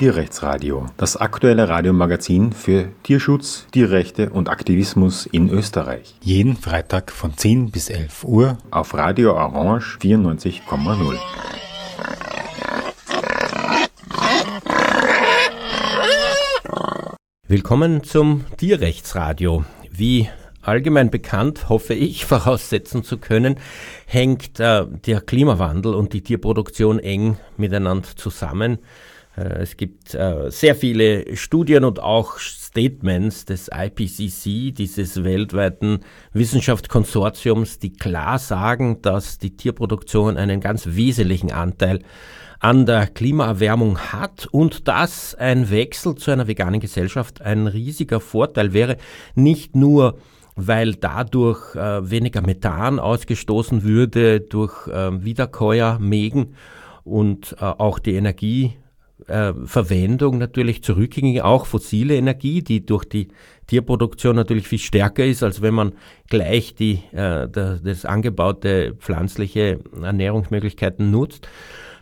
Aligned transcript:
Tierrechtsradio, 0.00 0.86
das 0.96 1.18
aktuelle 1.18 1.68
Radiomagazin 1.68 2.54
für 2.54 2.88
Tierschutz, 3.02 3.66
Tierrechte 3.70 4.30
und 4.30 4.48
Aktivismus 4.48 5.26
in 5.26 5.50
Österreich. 5.50 6.14
Jeden 6.22 6.56
Freitag 6.56 7.12
von 7.12 7.36
10 7.36 7.70
bis 7.70 7.90
11 7.90 8.24
Uhr 8.24 8.56
auf 8.70 8.94
Radio 8.94 9.34
Orange 9.34 9.98
94,0. 10.00 11.18
Willkommen 17.46 18.02
zum 18.02 18.46
Tierrechtsradio. 18.56 19.66
Wie 19.90 20.30
allgemein 20.62 21.10
bekannt, 21.10 21.68
hoffe 21.68 21.92
ich, 21.92 22.24
voraussetzen 22.24 23.04
zu 23.04 23.18
können, 23.18 23.56
hängt 24.06 24.60
äh, 24.60 24.86
der 24.86 25.20
Klimawandel 25.20 25.92
und 25.92 26.14
die 26.14 26.22
Tierproduktion 26.22 26.98
eng 26.98 27.36
miteinander 27.58 28.08
zusammen. 28.16 28.78
Äh, 29.40 29.62
es 29.62 29.76
gibt 29.76 30.14
äh, 30.14 30.50
sehr 30.50 30.74
viele 30.74 31.36
Studien 31.36 31.84
und 31.84 32.00
auch 32.00 32.38
Statements 32.38 33.44
des 33.44 33.68
IPCC, 33.72 34.72
dieses 34.72 35.24
weltweiten 35.24 36.00
Wissenschaftskonsortiums, 36.32 37.78
die 37.78 37.92
klar 37.92 38.38
sagen, 38.38 39.02
dass 39.02 39.38
die 39.38 39.56
Tierproduktion 39.56 40.36
einen 40.36 40.60
ganz 40.60 40.86
wesentlichen 40.86 41.52
Anteil 41.52 42.00
an 42.60 42.84
der 42.84 43.06
Klimaerwärmung 43.06 43.98
hat 43.98 44.46
und 44.50 44.86
dass 44.86 45.34
ein 45.34 45.70
Wechsel 45.70 46.14
zu 46.16 46.30
einer 46.30 46.46
veganen 46.46 46.80
Gesellschaft 46.80 47.40
ein 47.40 47.66
riesiger 47.66 48.20
Vorteil 48.20 48.74
wäre, 48.74 48.98
nicht 49.34 49.74
nur 49.74 50.18
weil 50.56 50.94
dadurch 50.94 51.74
äh, 51.74 52.10
weniger 52.10 52.42
Methan 52.42 52.98
ausgestoßen 52.98 53.82
würde 53.82 54.40
durch 54.40 54.86
äh, 54.88 55.24
Wiederkäuermägen 55.24 56.54
und 57.02 57.56
äh, 57.58 57.64
auch 57.64 57.98
die 57.98 58.14
Energieverwendung 59.30 60.38
natürlich 60.38 60.82
zurückging, 60.82 61.40
auch 61.40 61.66
fossile 61.66 62.16
Energie, 62.16 62.62
die 62.62 62.84
durch 62.84 63.04
die 63.04 63.28
Tierproduktion 63.66 64.36
natürlich 64.36 64.66
viel 64.66 64.78
stärker 64.78 65.24
ist, 65.24 65.42
als 65.42 65.62
wenn 65.62 65.74
man 65.74 65.92
gleich 66.28 66.74
die, 66.74 67.02
äh, 67.12 67.48
das 67.48 68.04
angebaute 68.04 68.94
pflanzliche 68.98 69.78
Ernährungsmöglichkeiten 70.02 71.10
nutzt 71.10 71.48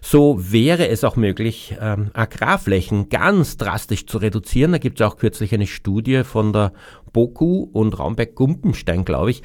so 0.00 0.52
wäre 0.52 0.88
es 0.88 1.02
auch 1.02 1.16
möglich, 1.16 1.74
ähm, 1.80 2.10
Agrarflächen 2.14 3.08
ganz 3.08 3.56
drastisch 3.56 4.06
zu 4.06 4.18
reduzieren. 4.18 4.70
Da 4.70 4.78
gibt 4.78 5.00
es 5.00 5.06
auch 5.06 5.16
kürzlich 5.16 5.52
eine 5.52 5.66
Studie 5.66 6.22
von 6.22 6.52
der 6.52 6.72
BOKU 7.12 7.68
und 7.72 7.98
Raumberg-Gumpenstein, 7.98 9.04
glaube 9.04 9.32
ich, 9.32 9.42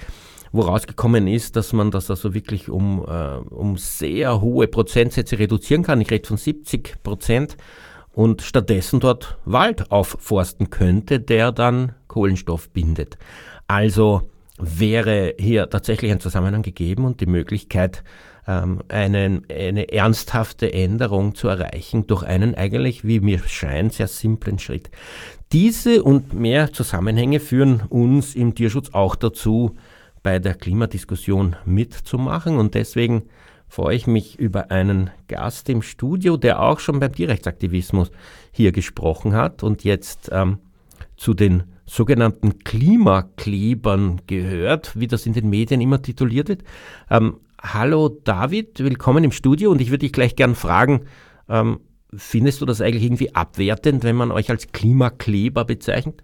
wo 0.53 0.61
rausgekommen 0.61 1.27
ist, 1.27 1.55
dass 1.55 1.73
man 1.73 1.91
das 1.91 2.09
also 2.09 2.33
wirklich 2.33 2.69
um, 2.69 3.03
äh, 3.05 3.37
um 3.53 3.75
sehr 3.75 4.39
hohe 4.39 4.67
Prozentsätze 4.67 5.39
reduzieren 5.39 5.83
kann. 5.83 5.99
Ich 5.99 6.11
rede 6.11 6.27
von 6.27 6.37
70 6.37 7.03
Prozent 7.03 7.57
und 8.13 8.43
stattdessen 8.43 8.99
dort 8.99 9.39
Wald 9.45 9.91
aufforsten 9.91 10.69
könnte, 10.69 11.19
der 11.19 11.51
dann 11.51 11.93
Kohlenstoff 12.07 12.69
bindet. 12.69 13.17
Also 13.67 14.29
wäre 14.59 15.33
hier 15.39 15.69
tatsächlich 15.71 16.11
ein 16.11 16.19
Zusammenhang 16.19 16.61
gegeben 16.61 17.05
und 17.05 17.19
die 17.19 17.25
Möglichkeit, 17.25 18.03
ähm, 18.47 18.83
einen, 18.89 19.47
eine 19.49 19.91
ernsthafte 19.91 20.71
Änderung 20.71 21.33
zu 21.33 21.47
erreichen 21.47 22.05
durch 22.05 22.21
einen 22.21 22.53
eigentlich, 22.53 23.03
wie 23.03 23.19
mir 23.19 23.39
scheint, 23.39 23.93
sehr 23.93 24.07
simplen 24.07 24.59
Schritt. 24.59 24.91
Diese 25.51 26.03
und 26.03 26.33
mehr 26.33 26.71
Zusammenhänge 26.71 27.39
führen 27.39 27.81
uns 27.89 28.35
im 28.35 28.53
Tierschutz 28.53 28.89
auch 28.93 29.15
dazu, 29.15 29.75
bei 30.23 30.39
der 30.39 30.55
Klimadiskussion 30.55 31.57
mitzumachen 31.65 32.57
und 32.57 32.73
deswegen 32.73 33.23
freue 33.67 33.95
ich 33.95 34.07
mich 34.07 34.39
über 34.39 34.71
einen 34.71 35.09
Gast 35.27 35.67
im 35.69 35.81
Studio, 35.81 36.37
der 36.37 36.61
auch 36.61 36.79
schon 36.79 36.99
beim 36.99 37.11
Tierrechtsaktivismus 37.11 38.11
hier 38.51 38.71
gesprochen 38.71 39.33
hat 39.33 39.63
und 39.63 39.83
jetzt 39.83 40.29
ähm, 40.31 40.59
zu 41.17 41.33
den 41.33 41.63
sogenannten 41.85 42.59
Klimaklebern 42.59 44.21
gehört, 44.27 44.97
wie 44.97 45.07
das 45.07 45.25
in 45.25 45.33
den 45.33 45.49
Medien 45.49 45.81
immer 45.81 46.01
tituliert 46.01 46.49
wird. 46.49 46.63
Ähm, 47.09 47.39
Hallo 47.61 48.09
David, 48.09 48.79
willkommen 48.79 49.23
im 49.23 49.31
Studio 49.31 49.71
und 49.71 49.79
ich 49.79 49.89
würde 49.89 49.99
dich 49.99 50.11
gleich 50.11 50.35
gern 50.35 50.53
fragen, 50.53 51.05
ähm, 51.47 51.79
findest 52.13 52.61
du 52.61 52.65
das 52.65 52.81
eigentlich 52.81 53.03
irgendwie 53.03 53.33
abwertend, 53.33 54.03
wenn 54.03 54.17
man 54.17 54.31
euch 54.31 54.49
als 54.49 54.67
Klimakleber 54.73 55.63
bezeichnet? 55.63 56.23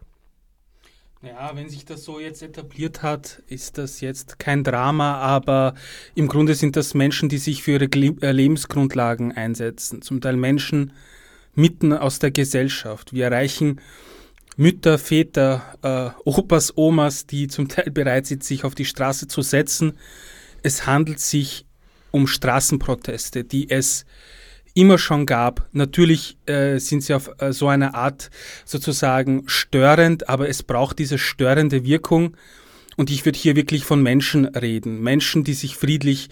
Ja, 1.22 1.52
wenn 1.54 1.68
sich 1.68 1.84
das 1.84 2.06
so 2.06 2.18
jetzt 2.18 2.42
etabliert 2.42 3.04
hat, 3.04 3.44
ist 3.48 3.78
das 3.78 4.00
jetzt 4.00 4.40
kein 4.40 4.64
Drama, 4.64 5.16
aber 5.16 5.76
im 6.16 6.30
Grunde 6.30 6.56
sind 6.56 6.78
das 6.78 6.94
Menschen, 6.94 7.28
die 7.28 7.40
sich 7.40 7.62
für 7.62 7.72
ihre 7.72 7.86
äh, 7.86 8.32
Lebensgrundlagen 8.32 9.34
einsetzen. 9.34 10.02
Zum 10.02 10.22
Teil 10.22 10.38
Menschen 10.38 10.94
mitten 11.56 11.92
aus 11.92 12.20
der 12.20 12.32
Gesellschaft. 12.32 13.12
Wir 13.12 13.26
erreichen 13.26 13.82
Mütter, 14.56 14.98
Väter, 14.98 15.62
äh, 15.82 16.22
Opas, 16.24 16.78
Omas, 16.78 17.26
die 17.26 17.50
zum 17.50 17.68
Teil 17.68 17.92
bereit 17.92 18.26
sind, 18.26 18.46
sich 18.46 18.64
auf 18.64 18.74
die 18.74 18.86
Straße 18.86 19.28
zu 19.28 19.42
setzen, 19.42 19.98
es 20.64 20.86
handelt 20.86 21.20
sich 21.20 21.66
um 22.12 22.28
Straßenproteste, 22.28 23.44
die 23.44 23.70
es 23.70 24.06
immer 24.74 24.98
schon 24.98 25.26
gab. 25.26 25.68
Natürlich 25.72 26.38
äh, 26.46 26.80
sind 26.80 27.04
sie 27.04 27.14
auf 27.14 27.32
äh, 27.40 27.54
so 27.54 27.68
eine 27.68 27.94
Art 27.96 28.30
sozusagen 28.66 29.44
störend, 29.48 30.30
aber 30.30 30.50
es 30.50 30.64
braucht 30.64 31.00
diese 31.00 31.18
störende 31.18 31.86
Wirkung. 31.86 32.36
Und 32.98 33.10
ich 33.10 33.26
würde 33.26 33.40
hier 33.40 33.56
wirklich 33.56 33.86
von 33.86 34.04
Menschen 34.04 34.46
reden. 34.46 35.02
Menschen, 35.02 35.44
die 35.44 35.54
sich 35.54 35.78
friedlich 35.78 36.30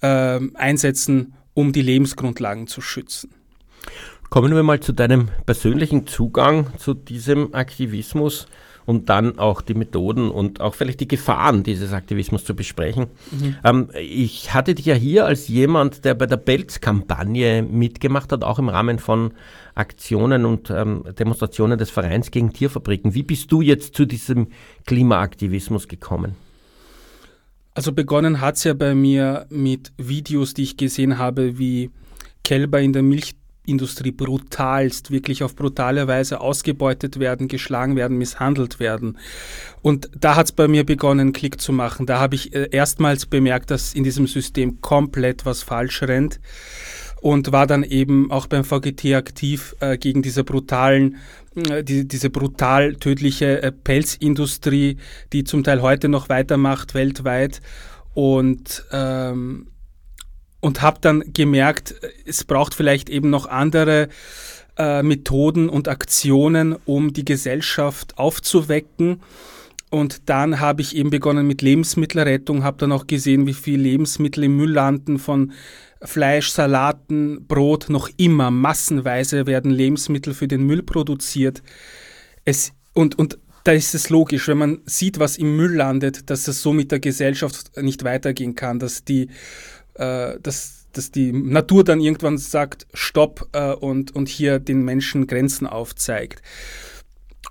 äh, 0.00 0.40
einsetzen, 0.54 1.34
um 1.54 1.72
die 1.72 1.82
Lebensgrundlagen 1.82 2.66
zu 2.66 2.80
schützen. 2.80 3.30
Kommen 4.30 4.54
wir 4.54 4.62
mal 4.62 4.80
zu 4.80 4.92
deinem 4.92 5.30
persönlichen 5.46 6.06
Zugang 6.06 6.66
zu 6.78 6.92
diesem 6.92 7.54
Aktivismus 7.54 8.46
und 8.88 9.10
dann 9.10 9.38
auch 9.38 9.60
die 9.60 9.74
Methoden 9.74 10.30
und 10.30 10.62
auch 10.62 10.74
vielleicht 10.74 11.00
die 11.00 11.08
Gefahren 11.08 11.62
dieses 11.62 11.92
Aktivismus 11.92 12.46
zu 12.46 12.56
besprechen. 12.56 13.08
Mhm. 13.30 13.56
Ähm, 13.62 13.88
ich 14.00 14.54
hatte 14.54 14.74
dich 14.74 14.86
ja 14.86 14.94
hier 14.94 15.26
als 15.26 15.46
jemand, 15.46 16.06
der 16.06 16.14
bei 16.14 16.24
der 16.24 16.38
Belz-Kampagne 16.38 17.62
mitgemacht 17.62 18.32
hat, 18.32 18.44
auch 18.44 18.58
im 18.58 18.70
Rahmen 18.70 18.98
von 18.98 19.32
Aktionen 19.74 20.46
und 20.46 20.70
ähm, 20.70 21.04
Demonstrationen 21.18 21.78
des 21.78 21.90
Vereins 21.90 22.30
gegen 22.30 22.54
Tierfabriken. 22.54 23.12
Wie 23.12 23.24
bist 23.24 23.52
du 23.52 23.60
jetzt 23.60 23.94
zu 23.94 24.06
diesem 24.06 24.46
Klimaaktivismus 24.86 25.86
gekommen? 25.86 26.36
Also 27.74 27.92
begonnen 27.92 28.40
hat 28.40 28.56
es 28.56 28.64
ja 28.64 28.72
bei 28.72 28.94
mir 28.94 29.44
mit 29.50 29.92
Videos, 29.98 30.54
die 30.54 30.62
ich 30.62 30.78
gesehen 30.78 31.18
habe, 31.18 31.58
wie 31.58 31.90
Kälber 32.42 32.80
in 32.80 32.94
der 32.94 33.02
Milch 33.02 33.34
Industrie 33.68 34.10
brutalst, 34.10 35.10
wirklich 35.10 35.42
auf 35.42 35.54
brutale 35.54 36.08
Weise 36.08 36.40
ausgebeutet 36.40 37.18
werden, 37.18 37.48
geschlagen 37.48 37.96
werden, 37.96 38.18
misshandelt 38.18 38.80
werden. 38.80 39.18
Und 39.82 40.10
da 40.18 40.36
hat 40.36 40.46
es 40.46 40.52
bei 40.52 40.68
mir 40.68 40.84
begonnen, 40.84 41.32
Klick 41.32 41.60
zu 41.60 41.72
machen. 41.72 42.06
Da 42.06 42.18
habe 42.18 42.34
ich 42.34 42.54
äh, 42.54 42.68
erstmals 42.70 43.26
bemerkt, 43.26 43.70
dass 43.70 43.94
in 43.94 44.04
diesem 44.04 44.26
System 44.26 44.80
komplett 44.80 45.46
was 45.46 45.62
falsch 45.62 46.02
rennt 46.02 46.40
und 47.20 47.52
war 47.52 47.66
dann 47.66 47.82
eben 47.82 48.30
auch 48.30 48.46
beim 48.46 48.64
VGT 48.64 49.14
aktiv 49.14 49.74
äh, 49.80 49.98
gegen 49.98 50.22
diese 50.22 50.44
brutalen, 50.44 51.16
äh, 51.56 51.82
die, 51.82 52.06
diese 52.06 52.30
brutal 52.30 52.94
tödliche 52.94 53.62
äh, 53.62 53.72
Pelzindustrie, 53.72 54.98
die 55.32 55.44
zum 55.44 55.64
Teil 55.64 55.82
heute 55.82 56.08
noch 56.08 56.28
weitermacht 56.28 56.94
weltweit 56.94 57.60
und 58.14 58.84
ähm, 58.92 59.68
und 60.60 60.82
habe 60.82 60.98
dann 61.00 61.32
gemerkt, 61.32 61.94
es 62.26 62.44
braucht 62.44 62.74
vielleicht 62.74 63.08
eben 63.08 63.30
noch 63.30 63.46
andere 63.46 64.08
äh, 64.76 65.02
Methoden 65.02 65.68
und 65.68 65.88
Aktionen, 65.88 66.76
um 66.84 67.12
die 67.12 67.24
Gesellschaft 67.24 68.18
aufzuwecken. 68.18 69.20
Und 69.90 70.28
dann 70.28 70.60
habe 70.60 70.82
ich 70.82 70.94
eben 70.96 71.10
begonnen 71.10 71.46
mit 71.46 71.62
Lebensmittelrettung, 71.62 72.62
habe 72.62 72.76
dann 72.78 72.92
auch 72.92 73.06
gesehen, 73.06 73.46
wie 73.46 73.54
viel 73.54 73.80
Lebensmittel 73.80 74.44
im 74.44 74.56
Müll 74.56 74.72
landen 74.72 75.18
von 75.18 75.52
Fleisch, 76.02 76.50
Salaten, 76.50 77.46
Brot, 77.46 77.88
noch 77.88 78.08
immer 78.18 78.50
massenweise 78.50 79.46
werden 79.46 79.70
Lebensmittel 79.70 80.34
für 80.34 80.46
den 80.46 80.64
Müll 80.64 80.82
produziert. 80.82 81.62
Es, 82.44 82.72
und, 82.92 83.18
und 83.18 83.38
da 83.64 83.72
ist 83.72 83.94
es 83.94 84.08
logisch, 84.08 84.46
wenn 84.48 84.58
man 84.58 84.78
sieht, 84.84 85.18
was 85.18 85.36
im 85.36 85.56
Müll 85.56 85.74
landet, 85.74 86.30
dass 86.30 86.48
es 86.48 86.62
so 86.62 86.72
mit 86.72 86.92
der 86.92 87.00
Gesellschaft 87.00 87.76
nicht 87.76 88.04
weitergehen 88.04 88.54
kann, 88.54 88.78
dass 88.78 89.04
die 89.04 89.28
äh, 89.98 90.38
dass, 90.40 90.86
dass 90.92 91.10
die 91.10 91.32
Natur 91.32 91.84
dann 91.84 92.00
irgendwann 92.00 92.38
sagt, 92.38 92.86
stopp 92.94 93.48
äh, 93.52 93.72
und, 93.72 94.14
und 94.14 94.28
hier 94.28 94.58
den 94.58 94.82
Menschen 94.82 95.26
Grenzen 95.26 95.66
aufzeigt. 95.66 96.42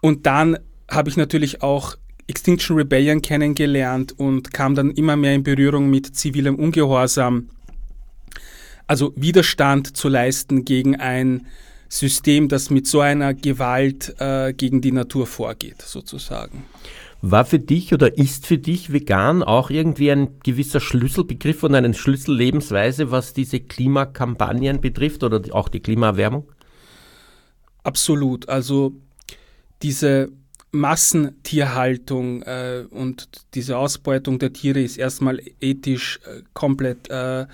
Und 0.01 0.25
dann 0.25 0.57
habe 0.89 1.09
ich 1.09 1.17
natürlich 1.17 1.61
auch 1.61 1.95
Extinction 2.27 2.77
Rebellion 2.77 3.21
kennengelernt 3.21 4.13
und 4.17 4.53
kam 4.53 4.75
dann 4.75 4.91
immer 4.91 5.15
mehr 5.15 5.33
in 5.33 5.43
Berührung 5.43 5.89
mit 5.89 6.15
zivilem 6.15 6.55
Ungehorsam. 6.55 7.49
Also 8.85 9.13
Widerstand 9.15 9.95
zu 9.95 10.07
leisten 10.07 10.65
gegen 10.65 10.95
ein 10.95 11.47
System, 11.89 12.49
das 12.49 12.69
mit 12.69 12.85
so 12.87 12.99
einer 12.99 13.33
Gewalt 13.33 14.15
äh, 14.19 14.53
gegen 14.53 14.81
die 14.81 14.91
Natur 14.91 15.25
vorgeht, 15.25 15.81
sozusagen. 15.81 16.65
War 17.21 17.45
für 17.45 17.59
dich 17.59 17.93
oder 17.93 18.17
ist 18.17 18.45
für 18.45 18.57
dich 18.57 18.93
vegan 18.93 19.41
auch 19.41 19.69
irgendwie 19.69 20.11
ein 20.11 20.39
gewisser 20.43 20.79
Schlüsselbegriff 20.79 21.63
und 21.63 21.73
eine 21.73 21.93
Schlüssellebensweise, 21.93 23.11
was 23.11 23.33
diese 23.33 23.59
Klimakampagnen 23.59 24.81
betrifft 24.81 25.23
oder 25.23 25.41
auch 25.55 25.69
die 25.69 25.79
Klimaerwärmung? 25.79 26.51
Absolut. 27.83 28.47
Also 28.49 28.93
diese 29.81 30.29
Massentierhaltung 30.71 32.43
äh, 32.43 32.85
und 32.89 33.29
diese 33.53 33.77
Ausbeutung 33.77 34.37
der 34.37 34.53
Tiere 34.53 34.81
ist 34.81 34.97
erstmal 34.97 35.41
ethisch 35.59 36.19
äh, 36.25 36.41
komplett 36.53 37.09
äh, 37.09 37.47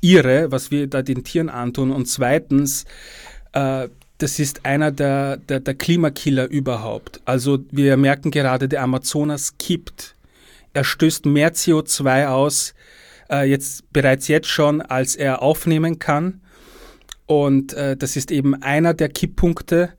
irre, 0.00 0.52
was 0.52 0.70
wir 0.70 0.86
da 0.86 1.02
den 1.02 1.24
Tieren 1.24 1.48
antun. 1.48 1.90
Und 1.90 2.06
zweitens, 2.06 2.84
äh, 3.52 3.88
das 4.18 4.40
ist 4.40 4.66
einer 4.66 4.90
der, 4.90 5.36
der, 5.36 5.60
der 5.60 5.74
Klimakiller 5.74 6.48
überhaupt. 6.50 7.20
Also 7.24 7.60
wir 7.70 7.96
merken 7.96 8.30
gerade, 8.30 8.68
der 8.68 8.82
Amazonas 8.82 9.56
kippt. 9.58 10.16
Er 10.74 10.84
stößt 10.84 11.24
mehr 11.24 11.54
CO2 11.54 12.26
aus, 12.26 12.74
äh, 13.30 13.48
jetzt 13.48 13.90
bereits 13.92 14.28
jetzt 14.28 14.48
schon, 14.48 14.82
als 14.82 15.14
er 15.14 15.40
aufnehmen 15.40 15.98
kann. 16.00 16.40
Und 17.26 17.74
äh, 17.74 17.96
das 17.96 18.16
ist 18.16 18.30
eben 18.30 18.60
einer 18.62 18.92
der 18.92 19.08
Kipppunkte. 19.08 19.92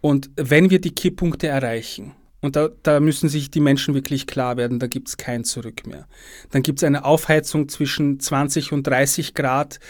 Und 0.00 0.30
wenn 0.36 0.70
wir 0.70 0.80
die 0.80 0.94
Kipppunkte 0.94 1.46
erreichen, 1.46 2.15
und 2.40 2.54
da, 2.54 2.68
da 2.82 3.00
müssen 3.00 3.28
sich 3.28 3.50
die 3.50 3.60
Menschen 3.60 3.94
wirklich 3.94 4.26
klar 4.26 4.56
werden, 4.56 4.78
da 4.78 4.86
gibt 4.86 5.08
es 5.08 5.16
kein 5.16 5.44
Zurück 5.44 5.86
mehr. 5.86 6.06
Dann 6.50 6.62
gibt 6.62 6.80
es 6.80 6.84
eine 6.84 7.04
Aufheizung 7.04 7.68
zwischen 7.68 8.20
20 8.20 8.72
und 8.72 8.86
30 8.86 9.34
Grad. 9.34 9.80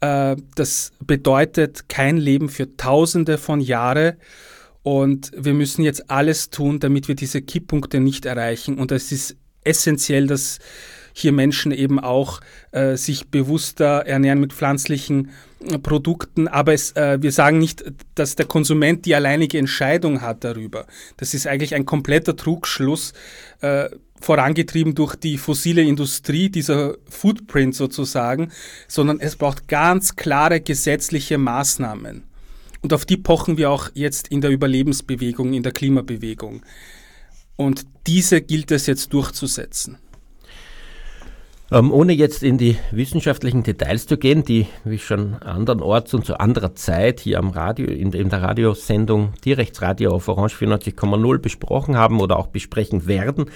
Äh, 0.00 0.36
das 0.54 0.92
bedeutet 1.00 1.88
kein 1.88 2.16
Leben 2.18 2.48
für 2.48 2.76
Tausende 2.76 3.38
von 3.38 3.60
Jahren. 3.60 4.14
Und 4.82 5.32
wir 5.34 5.54
müssen 5.54 5.82
jetzt 5.82 6.10
alles 6.10 6.50
tun, 6.50 6.78
damit 6.78 7.08
wir 7.08 7.14
diese 7.14 7.40
Kipppunkte 7.40 8.00
nicht 8.00 8.26
erreichen. 8.26 8.78
Und 8.78 8.92
es 8.92 9.10
ist 9.10 9.36
essentiell, 9.64 10.26
dass 10.26 10.58
hier 11.14 11.32
Menschen 11.32 11.72
eben 11.72 11.98
auch 11.98 12.40
äh, 12.72 12.96
sich 12.96 13.28
bewusster 13.28 14.04
ernähren 14.04 14.40
mit 14.40 14.52
pflanzlichen 14.52 15.30
äh, 15.66 15.78
Produkten. 15.78 16.48
Aber 16.48 16.74
es, 16.74 16.92
äh, 16.92 17.22
wir 17.22 17.32
sagen 17.32 17.58
nicht, 17.58 17.84
dass 18.16 18.34
der 18.36 18.46
Konsument 18.46 19.06
die 19.06 19.14
alleinige 19.14 19.58
Entscheidung 19.58 20.20
hat 20.20 20.44
darüber. 20.44 20.86
Das 21.16 21.32
ist 21.32 21.46
eigentlich 21.46 21.74
ein 21.74 21.86
kompletter 21.86 22.36
Trugschluss, 22.36 23.14
äh, 23.60 23.88
vorangetrieben 24.20 24.94
durch 24.94 25.14
die 25.16 25.38
fossile 25.38 25.82
Industrie, 25.82 26.48
dieser 26.48 26.96
Footprint 27.08 27.74
sozusagen, 27.74 28.50
sondern 28.88 29.20
es 29.20 29.36
braucht 29.36 29.68
ganz 29.68 30.16
klare 30.16 30.60
gesetzliche 30.60 31.38
Maßnahmen. 31.38 32.24
Und 32.82 32.92
auf 32.92 33.04
die 33.04 33.16
pochen 33.16 33.56
wir 33.56 33.70
auch 33.70 33.90
jetzt 33.94 34.28
in 34.28 34.40
der 34.40 34.50
Überlebensbewegung, 34.50 35.52
in 35.52 35.62
der 35.62 35.72
Klimabewegung. 35.72 36.62
Und 37.56 37.86
diese 38.06 38.40
gilt 38.42 38.70
es 38.72 38.86
jetzt 38.86 39.12
durchzusetzen. 39.12 39.98
Ähm, 41.72 41.92
ohne 41.92 42.12
jetzt 42.12 42.42
in 42.42 42.58
die 42.58 42.76
wissenschaftlichen 42.90 43.62
Details 43.62 44.06
zu 44.06 44.18
gehen, 44.18 44.44
die 44.44 44.66
wie 44.84 44.98
schon 44.98 45.36
andernorts 45.36 46.12
und 46.12 46.26
zu 46.26 46.38
anderer 46.38 46.74
Zeit 46.74 47.20
hier 47.20 47.38
am 47.38 47.48
Radio, 47.48 47.86
in, 47.86 48.12
in 48.12 48.28
der 48.28 48.42
Radiosendung 48.42 49.32
Tierrechtsradio 49.40 50.10
auf 50.10 50.28
Orange 50.28 50.56
94,0 50.56 51.38
besprochen 51.38 51.96
haben 51.96 52.20
oder 52.20 52.38
auch 52.38 52.48
besprechen 52.48 53.06
werden, 53.06 53.46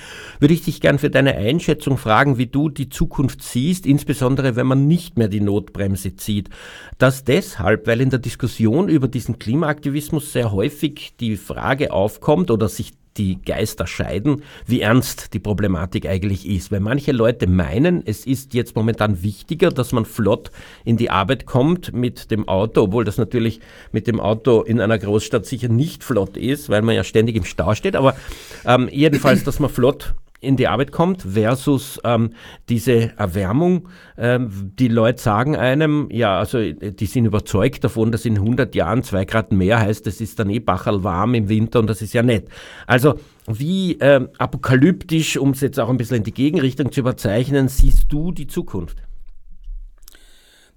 würde 0.41 0.55
ich 0.55 0.63
dich 0.63 0.81
gern 0.81 0.99
für 0.99 1.11
deine 1.11 1.35
Einschätzung 1.35 1.99
fragen, 1.99 2.39
wie 2.39 2.47
du 2.47 2.71
die 2.71 2.89
Zukunft 2.89 3.43
siehst, 3.43 3.85
insbesondere 3.85 4.57
wenn 4.57 4.67
man 4.67 4.89
nicht 4.89 5.19
mehr 5.19 5.29
die 5.29 5.43
Notbremse 5.43 6.17
zieht. 6.17 6.49
Das 6.97 7.25
deshalb, 7.25 7.87
weil 7.87 8.01
in 8.01 8.09
der 8.09 8.21
Diskussion 8.21 8.89
über 8.89 9.09
diesen 9.09 9.39
Klimaaktivismus 9.39 10.33
sehr 10.33 10.51
häufig 10.51 11.13
die 11.21 11.37
Frage 11.37 11.93
aufkommt 11.93 12.51
oder 12.51 12.71
sich 12.71 12.93
die 13.19 13.43
Geister 13.43 13.87
scheiden, 13.87 14.43
wie 14.67 14.81
ernst 14.81 15.35
die 15.35 15.39
Problematik 15.39 16.07
eigentlich 16.07 16.49
ist. 16.49 16.73
Weil 16.73 16.81
manche 16.81 17.13
Leute 17.13 17.47
meinen, 17.47 18.03
es 18.07 18.27
ist 18.27 18.55
jetzt 18.55 18.77
momentan 18.77 19.23
wichtiger, 19.23 19.71
dass 19.71 19.93
man 19.93 20.05
flott 20.05 20.51
in 20.85 20.97
die 20.97 21.11
Arbeit 21.11 21.45
kommt 21.45 21.93
mit 21.93 22.31
dem 22.31 22.49
Auto, 22.49 22.83
obwohl 22.83 23.05
das 23.05 23.19
natürlich 23.19 23.61
mit 23.93 24.07
dem 24.07 24.21
Auto 24.21 24.63
in 24.63 24.81
einer 24.81 24.99
Großstadt 24.99 25.45
sicher 25.45 25.69
nicht 25.69 26.05
flott 26.05 26.37
ist, 26.37 26.69
weil 26.69 26.83
man 26.83 26.95
ja 26.95 27.05
ständig 27.05 27.37
im 27.37 27.45
Stau 27.45 27.75
steht. 27.75 27.97
Aber 27.97 28.17
ähm, 28.65 28.89
jedenfalls, 28.91 29.45
dass 29.45 29.59
man 29.59 29.71
flott 29.71 30.15
in 30.41 30.57
die 30.57 30.69
Arbeit 30.69 30.93
kommt 30.93 31.23
versus 31.23 32.01
ähm, 32.05 32.31
diese 32.69 33.17
Erwärmung. 33.17 33.89
Ähm, 34.17 34.73
die 34.79 34.89
Leute 34.89 35.21
sagen 35.21 35.57
einem, 35.57 36.09
ja, 36.11 36.39
also 36.39 36.59
die 36.73 37.07
sind 37.07 37.25
überzeugt 37.25 37.83
davon, 37.85 38.13
dass 38.13 38.25
in 38.25 38.37
100 38.37 38.75
Jahren 38.75 39.03
zwei 39.03 39.25
Grad 39.25 39.53
mehr 39.53 39.81
heißt, 39.81 40.07
es 40.07 40.21
ist 40.21 40.39
dann 40.39 40.51
eh 40.51 40.61
Bachal 40.61 41.03
warm 41.03 41.35
im 41.35 41.49
Winter 41.49 41.81
und 41.81 41.89
das 41.89 42.03
ist 42.03 42.15
ja 42.15 42.23
nett. 42.23 42.49
Also 42.87 43.19
wie 43.47 43.99
ähm, 44.01 44.29
apokalyptisch, 44.39 45.37
um 45.37 45.51
es 45.51 45.61
jetzt 45.61 45.81
auch 45.81 45.89
ein 45.89 45.97
bisschen 45.97 46.19
in 46.19 46.25
die 46.25 46.35
Gegenrichtung 46.35 46.93
zu 46.93 47.01
überzeichnen, 47.01 47.69
siehst 47.69 48.07
du 48.11 48.31
die 48.31 48.47
Zukunft? 48.47 48.99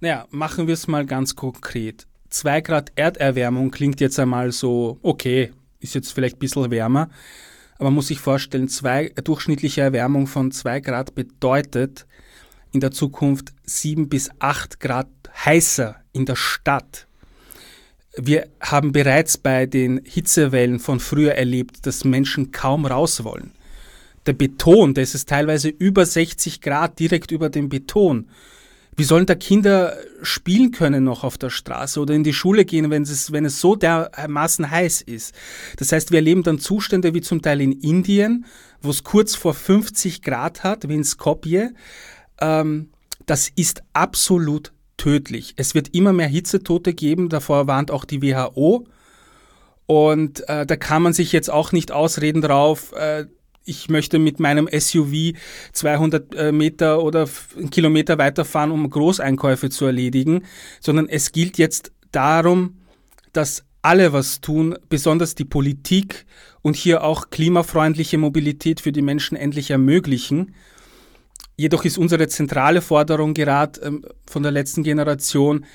Naja, 0.00 0.26
machen 0.30 0.66
wir 0.66 0.74
es 0.74 0.88
mal 0.88 1.06
ganz 1.06 1.36
konkret. 1.36 2.08
Zwei 2.28 2.60
Grad 2.60 2.90
Erderwärmung 2.96 3.70
klingt 3.70 4.00
jetzt 4.00 4.18
einmal 4.18 4.50
so, 4.50 4.98
okay, 5.02 5.52
ist 5.78 5.94
jetzt 5.94 6.12
vielleicht 6.12 6.36
ein 6.36 6.40
bisschen 6.40 6.70
wärmer. 6.70 7.08
Aber 7.82 7.90
man 7.90 7.96
muss 7.96 8.06
sich 8.06 8.20
vorstellen, 8.20 8.68
zwei, 8.68 9.08
durchschnittliche 9.08 9.80
Erwärmung 9.80 10.28
von 10.28 10.52
2 10.52 10.78
Grad 10.78 11.16
bedeutet 11.16 12.06
in 12.70 12.78
der 12.78 12.92
Zukunft 12.92 13.52
7 13.64 14.08
bis 14.08 14.30
8 14.38 14.78
Grad 14.78 15.08
heißer 15.44 15.96
in 16.12 16.24
der 16.24 16.36
Stadt. 16.36 17.08
Wir 18.16 18.46
haben 18.60 18.92
bereits 18.92 19.36
bei 19.36 19.66
den 19.66 20.00
Hitzewellen 20.04 20.78
von 20.78 21.00
früher 21.00 21.32
erlebt, 21.32 21.84
dass 21.84 22.04
Menschen 22.04 22.52
kaum 22.52 22.86
raus 22.86 23.24
wollen. 23.24 23.50
Der 24.26 24.34
Beton, 24.34 24.94
das 24.94 25.16
ist 25.16 25.28
teilweise 25.28 25.68
über 25.68 26.06
60 26.06 26.60
Grad 26.60 27.00
direkt 27.00 27.32
über 27.32 27.50
dem 27.50 27.68
Beton. 27.68 28.28
Wie 28.94 29.04
sollen 29.04 29.24
da 29.24 29.34
Kinder 29.34 29.96
spielen 30.22 30.70
können 30.70 31.04
noch 31.04 31.24
auf 31.24 31.38
der 31.38 31.48
Straße 31.48 31.98
oder 31.98 32.14
in 32.14 32.24
die 32.24 32.34
Schule 32.34 32.66
gehen, 32.66 32.90
wenn 32.90 33.02
es, 33.02 33.32
wenn 33.32 33.46
es 33.46 33.60
so 33.60 33.74
dermaßen 33.74 34.70
heiß 34.70 35.00
ist? 35.02 35.34
Das 35.78 35.92
heißt, 35.92 36.10
wir 36.10 36.18
erleben 36.18 36.42
dann 36.42 36.58
Zustände 36.58 37.14
wie 37.14 37.22
zum 37.22 37.40
Teil 37.40 37.62
in 37.62 37.72
Indien, 37.72 38.44
wo 38.82 38.90
es 38.90 39.02
kurz 39.02 39.34
vor 39.34 39.54
50 39.54 40.20
Grad 40.22 40.62
hat, 40.62 40.88
wie 40.88 40.94
in 40.94 41.04
Skopje. 41.04 41.72
Ähm, 42.40 42.90
das 43.24 43.48
ist 43.54 43.82
absolut 43.94 44.72
tödlich. 44.98 45.54
Es 45.56 45.74
wird 45.74 45.94
immer 45.94 46.12
mehr 46.12 46.28
Hitzetote 46.28 46.92
geben, 46.92 47.30
davor 47.30 47.66
warnt 47.66 47.90
auch 47.90 48.04
die 48.04 48.22
WHO. 48.22 48.86
Und 49.86 50.48
äh, 50.48 50.66
da 50.66 50.76
kann 50.76 51.02
man 51.02 51.12
sich 51.12 51.32
jetzt 51.32 51.50
auch 51.50 51.72
nicht 51.72 51.92
ausreden 51.92 52.42
drauf, 52.42 52.92
äh, 52.92 53.26
ich 53.64 53.88
möchte 53.88 54.18
mit 54.18 54.40
meinem 54.40 54.68
SUV 54.68 55.34
200 55.72 56.34
äh, 56.34 56.52
Meter 56.52 57.02
oder 57.02 57.28
Kilometer 57.70 58.18
weiterfahren, 58.18 58.70
um 58.70 58.88
Großeinkäufe 58.88 59.70
zu 59.70 59.86
erledigen, 59.86 60.44
sondern 60.80 61.08
es 61.08 61.32
gilt 61.32 61.58
jetzt 61.58 61.92
darum, 62.10 62.78
dass 63.32 63.64
alle 63.82 64.12
was 64.12 64.40
tun, 64.40 64.76
besonders 64.88 65.34
die 65.34 65.44
Politik 65.44 66.24
und 66.62 66.76
hier 66.76 67.02
auch 67.02 67.30
klimafreundliche 67.30 68.18
Mobilität 68.18 68.80
für 68.80 68.92
die 68.92 69.02
Menschen 69.02 69.36
endlich 69.36 69.70
ermöglichen. 69.70 70.54
Jedoch 71.56 71.84
ist 71.84 71.98
unsere 71.98 72.28
zentrale 72.28 72.80
Forderung 72.80 73.34
gerade 73.34 73.80
ähm, 73.80 74.04
von 74.26 74.42
der 74.42 74.52
letzten 74.52 74.82
Generation 74.82 75.66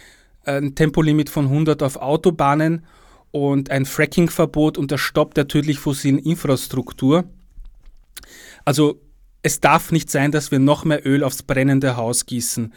äh, 0.45 0.57
ein 0.57 0.75
Tempolimit 0.75 1.29
von 1.29 1.45
100 1.45 1.83
auf 1.83 1.97
Autobahnen 1.97 2.85
und 3.31 3.69
ein 3.69 3.85
Fracking-Verbot 3.85 4.77
und 4.77 4.91
der 4.91 4.97
Stopp 4.97 5.33
der 5.33 5.47
tödlich 5.47 5.79
fossilen 5.79 6.17
Infrastruktur. 6.17 7.25
Also 8.65 9.01
es 9.43 9.59
darf 9.59 9.91
nicht 9.91 10.09
sein, 10.09 10.31
dass 10.31 10.51
wir 10.51 10.59
noch 10.59 10.85
mehr 10.85 11.05
Öl 11.05 11.23
aufs 11.23 11.43
brennende 11.43 11.95
Haus 11.95 12.25
gießen. 12.25 12.73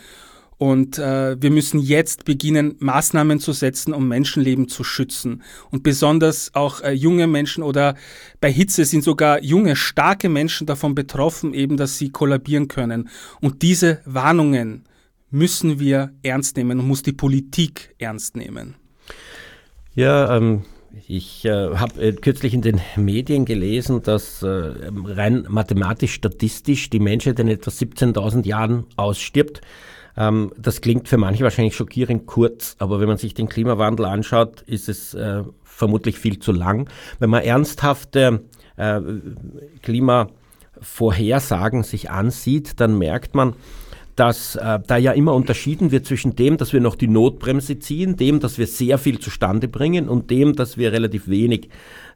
Und 0.61 0.99
äh, 0.99 1.41
wir 1.41 1.51
müssen 1.51 1.81
jetzt 1.81 2.27
beginnen, 2.27 2.77
Maßnahmen 2.81 3.41
zu 3.41 3.53
setzen, 3.53 3.95
um 3.95 4.09
Menschenleben 4.09 4.69
zu 4.69 4.85
schützen. 4.85 5.43
Und 5.71 5.83
besonders 5.83 6.55
auch 6.55 6.83
äh, 6.83 6.93
junge 6.93 7.27
Menschen 7.27 7.63
oder 7.63 7.95
bei 8.43 8.53
Hitze 8.53 8.85
sind 8.85 9.03
sogar 9.03 9.43
junge, 9.43 9.75
starke 9.75 10.29
Menschen 10.29 10.67
davon 10.67 10.95
betroffen, 10.95 11.55
eben, 11.55 11.79
dass 11.79 11.97
sie 11.97 12.11
kollabieren 12.11 12.69
können. 12.69 13.09
Und 13.41 13.63
diese 13.63 14.03
Warnungen 14.05 14.85
müssen 15.31 15.81
wir 15.81 16.13
ernst 16.23 16.59
nehmen 16.59 16.79
und 16.79 16.87
muss 16.87 17.03
die 17.03 17.13
Politik 17.13 17.95
ernst 17.99 18.37
nehmen. 18.37 18.75
Ja, 19.95 20.37
ähm, 20.37 20.65
ich 21.07 21.45
äh, 21.45 21.77
habe 21.77 22.01
äh, 22.01 22.13
kürzlich 22.13 22.55
in 22.55 22.63
den 22.63 22.81
Medien 22.97 23.45
gelesen, 23.45 24.03
dass 24.03 24.43
äh, 24.43 24.49
rein 24.49 25.47
mathematisch-statistisch 25.49 26.91
die 26.91 27.01
Menschheit 27.01 27.39
in 27.39 27.49
etwa 27.49 27.71
17.000 27.71 28.47
Jahren 28.47 28.87
ausstirbt. 28.97 29.61
Ähm, 30.17 30.53
das 30.57 30.81
klingt 30.81 31.09
für 31.09 31.17
manche 31.17 31.45
wahrscheinlich 31.45 31.77
schockierend 31.77 32.27
kurz, 32.27 32.75
aber 32.79 33.01
wenn 33.01 33.09
man 33.09 33.19
sich 33.19 33.35
den 33.35 33.49
Klimawandel 33.49 34.07
anschaut, 34.07 34.63
ist 34.63 34.89
es 34.89 35.15
äh, 35.15 35.45
vermutlich 35.63 36.19
viel 36.19 36.41
zu 36.41 36.53
lang. 36.53 36.91
Wenn 37.19 37.31
man 37.31 37.43
ernsthafte 37.43 38.45
äh, 38.77 39.01
Klimavorhersagen 39.83 41.85
sich 41.85 42.11
ansieht, 42.11 42.81
dann 42.81 42.99
merkt 42.99 43.35
man, 43.35 43.55
dass 44.21 44.55
äh, 44.55 44.79
da 44.87 44.99
ja 44.99 45.13
immer 45.13 45.33
unterschieden 45.33 45.93
wird 45.93 46.05
zwischen 46.05 46.37
dem, 46.37 46.59
dass 46.59 46.75
wir 46.75 46.81
noch 46.81 46.95
die 46.95 47.09
Notbremse 47.09 47.79
ziehen, 47.79 48.17
dem, 48.17 48.39
dass 48.39 48.59
wir 48.59 48.67
sehr 48.67 48.99
viel 48.99 49.19
zustande 49.19 49.67
bringen 49.67 50.11
und 50.11 50.31
dem, 50.31 50.55
dass 50.55 50.77
wir 50.77 50.93
relativ 50.93 51.27
wenig 51.27 51.71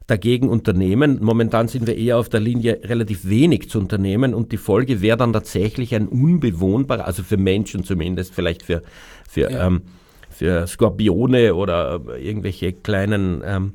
dagegen 0.05 0.47
unternehmen. 0.47 1.17
Momentan 1.19 1.67
sind 1.67 1.87
wir 1.87 1.97
eher 1.97 2.19
auf 2.19 2.29
der 2.29 2.41
Linie, 2.41 2.81
relativ 2.83 3.27
wenig 3.27 3.71
zu 3.71 3.79
unternehmen 3.79 4.35
und 4.35 4.51
die 4.51 4.57
Folge 4.57 5.01
wäre 5.01 5.17
dann 5.17 5.33
tatsächlich 5.33 5.95
ein 5.95 6.07
unbewohnbarer, 6.07 7.07
also 7.07 7.23
für 7.23 7.37
Menschen 7.37 7.83
zumindest, 7.83 8.35
vielleicht 8.35 8.61
für, 8.61 8.83
für, 9.27 9.49
ja. 9.49 9.65
ähm, 9.65 9.81
für 10.29 10.67
Skorpione 10.67 11.55
oder 11.55 12.01
irgendwelche 12.21 12.71
kleinen 12.71 13.41
ähm, 13.43 13.73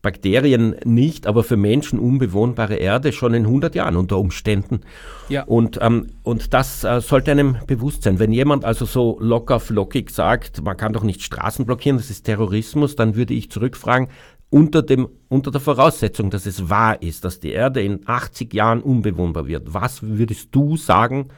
Bakterien 0.00 0.76
nicht, 0.84 1.26
aber 1.26 1.42
für 1.42 1.56
Menschen 1.56 1.98
unbewohnbare 1.98 2.76
Erde 2.76 3.12
schon 3.12 3.34
in 3.34 3.46
100 3.46 3.74
Jahren 3.74 3.96
unter 3.96 4.18
Umständen. 4.18 4.80
Ja. 5.28 5.42
Und, 5.42 5.78
ähm, 5.82 6.08
und 6.22 6.54
das 6.54 6.84
äh, 6.84 7.00
sollte 7.00 7.32
einem 7.32 7.56
bewusst 7.66 8.04
sein. 8.04 8.18
Wenn 8.18 8.32
jemand 8.32 8.64
also 8.64 8.84
so 8.84 9.18
locker 9.20 9.58
flockig 9.58 10.10
sagt, 10.10 10.62
man 10.62 10.76
kann 10.76 10.92
doch 10.92 11.02
nicht 11.02 11.22
Straßen 11.22 11.66
blockieren, 11.66 11.98
das 11.98 12.10
ist 12.10 12.24
Terrorismus, 12.24 12.94
dann 12.94 13.16
würde 13.16 13.34
ich 13.34 13.50
zurückfragen, 13.50 14.08
unter, 14.50 14.82
dem, 14.82 15.08
unter 15.28 15.50
der 15.50 15.60
Voraussetzung, 15.60 16.30
dass 16.30 16.46
es 16.46 16.70
wahr 16.70 17.02
ist, 17.02 17.24
dass 17.24 17.40
die 17.40 17.50
Erde 17.50 17.82
in 17.82 18.00
80 18.06 18.54
Jahren 18.54 18.80
unbewohnbar 18.80 19.46
wird. 19.46 19.74
Was 19.74 20.02
würdest 20.02 20.48
du 20.52 20.76
sagen, 20.76 21.28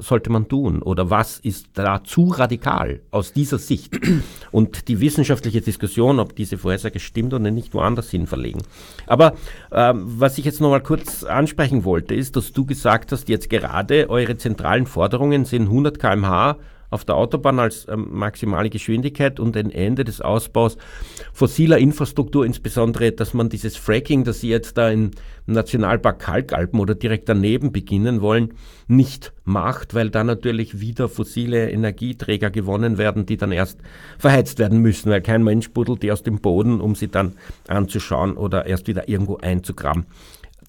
sollte 0.00 0.30
man 0.30 0.48
tun? 0.48 0.82
Oder 0.82 1.10
was 1.10 1.38
ist 1.38 1.68
da 1.74 2.02
zu 2.04 2.28
radikal 2.28 3.00
aus 3.10 3.32
dieser 3.32 3.58
Sicht? 3.58 3.98
Und 4.50 4.88
die 4.88 5.00
wissenschaftliche 5.00 5.60
Diskussion, 5.60 6.18
ob 6.18 6.34
diese 6.34 6.58
Vorhersage 6.58 6.98
stimmt 6.98 7.32
oder 7.34 7.50
nicht, 7.50 7.74
woanders 7.74 8.10
hin 8.10 8.26
verlegen. 8.26 8.62
Aber 9.06 9.34
ähm, 9.72 10.04
was 10.06 10.38
ich 10.38 10.44
jetzt 10.44 10.60
noch 10.60 10.70
mal 10.70 10.82
kurz 10.82 11.24
ansprechen 11.24 11.84
wollte, 11.84 12.14
ist, 12.14 12.36
dass 12.36 12.52
du 12.52 12.64
gesagt 12.64 13.12
hast, 13.12 13.28
jetzt 13.28 13.50
gerade 13.50 14.10
eure 14.10 14.36
zentralen 14.36 14.86
Forderungen 14.86 15.44
sind 15.44 15.62
100 15.62 15.98
kmh 15.98 16.56
auf 16.90 17.04
der 17.04 17.16
Autobahn 17.16 17.58
als 17.58 17.86
ähm, 17.88 18.08
maximale 18.10 18.68
Geschwindigkeit 18.68 19.40
und 19.40 19.56
ein 19.56 19.70
Ende 19.70 20.04
des 20.04 20.20
Ausbaus 20.20 20.76
fossiler 21.32 21.78
Infrastruktur, 21.78 22.44
insbesondere, 22.44 23.12
dass 23.12 23.32
man 23.32 23.48
dieses 23.48 23.76
Fracking, 23.76 24.24
das 24.24 24.40
Sie 24.40 24.48
jetzt 24.48 24.76
da 24.76 24.90
im 24.90 25.12
Nationalpark 25.46 26.18
Kalkalpen 26.18 26.80
oder 26.80 26.94
direkt 26.94 27.28
daneben 27.28 27.72
beginnen 27.72 28.20
wollen, 28.20 28.54
nicht 28.88 29.32
macht, 29.44 29.94
weil 29.94 30.10
da 30.10 30.24
natürlich 30.24 30.80
wieder 30.80 31.08
fossile 31.08 31.70
Energieträger 31.70 32.50
gewonnen 32.50 32.98
werden, 32.98 33.26
die 33.26 33.36
dann 33.36 33.52
erst 33.52 33.80
verheizt 34.18 34.58
werden 34.58 34.80
müssen, 34.80 35.10
weil 35.10 35.22
kein 35.22 35.42
Mensch 35.42 35.70
buddelt 35.70 36.02
die 36.02 36.12
aus 36.12 36.22
dem 36.22 36.40
Boden, 36.40 36.80
um 36.80 36.94
sie 36.94 37.08
dann 37.08 37.34
anzuschauen 37.68 38.36
oder 38.36 38.66
erst 38.66 38.88
wieder 38.88 39.08
irgendwo 39.08 39.36
einzugraben. 39.38 40.06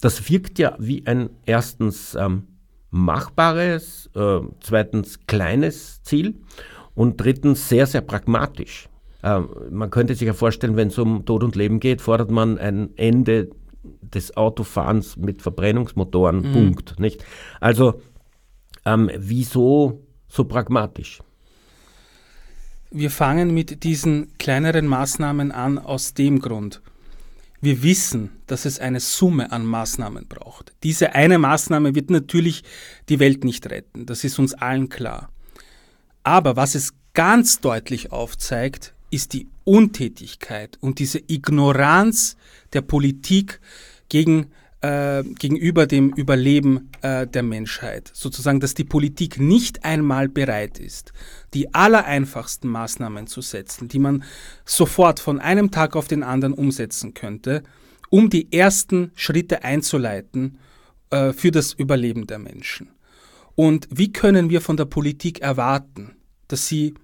Das 0.00 0.28
wirkt 0.28 0.58
ja 0.58 0.74
wie 0.78 1.06
ein 1.06 1.30
erstens 1.46 2.16
ähm, 2.16 2.44
machbares, 2.92 4.10
äh, 4.14 4.40
zweitens 4.60 5.26
kleines 5.26 6.02
Ziel 6.04 6.36
und 6.94 7.20
drittens 7.20 7.68
sehr, 7.68 7.86
sehr 7.86 8.02
pragmatisch. 8.02 8.88
Äh, 9.22 9.40
man 9.70 9.90
könnte 9.90 10.14
sich 10.14 10.26
ja 10.26 10.34
vorstellen, 10.34 10.76
wenn 10.76 10.88
es 10.88 10.98
um 10.98 11.24
Tod 11.24 11.42
und 11.42 11.56
Leben 11.56 11.80
geht, 11.80 12.00
fordert 12.00 12.30
man 12.30 12.58
ein 12.58 12.90
Ende 12.96 13.50
des 13.82 14.36
Autofahrens 14.36 15.16
mit 15.16 15.42
Verbrennungsmotoren, 15.42 16.42
mhm. 16.42 16.52
Punkt. 16.52 17.00
Nicht? 17.00 17.24
Also 17.60 18.00
ähm, 18.84 19.10
wieso 19.16 20.06
so 20.28 20.44
pragmatisch? 20.44 21.20
Wir 22.90 23.10
fangen 23.10 23.54
mit 23.54 23.84
diesen 23.84 24.36
kleineren 24.36 24.86
Maßnahmen 24.86 25.50
an 25.50 25.78
aus 25.78 26.12
dem 26.12 26.40
Grund. 26.40 26.82
Wir 27.64 27.84
wissen, 27.84 28.32
dass 28.48 28.64
es 28.64 28.80
eine 28.80 28.98
Summe 28.98 29.52
an 29.52 29.64
Maßnahmen 29.64 30.26
braucht. 30.26 30.72
Diese 30.82 31.14
eine 31.14 31.38
Maßnahme 31.38 31.94
wird 31.94 32.10
natürlich 32.10 32.64
die 33.08 33.20
Welt 33.20 33.44
nicht 33.44 33.70
retten, 33.70 34.04
das 34.04 34.24
ist 34.24 34.40
uns 34.40 34.52
allen 34.52 34.88
klar. 34.88 35.30
Aber 36.24 36.56
was 36.56 36.74
es 36.74 36.92
ganz 37.14 37.60
deutlich 37.60 38.10
aufzeigt, 38.10 38.94
ist 39.10 39.32
die 39.32 39.46
Untätigkeit 39.62 40.76
und 40.80 40.98
diese 40.98 41.20
Ignoranz 41.28 42.36
der 42.72 42.80
Politik 42.80 43.60
gegen 44.08 44.50
äh, 44.82 45.22
gegenüber 45.22 45.86
dem 45.86 46.10
Überleben 46.10 46.90
äh, 47.02 47.26
der 47.26 47.42
Menschheit. 47.42 48.10
Sozusagen, 48.12 48.60
dass 48.60 48.74
die 48.74 48.84
Politik 48.84 49.40
nicht 49.40 49.84
einmal 49.84 50.28
bereit 50.28 50.78
ist, 50.78 51.12
die 51.54 51.72
allereinfachsten 51.72 52.68
Maßnahmen 52.68 53.26
zu 53.26 53.40
setzen, 53.40 53.88
die 53.88 53.98
man 53.98 54.24
sofort 54.64 55.20
von 55.20 55.40
einem 55.40 55.70
Tag 55.70 55.96
auf 55.96 56.08
den 56.08 56.22
anderen 56.22 56.52
umsetzen 56.52 57.14
könnte, 57.14 57.62
um 58.10 58.28
die 58.28 58.52
ersten 58.52 59.12
Schritte 59.14 59.64
einzuleiten 59.64 60.58
äh, 61.10 61.32
für 61.32 61.50
das 61.50 61.72
Überleben 61.72 62.26
der 62.26 62.38
Menschen. 62.38 62.88
Und 63.54 63.88
wie 63.90 64.12
können 64.12 64.50
wir 64.50 64.60
von 64.60 64.76
der 64.76 64.86
Politik 64.86 65.40
erwarten, 65.40 66.16
dass 66.48 66.66
sie 66.66 66.94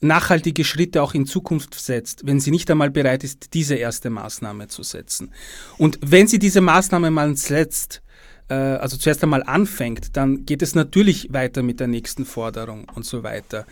nachhaltige 0.00 0.64
Schritte 0.64 1.02
auch 1.02 1.14
in 1.14 1.26
Zukunft 1.26 1.74
setzt, 1.74 2.26
wenn 2.26 2.40
sie 2.40 2.50
nicht 2.50 2.70
einmal 2.70 2.90
bereit 2.90 3.24
ist, 3.24 3.54
diese 3.54 3.74
erste 3.74 4.10
Maßnahme 4.10 4.68
zu 4.68 4.82
setzen. 4.82 5.32
Und 5.76 5.98
wenn 6.02 6.26
sie 6.26 6.38
diese 6.38 6.60
Maßnahme 6.60 7.10
mal 7.10 7.36
setzt, 7.36 8.02
äh, 8.48 8.54
also 8.54 8.96
zuerst 8.96 9.22
einmal 9.22 9.42
anfängt, 9.42 10.16
dann 10.16 10.44
geht 10.44 10.62
es 10.62 10.74
natürlich 10.74 11.32
weiter 11.32 11.62
mit 11.62 11.80
der 11.80 11.88
nächsten 11.88 12.24
Forderung 12.24 12.86
und 12.94 13.04
so 13.04 13.22
weiter. 13.22 13.66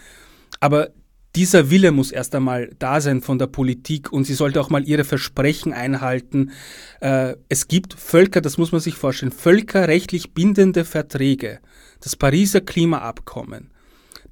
Aber 0.61 0.90
dieser 1.37 1.71
Wille 1.71 1.92
muss 1.92 2.12
erst 2.12 2.35
einmal 2.35 2.75
da 2.78 3.00
sein 3.00 3.21
von 3.21 3.38
der 3.38 3.47
Politik 3.47 4.11
und 4.11 4.25
sie 4.25 4.33
sollte 4.33 4.59
auch 4.61 4.71
mal 4.71 4.88
ihre 4.88 5.04
Versprechen 5.04 5.75
einhalten. 5.75 6.52
Äh, 7.00 7.37
es 7.50 7.68
gibt 7.68 7.92
Völker, 7.92 8.40
das 8.40 8.56
muss 8.56 8.73
man 8.73 8.80
sich 8.80 8.95
vorstellen, 8.97 9.33
völkerrechtlich 9.33 10.33
bindende 10.33 10.85
Verträge, 10.87 11.61
das 12.00 12.16
Pariser 12.16 12.62
Klimaabkommen, 12.62 13.71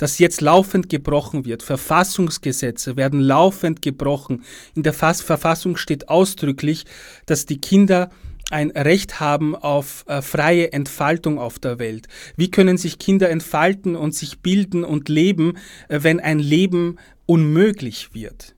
das 0.04 0.18
jetzt 0.18 0.42
laufend 0.42 0.90
gebrochen 0.90 1.46
wird. 1.46 1.62
Verfassungsgesetze 1.62 2.98
werden 2.98 3.20
laufend 3.20 3.80
gebrochen. 3.80 4.44
In 4.74 4.82
der 4.82 4.92
Verfassung 4.92 5.78
steht 5.78 6.10
ausdrücklich, 6.10 6.84
dass 7.24 7.46
die 7.46 7.58
Kinder 7.58 8.10
ein 8.50 8.70
Recht 8.72 9.18
haben 9.18 9.56
auf 9.56 10.04
äh, 10.06 10.20
freie 10.20 10.74
Entfaltung 10.74 11.38
auf 11.38 11.58
der 11.58 11.78
Welt. 11.78 12.08
Wie 12.36 12.50
können 12.50 12.76
sich 12.76 12.98
Kinder 12.98 13.30
entfalten 13.30 13.96
und 13.96 14.14
sich 14.14 14.40
bilden 14.40 14.84
und 14.84 15.08
leben, 15.08 15.56
äh, 15.88 16.00
wenn 16.02 16.20
ein 16.20 16.38
Leben 16.38 16.96
unmöglich 17.24 18.10
wird? 18.12 18.54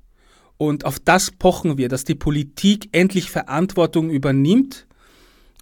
Und 0.56 0.84
auf 0.84 0.98
das 0.98 1.30
pochen 1.30 1.78
wir, 1.78 1.88
dass 1.88 2.02
die 2.02 2.16
Politik 2.16 2.88
endlich 2.90 3.30
Verantwortung 3.30 4.10
übernimmt 4.10 4.88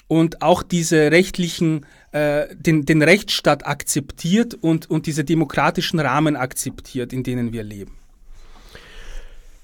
und 0.08 0.40
auch 0.40 0.62
diese 0.62 1.10
rechtlichen 1.10 1.84
äh, 2.14 2.54
den, 2.54 2.84
den 2.84 3.02
Rechtsstaat 3.02 3.66
akzeptiert 3.66 4.54
und, 4.54 4.88
und 4.88 5.06
diese 5.06 5.24
demokratischen 5.24 5.98
Rahmen 5.98 6.36
akzeptiert, 6.36 7.12
in 7.12 7.24
denen 7.24 7.52
wir 7.52 7.64
leben. 7.64 7.96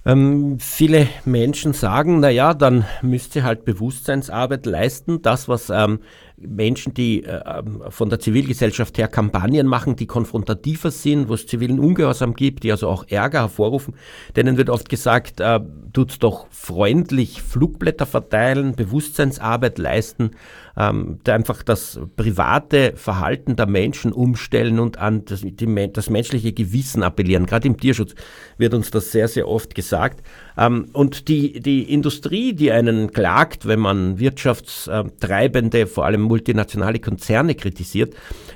Ähm, 0.04 0.58
viele 0.58 1.06
Menschen 1.24 1.74
sagen, 1.74 2.18
naja, 2.20 2.54
dann 2.54 2.86
müsst 3.02 3.36
ihr 3.36 3.44
halt 3.44 3.64
Bewusstseinsarbeit 3.64 4.66
leisten. 4.66 5.22
Das, 5.22 5.46
was 5.46 5.70
ähm, 5.70 6.00
Menschen, 6.38 6.94
die 6.94 7.22
äh, 7.22 7.40
ähm, 7.46 7.82
von 7.90 8.08
der 8.08 8.18
Zivilgesellschaft 8.18 8.96
her 8.96 9.08
Kampagnen 9.08 9.66
machen, 9.66 9.96
die 9.96 10.06
konfrontativer 10.06 10.90
sind, 10.90 11.28
wo 11.28 11.34
es 11.34 11.46
zivilen 11.46 11.78
Ungehorsam 11.78 12.34
gibt, 12.34 12.62
die 12.62 12.72
also 12.72 12.88
auch 12.88 13.04
Ärger 13.08 13.40
hervorrufen, 13.40 13.94
denen 14.34 14.56
wird 14.56 14.70
oft 14.70 14.88
gesagt, 14.88 15.38
äh, 15.38 15.60
tut 15.92 16.22
doch 16.22 16.46
freundlich 16.50 17.42
Flugblätter 17.42 18.06
verteilen, 18.06 18.74
Bewusstseinsarbeit 18.74 19.78
leisten 19.78 20.30
ähm, 20.76 21.18
einfach 21.26 21.62
das 21.62 22.00
private 22.16 22.92
Verhalten 22.96 23.56
der 23.56 23.66
Menschen 23.66 24.12
umstellen 24.12 24.78
und 24.78 24.98
an 24.98 25.24
das, 25.24 25.42
die, 25.42 25.92
das 25.92 26.10
menschliche 26.10 26.52
Gewissen 26.52 27.02
appellieren. 27.02 27.46
Gerade 27.46 27.68
im 27.68 27.78
Tierschutz 27.78 28.14
wird 28.58 28.74
uns 28.74 28.90
das 28.90 29.12
sehr, 29.12 29.28
sehr 29.28 29.48
oft 29.48 29.74
gesagt. 29.74 30.22
Ähm, 30.56 30.86
und 30.92 31.28
die, 31.28 31.60
die 31.60 31.92
Industrie, 31.92 32.52
die 32.52 32.72
einen 32.72 33.12
klagt, 33.12 33.66
wenn 33.66 33.80
man 33.80 34.18
wirtschaftstreibende, 34.18 35.86
vor 35.86 36.06
allem 36.06 36.22
multinationale 36.22 36.98
Konzerne 36.98 37.54
kritisiert, 37.54 38.14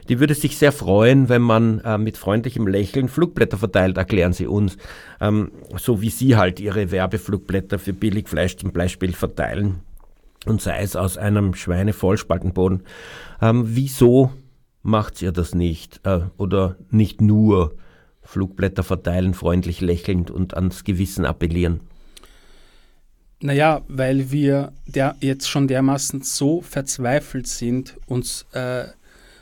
die 0.09 0.21
würde 0.21 0.35
sich 0.35 0.59
sehr 0.59 0.73
freuen, 0.73 1.28
wenn 1.28 1.42
man 1.42 1.80
äh, 1.80 1.99
mit 1.99 2.16
freundlichem 2.16 2.66
Lächeln 2.66 3.09
Flugblätter 3.09 3.59
verteilt, 3.59 3.97
erklären 3.97 4.33
sie 4.33 4.47
uns. 4.47 4.76
Ähm, 5.21 5.50
so 5.76 6.00
wie 6.02 6.11
sie 6.11 6.37
halt 6.37 6.61
ihre 6.61 6.90
Werbeflugblätter 6.90 7.78
für 7.78 7.92
Billigfleisch 7.92 8.56
zum 8.56 8.73
Beispiel 8.73 9.12
verteilen 9.12 9.80
und 10.47 10.61
sei 10.61 10.81
es 10.83 10.97
aus 10.97 11.19
einem 11.19 11.55
Schweinevollspaltenboden. 11.55 12.83
Ähm, 13.41 13.65
wieso 13.67 14.33
macht 14.83 15.23
ihr 15.23 15.33
das 15.33 15.55
nicht? 15.55 16.01
Äh, 16.05 16.21
oder 16.37 16.77
nicht 16.91 17.21
nur 17.21 17.75
Flugblätter 18.23 18.83
verteilen, 18.83 19.35
freundlich 19.35 19.81
lächelnd 19.81 20.31
und 20.31 20.55
ans 20.55 20.85
Gewissen 20.85 21.25
appellieren? 21.25 21.81
Naja, 23.41 23.83
weil 23.89 24.31
wir 24.31 24.73
der 24.87 25.17
jetzt 25.21 25.49
schon 25.49 25.69
dermaßen 25.69 26.23
so 26.23 26.63
verzweifelt 26.63 27.47
sind, 27.47 27.97
uns 28.07 28.47
äh, 28.53 28.85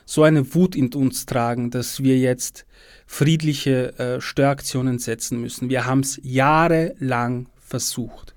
so 0.04 0.24
eine 0.24 0.54
Wut 0.54 0.74
in 0.74 0.92
uns 0.92 1.26
tragen, 1.26 1.70
dass 1.70 2.02
wir 2.02 2.18
jetzt 2.18 2.66
friedliche 3.06 3.98
äh, 3.98 4.20
Störaktionen 4.20 4.98
setzen 4.98 5.40
müssen. 5.40 5.68
Wir 5.68 5.86
haben 5.86 6.00
es 6.00 6.18
jahrelang 6.22 7.48
versucht. 7.60 8.34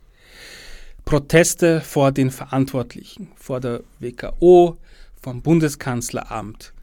Proteste 1.05 1.81
vor 1.81 2.11
den 2.11 2.31
Verantwortlichen, 2.31 3.31
vor 3.35 3.59
der 3.59 3.83
WKO, 3.99 4.77
vom 5.21 5.41
Bundeskanzleramt 5.41 6.73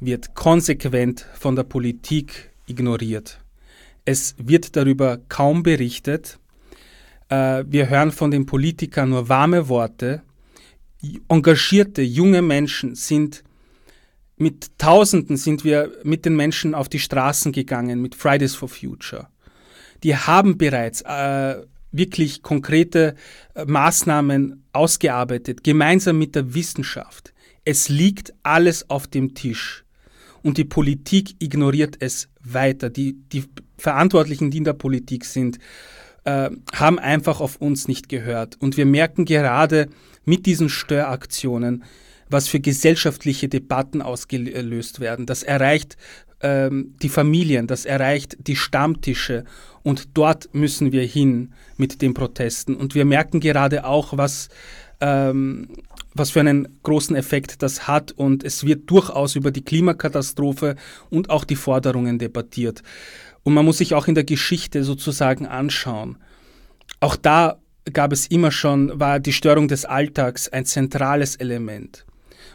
wird 0.00 0.34
konsequent 0.34 1.26
von 1.34 1.56
der 1.56 1.62
Politik 1.62 2.50
ignoriert. 2.66 3.38
Es 4.04 4.34
wird 4.38 4.76
darüber 4.76 5.18
kaum 5.28 5.62
berichtet. 5.62 6.38
Äh, 7.28 7.64
wir 7.66 7.88
hören 7.88 8.12
von 8.12 8.30
den 8.30 8.46
Politikern 8.46 9.10
nur 9.10 9.28
warme 9.28 9.68
Worte. 9.68 10.22
Engagierte 11.28 12.02
junge 12.02 12.42
Menschen 12.42 12.94
sind 12.94 13.44
mit 14.36 14.78
Tausenden 14.78 15.36
sind 15.36 15.64
wir 15.64 15.90
mit 16.04 16.24
den 16.24 16.36
Menschen 16.36 16.74
auf 16.74 16.88
die 16.88 17.00
Straßen 17.00 17.50
gegangen 17.52 18.00
mit 18.00 18.14
Fridays 18.14 18.54
for 18.54 18.68
Future. 18.68 19.28
Die 20.04 20.16
haben 20.16 20.56
bereits 20.56 21.02
äh, 21.02 21.56
wirklich 21.92 22.42
konkrete 22.42 23.14
äh, 23.54 23.64
Maßnahmen 23.64 24.64
ausgearbeitet, 24.72 25.64
gemeinsam 25.64 26.18
mit 26.18 26.34
der 26.34 26.54
Wissenschaft. 26.54 27.32
Es 27.64 27.88
liegt 27.88 28.32
alles 28.42 28.88
auf 28.90 29.06
dem 29.06 29.34
Tisch 29.34 29.84
und 30.42 30.58
die 30.58 30.64
Politik 30.64 31.34
ignoriert 31.38 31.96
es 32.00 32.28
weiter. 32.40 32.90
Die, 32.90 33.14
die 33.32 33.44
Verantwortlichen, 33.76 34.50
die 34.50 34.58
in 34.58 34.64
der 34.64 34.72
Politik 34.72 35.24
sind, 35.24 35.58
äh, 36.24 36.50
haben 36.72 36.98
einfach 36.98 37.40
auf 37.40 37.56
uns 37.56 37.88
nicht 37.88 38.08
gehört. 38.08 38.56
Und 38.60 38.76
wir 38.76 38.86
merken 38.86 39.24
gerade 39.24 39.88
mit 40.24 40.46
diesen 40.46 40.68
Störaktionen, 40.68 41.84
was 42.30 42.48
für 42.48 42.60
gesellschaftliche 42.60 43.48
Debatten 43.48 44.02
ausgelöst 44.02 45.00
werden. 45.00 45.26
Das 45.26 45.42
erreicht 45.42 45.96
ähm, 46.40 46.94
die 47.02 47.08
Familien, 47.08 47.66
das 47.66 47.84
erreicht 47.84 48.36
die 48.46 48.56
Stammtische 48.56 49.44
und 49.82 50.08
dort 50.14 50.48
müssen 50.52 50.92
wir 50.92 51.02
hin 51.04 51.52
mit 51.76 52.02
den 52.02 52.14
Protesten. 52.14 52.74
Und 52.74 52.94
wir 52.94 53.04
merken 53.04 53.40
gerade 53.40 53.84
auch, 53.84 54.16
was, 54.16 54.48
ähm, 55.00 55.68
was 56.14 56.30
für 56.30 56.40
einen 56.40 56.68
großen 56.82 57.16
Effekt 57.16 57.62
das 57.62 57.88
hat 57.88 58.12
und 58.12 58.44
es 58.44 58.64
wird 58.64 58.90
durchaus 58.90 59.36
über 59.36 59.50
die 59.50 59.64
Klimakatastrophe 59.64 60.76
und 61.10 61.30
auch 61.30 61.44
die 61.44 61.56
Forderungen 61.56 62.18
debattiert. 62.18 62.82
Und 63.42 63.54
man 63.54 63.64
muss 63.64 63.78
sich 63.78 63.94
auch 63.94 64.08
in 64.08 64.14
der 64.14 64.24
Geschichte 64.24 64.84
sozusagen 64.84 65.46
anschauen. 65.46 66.18
Auch 67.00 67.16
da 67.16 67.58
gab 67.92 68.12
es 68.12 68.26
immer 68.26 68.50
schon, 68.50 68.98
war 69.00 69.20
die 69.20 69.32
Störung 69.32 69.68
des 69.68 69.84
Alltags 69.84 70.48
ein 70.48 70.64
zentrales 70.64 71.36
Element. 71.36 72.04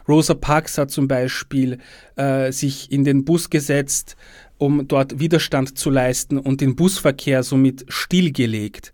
Rosa 0.07 0.33
Parks 0.33 0.77
hat 0.77 0.91
zum 0.91 1.07
Beispiel 1.07 1.79
äh, 2.15 2.51
sich 2.51 2.91
in 2.91 3.03
den 3.03 3.25
Bus 3.25 3.49
gesetzt, 3.49 4.15
um 4.57 4.87
dort 4.87 5.19
Widerstand 5.19 5.77
zu 5.77 5.89
leisten 5.89 6.37
und 6.37 6.61
den 6.61 6.75
Busverkehr 6.75 7.43
somit 7.43 7.85
stillgelegt. 7.87 8.91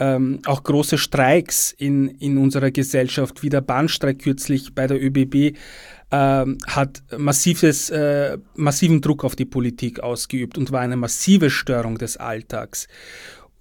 Ähm, 0.00 0.40
auch 0.46 0.62
große 0.62 0.96
Streiks 0.96 1.72
in, 1.72 2.08
in 2.08 2.38
unserer 2.38 2.70
Gesellschaft, 2.70 3.42
wie 3.42 3.48
der 3.48 3.62
Bahnstreik 3.62 4.20
kürzlich 4.20 4.74
bei 4.74 4.86
der 4.86 5.02
ÖBB, 5.02 5.34
äh, 5.34 5.56
hat 6.10 7.02
massives, 7.16 7.90
äh, 7.90 8.38
massiven 8.54 9.00
Druck 9.00 9.24
auf 9.24 9.34
die 9.34 9.44
Politik 9.44 10.00
ausgeübt 10.00 10.56
und 10.56 10.70
war 10.70 10.80
eine 10.80 10.96
massive 10.96 11.50
Störung 11.50 11.98
des 11.98 12.16
Alltags. 12.16 12.86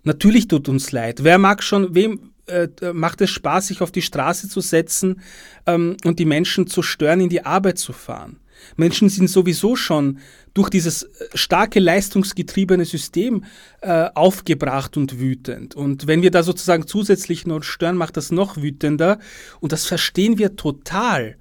Natürlich 0.03 0.47
tut 0.47 0.69
uns 0.69 0.91
leid. 0.91 1.23
Wer 1.23 1.39
mag 1.39 1.63
schon, 1.63 1.95
wem, 1.95 2.33
äh, 2.47 2.69
macht 2.93 3.21
es 3.21 3.29
Spaß, 3.29 3.67
sich 3.67 3.81
auf 3.81 3.91
die 3.91 4.01
Straße 4.01 4.49
zu 4.49 4.61
setzen 4.61 5.21
ähm, 5.65 5.97
und 6.03 6.19
die 6.19 6.25
Menschen 6.25 6.67
zu 6.67 6.81
stören, 6.81 7.21
in 7.21 7.29
die 7.29 7.45
Arbeit 7.45 7.77
zu 7.77 7.93
fahren. 7.93 8.39
Menschen 8.75 9.09
sind 9.09 9.29
sowieso 9.29 9.75
schon 9.75 10.19
durch 10.53 10.69
dieses 10.69 11.03
äh, 11.03 11.27
starke 11.33 11.79
leistungsgetriebene 11.79 12.85
System 12.85 13.43
äh, 13.81 14.09
aufgebracht 14.13 14.97
und 14.97 15.19
wütend. 15.19 15.75
Und 15.75 16.07
wenn 16.07 16.21
wir 16.21 16.31
da 16.31 16.43
sozusagen 16.43 16.87
zusätzlich 16.87 17.45
noch 17.45 17.63
stören, 17.63 17.97
macht 17.97 18.17
das 18.17 18.31
noch 18.31 18.57
wütender. 18.57 19.19
Und 19.59 19.71
das 19.71 19.85
verstehen 19.85 20.37
wir 20.37 20.55
total. 20.55 21.37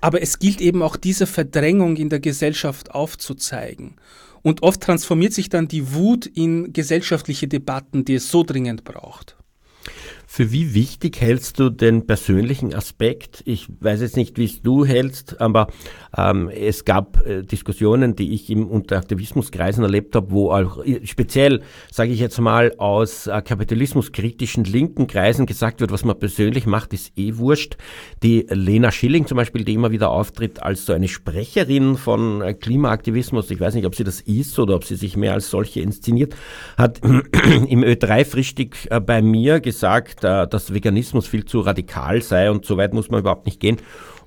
Aber 0.00 0.22
es 0.22 0.38
gilt 0.38 0.60
eben 0.60 0.82
auch 0.82 0.96
diese 0.96 1.26
Verdrängung 1.26 1.96
in 1.96 2.08
der 2.08 2.20
Gesellschaft 2.20 2.92
aufzuzeigen. 2.92 3.96
Und 4.42 4.62
oft 4.62 4.80
transformiert 4.80 5.32
sich 5.32 5.48
dann 5.48 5.66
die 5.66 5.92
Wut 5.92 6.26
in 6.26 6.72
gesellschaftliche 6.72 7.48
Debatten, 7.48 8.04
die 8.04 8.14
es 8.14 8.30
so 8.30 8.44
dringend 8.44 8.84
braucht. 8.84 9.35
Für 10.28 10.50
wie 10.50 10.74
wichtig 10.74 11.20
hältst 11.20 11.60
du 11.60 11.70
den 11.70 12.06
persönlichen 12.06 12.74
Aspekt? 12.74 13.42
Ich 13.46 13.68
weiß 13.80 14.00
jetzt 14.00 14.16
nicht, 14.16 14.38
wie 14.38 14.44
es 14.44 14.60
du 14.60 14.84
hältst, 14.84 15.40
aber 15.40 15.68
ähm, 16.16 16.48
es 16.48 16.84
gab 16.84 17.24
äh, 17.24 17.42
Diskussionen, 17.42 18.16
die 18.16 18.34
ich 18.34 18.50
im 18.50 18.66
unter 18.66 18.96
Aktivismuskreisen 18.96 19.84
erlebt 19.84 20.16
habe, 20.16 20.32
wo 20.32 20.50
auch 20.50 20.84
äh, 20.84 21.06
speziell, 21.06 21.62
sage 21.92 22.10
ich 22.10 22.18
jetzt 22.18 22.40
mal, 22.40 22.74
aus 22.76 23.28
äh, 23.28 23.40
kapitalismuskritischen 23.40 24.64
linken 24.64 25.06
Kreisen 25.06 25.46
gesagt 25.46 25.80
wird, 25.80 25.92
was 25.92 26.04
man 26.04 26.18
persönlich 26.18 26.66
macht, 26.66 26.92
ist 26.92 27.12
eh 27.16 27.36
wurscht. 27.36 27.76
Die 28.24 28.46
Lena 28.50 28.90
Schilling 28.90 29.26
zum 29.26 29.36
Beispiel, 29.36 29.64
die 29.64 29.74
immer 29.74 29.92
wieder 29.92 30.10
auftritt 30.10 30.60
als 30.60 30.86
so 30.86 30.92
eine 30.92 31.08
Sprecherin 31.08 31.96
von 31.96 32.42
äh, 32.42 32.52
Klimaaktivismus, 32.52 33.50
ich 33.52 33.60
weiß 33.60 33.74
nicht, 33.74 33.86
ob 33.86 33.94
sie 33.94 34.04
das 34.04 34.20
ist 34.20 34.58
oder 34.58 34.74
ob 34.74 34.84
sie 34.84 34.96
sich 34.96 35.16
mehr 35.16 35.34
als 35.34 35.50
solche 35.50 35.80
inszeniert, 35.80 36.34
hat 36.76 37.00
im 37.04 37.84
Ö3-Frühstück 37.84 38.90
äh, 38.90 39.00
bei 39.00 39.22
mir 39.22 39.60
gesagt, 39.60 40.15
sagt, 40.20 40.52
dass 40.52 40.74
Veganismus 40.74 41.26
viel 41.26 41.44
zu 41.44 41.60
radikal 41.60 42.22
sei 42.22 42.50
und 42.50 42.64
so 42.64 42.76
weit 42.76 42.94
muss 42.94 43.10
man 43.10 43.20
überhaupt 43.20 43.46
nicht 43.46 43.60
gehen. 43.60 43.78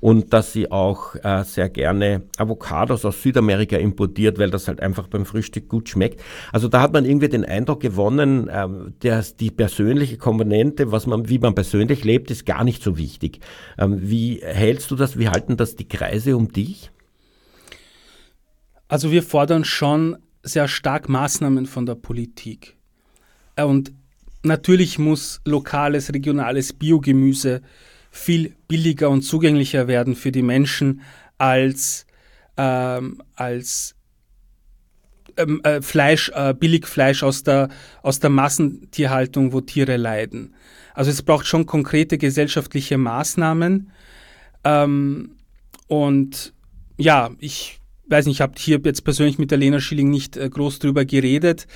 Und 0.02 0.32
dass 0.32 0.54
sie 0.54 0.72
auch 0.72 1.16
äh, 1.16 1.44
sehr 1.44 1.68
gerne 1.68 2.24
Avocados 2.38 3.04
aus 3.04 3.22
Südamerika 3.22 3.76
importiert, 3.76 4.40
weil 4.40 4.50
das 4.50 4.70
halt 4.70 4.82
einfach 4.82 5.08
beim 5.08 5.26
Frühstück 5.26 5.68
gut 5.68 5.90
schmeckt. 5.90 6.22
Also 6.54 6.70
da 6.70 6.82
hat 6.82 6.94
man 6.94 7.04
irgendwie 7.04 7.28
den 7.28 7.44
Eindruck 7.44 7.82
gewonnen, 7.82 8.50
ähm, 8.50 8.94
dass 9.00 9.36
die 9.36 9.52
persönliche 9.52 10.18
Komponente, 10.18 10.94
was 10.94 11.06
man, 11.06 11.28
wie 11.28 11.40
man 11.40 11.54
persönlich 11.54 12.06
lebt, 12.06 12.32
ist 12.32 12.46
gar 12.46 12.64
nicht 12.64 12.82
so 12.82 12.98
wichtig. 12.98 13.42
Ähm, 13.78 13.98
wie 14.02 14.40
hältst 14.42 14.90
du 14.90 14.96
das? 14.96 15.20
Wie 15.20 15.28
halten 15.28 15.58
das 15.58 15.76
die 15.76 15.88
Kreise 15.88 16.38
um 16.38 16.50
dich? 16.50 16.92
Also 18.88 19.12
wir 19.12 19.22
fordern 19.22 19.66
schon 19.66 20.18
sehr 20.44 20.70
stark 20.70 21.10
Maßnahmen 21.10 21.66
von 21.66 21.86
der 21.86 21.96
Politik. 21.96 22.78
Äh, 23.58 23.66
und 23.66 23.92
Natürlich 24.44 24.98
muss 24.98 25.42
lokales, 25.46 26.14
regionales 26.14 26.74
Biogemüse 26.74 27.62
viel 28.12 28.56
billiger 28.68 29.10
und 29.10 29.22
zugänglicher 29.22 29.88
werden 29.88 30.16
für 30.16 30.32
die 30.32 30.42
Menschen 30.42 31.02
als, 31.38 32.06
ähm, 32.58 33.22
als 33.36 33.96
ähm, 35.38 35.62
äh, 35.64 35.82
Fleisch, 35.82 36.32
äh, 36.34 36.54
Billigfleisch 36.54 37.24
aus 37.24 37.44
der, 37.44 37.70
aus 38.02 38.20
der 38.20 38.30
Massentierhaltung, 38.30 39.54
wo 39.54 39.62
Tiere 39.62 39.98
leiden. 39.98 40.56
Also 40.94 41.12
es 41.12 41.22
braucht 41.22 41.46
schon 41.46 41.66
konkrete 41.66 42.18
gesellschaftliche 42.18 42.98
Maßnahmen. 42.98 43.92
Ähm, 44.64 45.36
und 45.88 46.54
ja, 46.98 47.32
ich 47.40 47.80
weiß 48.08 48.26
nicht, 48.26 48.38
ich 48.38 48.42
habe 48.42 48.54
hier 48.58 48.82
jetzt 48.84 49.04
persönlich 49.04 49.38
mit 49.38 49.52
der 49.52 49.58
Lena 49.58 49.80
Schilling 49.80 50.10
nicht 50.10 50.36
äh, 50.36 50.50
groß 50.50 50.80
drüber 50.80 51.06
geredet, 51.06 51.68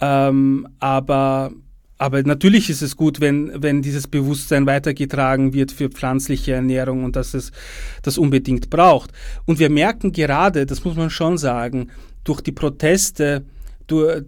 ähm, 0.00 0.68
aber 0.78 1.52
aber 2.00 2.22
natürlich 2.22 2.70
ist 2.70 2.80
es 2.80 2.96
gut, 2.96 3.20
wenn, 3.20 3.62
wenn 3.62 3.82
dieses 3.82 4.08
Bewusstsein 4.08 4.64
weitergetragen 4.64 5.52
wird 5.52 5.70
für 5.70 5.90
pflanzliche 5.90 6.54
Ernährung 6.54 7.04
und 7.04 7.14
dass 7.14 7.34
es 7.34 7.52
das 8.00 8.16
unbedingt 8.16 8.70
braucht. 8.70 9.12
Und 9.44 9.58
wir 9.58 9.68
merken 9.68 10.10
gerade, 10.10 10.64
das 10.64 10.82
muss 10.82 10.96
man 10.96 11.10
schon 11.10 11.36
sagen, 11.36 11.90
durch 12.24 12.40
die 12.40 12.52
Proteste, 12.52 13.44
durch, 13.86 14.22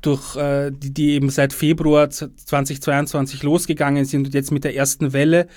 durch 0.00 0.36
äh, 0.36 0.70
die, 0.70 0.94
die 0.94 1.10
eben 1.14 1.28
seit 1.28 1.52
Februar 1.52 2.08
2022 2.08 3.42
losgegangen 3.42 4.04
sind 4.04 4.26
und 4.26 4.34
jetzt 4.34 4.52
mit 4.52 4.62
der 4.62 4.76
ersten 4.76 5.12
Welle, 5.12 5.48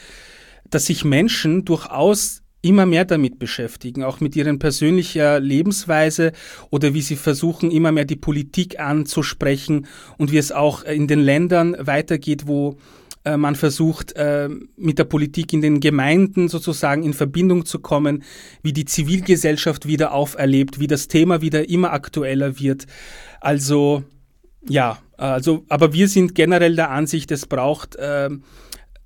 dass 0.71 0.87
sich 0.87 1.05
Menschen 1.05 1.63
durchaus 1.63 2.41
immer 2.61 2.85
mehr 2.85 3.05
damit 3.05 3.39
beschäftigen, 3.39 4.03
auch 4.03 4.19
mit 4.19 4.35
ihren 4.35 4.59
persönlicher 4.59 5.39
Lebensweise 5.39 6.33
oder 6.69 6.93
wie 6.93 7.01
sie 7.01 7.15
versuchen, 7.15 7.71
immer 7.71 7.91
mehr 7.91 8.05
die 8.05 8.15
Politik 8.15 8.79
anzusprechen 8.79 9.87
und 10.17 10.31
wie 10.31 10.37
es 10.37 10.51
auch 10.51 10.83
in 10.83 11.07
den 11.07 11.19
Ländern 11.19 11.75
weitergeht, 11.79 12.47
wo 12.47 12.77
äh, 13.23 13.37
man 13.37 13.55
versucht, 13.55 14.13
äh, 14.13 14.49
mit 14.75 14.99
der 14.99 15.05
Politik 15.05 15.53
in 15.53 15.61
den 15.61 15.79
Gemeinden 15.79 16.49
sozusagen 16.49 17.03
in 17.03 17.13
Verbindung 17.13 17.65
zu 17.65 17.79
kommen, 17.79 18.23
wie 18.61 18.73
die 18.73 18.85
Zivilgesellschaft 18.85 19.87
wieder 19.87 20.13
auferlebt, 20.13 20.79
wie 20.79 20.87
das 20.87 21.07
Thema 21.07 21.41
wieder 21.41 21.69
immer 21.69 21.93
aktueller 21.93 22.59
wird. 22.59 22.87
Also 23.39 24.03
ja, 24.67 24.99
also, 25.17 25.65
aber 25.69 25.93
wir 25.93 26.07
sind 26.07 26.35
generell 26.35 26.75
der 26.75 26.91
Ansicht, 26.91 27.31
es 27.31 27.45
braucht 27.45 27.95
äh, 27.95 28.29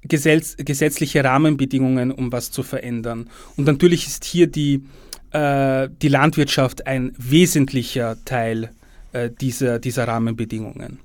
gesetz 0.07 0.55
gesetzliche 0.57 1.23
Rahmenbedingungen, 1.23 2.11
um 2.11 2.31
was 2.31 2.51
zu 2.51 2.63
verändern. 2.63 3.29
Und 3.57 3.65
natürlich 3.65 4.07
ist 4.07 4.25
hier 4.25 4.47
die, 4.47 4.83
äh, 5.31 5.89
die 6.01 6.07
Landwirtschaft 6.07 6.87
ein 6.87 7.13
wesentlicher 7.17 8.17
Teil 8.25 8.71
äh, 9.13 9.29
dieser, 9.29 9.79
dieser 9.79 10.07
Rahmenbedingungen. 10.07 10.99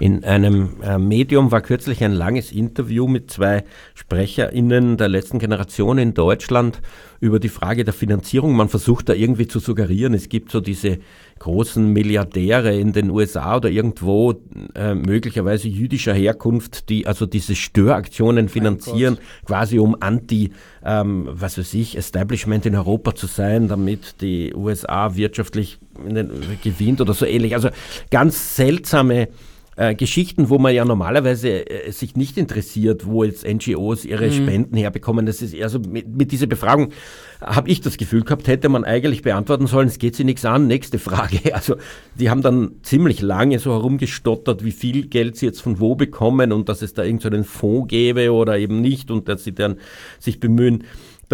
In 0.00 0.24
einem 0.24 0.82
äh, 0.82 0.98
Medium 0.98 1.52
war 1.52 1.60
kürzlich 1.60 2.02
ein 2.02 2.12
langes 2.12 2.50
Interview 2.50 3.06
mit 3.06 3.30
zwei 3.30 3.64
SprecherInnen 3.94 4.96
der 4.96 5.08
letzten 5.08 5.38
Generation 5.38 5.98
in 5.98 6.14
Deutschland 6.14 6.80
über 7.20 7.38
die 7.38 7.48
Frage 7.48 7.84
der 7.84 7.94
Finanzierung. 7.94 8.56
Man 8.56 8.68
versucht 8.68 9.08
da 9.08 9.12
irgendwie 9.12 9.46
zu 9.46 9.60
suggerieren, 9.60 10.14
es 10.14 10.28
gibt 10.28 10.50
so 10.50 10.60
diese 10.60 10.98
großen 11.38 11.92
Milliardäre 11.92 12.78
in 12.78 12.92
den 12.92 13.10
USA 13.10 13.56
oder 13.56 13.68
irgendwo 13.70 14.34
äh, 14.74 14.94
möglicherweise 14.94 15.68
jüdischer 15.68 16.14
Herkunft, 16.14 16.88
die 16.88 17.06
also 17.06 17.26
diese 17.26 17.54
Störaktionen 17.54 18.48
finanzieren, 18.48 19.18
quasi 19.44 19.78
um 19.78 19.96
anti, 20.00 20.52
ähm, 20.84 21.28
was 21.30 21.58
weiß 21.58 21.74
ich, 21.74 21.96
Establishment 21.96 22.66
in 22.66 22.76
Europa 22.76 23.14
zu 23.14 23.26
sein, 23.26 23.68
damit 23.68 24.20
die 24.20 24.54
USA 24.54 25.16
wirtschaftlich 25.16 25.78
den, 26.06 26.30
gewinnt 26.62 27.00
oder 27.00 27.14
so 27.14 27.26
ähnlich. 27.26 27.54
Also 27.54 27.68
ganz 28.10 28.56
seltsame 28.56 29.28
äh, 29.76 29.94
Geschichten, 29.94 30.48
wo 30.50 30.58
man 30.58 30.74
ja 30.74 30.84
normalerweise 30.84 31.68
äh, 31.68 31.90
sich 31.90 32.16
nicht 32.16 32.38
interessiert, 32.38 33.06
wo 33.06 33.24
jetzt 33.24 33.46
NGOs 33.46 34.04
ihre 34.04 34.26
mhm. 34.26 34.32
Spenden 34.32 34.76
herbekommen. 34.76 35.26
Das 35.26 35.42
ist 35.42 35.54
eher 35.54 35.68
so 35.68 35.78
mit, 35.78 36.08
mit 36.08 36.32
dieser 36.32 36.46
Befragung 36.46 36.92
habe 37.40 37.68
ich 37.68 37.80
das 37.80 37.96
Gefühl 37.96 38.22
gehabt, 38.22 38.48
hätte 38.48 38.68
man 38.68 38.84
eigentlich 38.84 39.22
beantworten 39.22 39.66
sollen, 39.66 39.88
es 39.88 39.98
geht 39.98 40.16
sie 40.16 40.24
nichts 40.24 40.44
an, 40.44 40.66
nächste 40.66 40.98
Frage. 40.98 41.40
Also 41.54 41.76
die 42.18 42.30
haben 42.30 42.42
dann 42.42 42.72
ziemlich 42.82 43.20
lange 43.20 43.58
so 43.58 43.70
herumgestottert, 43.72 44.64
wie 44.64 44.72
viel 44.72 45.06
Geld 45.06 45.36
sie 45.36 45.46
jetzt 45.46 45.60
von 45.60 45.78
wo 45.78 45.94
bekommen 45.94 46.52
und 46.52 46.68
dass 46.68 46.82
es 46.82 46.94
da 46.94 47.04
irgendeinen 47.04 47.44
so 47.44 47.48
Fonds 47.48 47.88
gäbe 47.88 48.32
oder 48.32 48.58
eben 48.58 48.80
nicht 48.80 49.10
und 49.10 49.28
dass 49.28 49.44
sie 49.44 49.54
dann 49.54 49.76
sich 50.18 50.40
bemühen, 50.40 50.84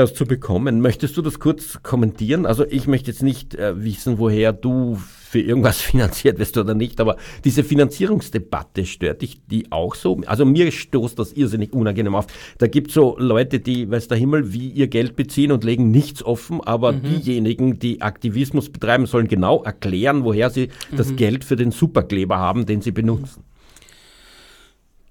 das 0.00 0.14
zu 0.14 0.24
bekommen. 0.24 0.80
Möchtest 0.80 1.16
du 1.16 1.22
das 1.22 1.38
kurz 1.38 1.82
kommentieren? 1.82 2.46
Also 2.46 2.64
ich 2.66 2.86
möchte 2.86 3.10
jetzt 3.10 3.22
nicht 3.22 3.54
äh, 3.54 3.82
wissen, 3.82 4.18
woher 4.18 4.52
du 4.52 4.96
für 4.96 5.40
irgendwas 5.40 5.80
finanziert 5.80 6.38
wirst 6.38 6.58
oder 6.58 6.74
nicht, 6.74 7.00
aber 7.00 7.16
diese 7.44 7.62
Finanzierungsdebatte 7.62 8.84
stört 8.84 9.22
dich 9.22 9.40
die 9.46 9.70
auch 9.70 9.94
so? 9.94 10.20
Also 10.26 10.44
mir 10.44 10.72
stoßt 10.72 11.18
das 11.18 11.32
irrsinnig 11.32 11.72
unangenehm 11.72 12.14
auf. 12.14 12.26
Da 12.58 12.66
gibt 12.66 12.88
es 12.88 12.94
so 12.94 13.16
Leute, 13.18 13.60
die, 13.60 13.90
weiß 13.90 14.08
der 14.08 14.18
Himmel, 14.18 14.52
wie 14.52 14.68
ihr 14.70 14.88
Geld 14.88 15.14
beziehen 15.14 15.52
und 15.52 15.62
legen 15.62 15.90
nichts 15.90 16.22
offen, 16.24 16.60
aber 16.60 16.92
mhm. 16.92 17.02
diejenigen, 17.02 17.78
die 17.78 18.02
Aktivismus 18.02 18.70
betreiben, 18.70 19.06
sollen 19.06 19.28
genau 19.28 19.62
erklären, 19.62 20.24
woher 20.24 20.50
sie 20.50 20.70
mhm. 20.90 20.96
das 20.96 21.14
Geld 21.14 21.44
für 21.44 21.56
den 21.56 21.70
Superkleber 21.70 22.38
haben, 22.38 22.66
den 22.66 22.80
sie 22.80 22.92
benutzen. 22.92 23.44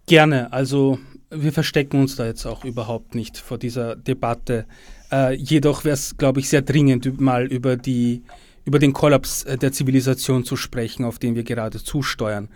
Gerne, 0.05 0.51
also 0.51 0.97
wir 1.31 1.51
verstecken 1.51 1.99
uns 1.99 2.15
da 2.15 2.25
jetzt 2.25 2.45
auch 2.45 2.65
überhaupt 2.65 3.15
nicht 3.15 3.37
vor 3.37 3.57
dieser 3.57 3.95
Debatte. 3.95 4.65
Äh, 5.11 5.35
jedoch 5.35 5.83
wäre 5.83 5.93
es, 5.93 6.17
glaube 6.17 6.39
ich, 6.39 6.49
sehr 6.49 6.61
dringend, 6.61 7.19
mal 7.19 7.45
über, 7.45 7.77
die, 7.77 8.23
über 8.65 8.79
den 8.79 8.93
Kollaps 8.93 9.43
äh, 9.43 9.57
der 9.57 9.71
Zivilisation 9.71 10.43
zu 10.43 10.55
sprechen, 10.55 11.05
auf 11.05 11.19
den 11.19 11.35
wir 11.35 11.43
gerade 11.43 11.83
zusteuern. 11.83 12.49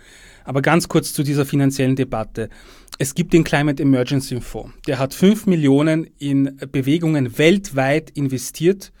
Aber 0.44 0.60
ganz 0.60 0.88
kurz 0.88 1.12
zu 1.12 1.22
dieser 1.22 1.46
finanziellen 1.46 1.96
Debatte. 1.96 2.50
Es 2.98 3.14
gibt 3.14 3.32
den 3.32 3.44
Climate 3.44 3.82
Emergency 3.82 4.40
Fonds. 4.40 4.74
Der 4.86 4.98
hat 4.98 5.14
5 5.14 5.46
Millionen 5.46 6.06
in 6.18 6.56
Bewegungen 6.70 7.38
weltweit 7.38 8.10
investiert 8.10 8.92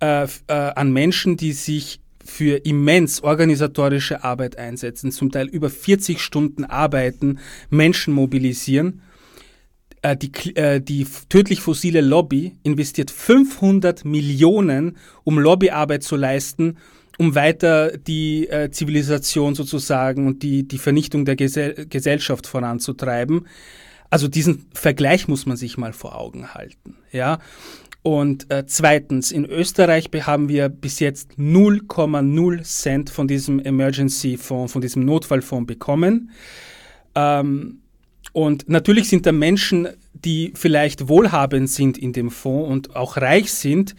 äh, 0.00 0.24
äh, 0.24 0.28
an 0.48 0.92
Menschen, 0.92 1.36
die 1.36 1.52
sich 1.52 2.00
für 2.24 2.64
immens 2.64 3.22
organisatorische 3.22 4.24
Arbeit 4.24 4.58
einsetzen, 4.58 5.12
zum 5.12 5.30
Teil 5.30 5.48
über 5.48 5.70
40 5.70 6.20
Stunden 6.20 6.64
arbeiten, 6.64 7.38
Menschen 7.70 8.14
mobilisieren. 8.14 9.02
Äh, 10.02 10.16
die, 10.16 10.56
äh, 10.56 10.80
die 10.80 11.06
tödlich 11.28 11.60
fossile 11.60 12.00
Lobby 12.00 12.56
investiert 12.62 13.10
500 13.10 14.04
Millionen, 14.04 14.96
um 15.24 15.38
Lobbyarbeit 15.38 16.02
zu 16.02 16.16
leisten, 16.16 16.78
um 17.18 17.34
weiter 17.34 17.96
die 17.96 18.48
äh, 18.48 18.70
Zivilisation 18.70 19.54
sozusagen 19.54 20.26
und 20.26 20.42
die, 20.42 20.66
die 20.66 20.78
Vernichtung 20.78 21.24
der 21.24 21.36
Gesell 21.36 21.86
Gesellschaft 21.88 22.46
voranzutreiben. 22.46 23.46
Also 24.10 24.28
diesen 24.28 24.66
Vergleich 24.74 25.28
muss 25.28 25.46
man 25.46 25.56
sich 25.56 25.78
mal 25.78 25.92
vor 25.92 26.18
Augen 26.18 26.52
halten. 26.52 26.96
Ja? 27.12 27.38
Und 28.02 28.50
äh, 28.50 28.64
zweitens, 28.66 29.30
in 29.30 29.44
Österreich 29.44 30.10
haben 30.22 30.48
wir 30.48 30.68
bis 30.68 30.98
jetzt 30.98 31.32
0,0 31.38 32.62
Cent 32.62 33.10
von 33.10 33.28
diesem 33.28 33.60
Emergency 33.60 34.36
Fonds, 34.36 34.72
von 34.72 34.82
diesem 34.82 35.04
Notfallfonds 35.04 35.68
bekommen. 35.68 36.30
Ähm, 37.14 37.78
und 38.32 38.68
natürlich 38.68 39.08
sind 39.08 39.24
da 39.26 39.32
Menschen, 39.32 39.88
die 40.14 40.52
vielleicht 40.56 41.08
wohlhabend 41.08 41.70
sind 41.70 41.96
in 41.96 42.12
dem 42.12 42.30
Fonds 42.30 42.70
und 42.70 42.96
auch 42.96 43.16
reich 43.18 43.52
sind. 43.52 43.94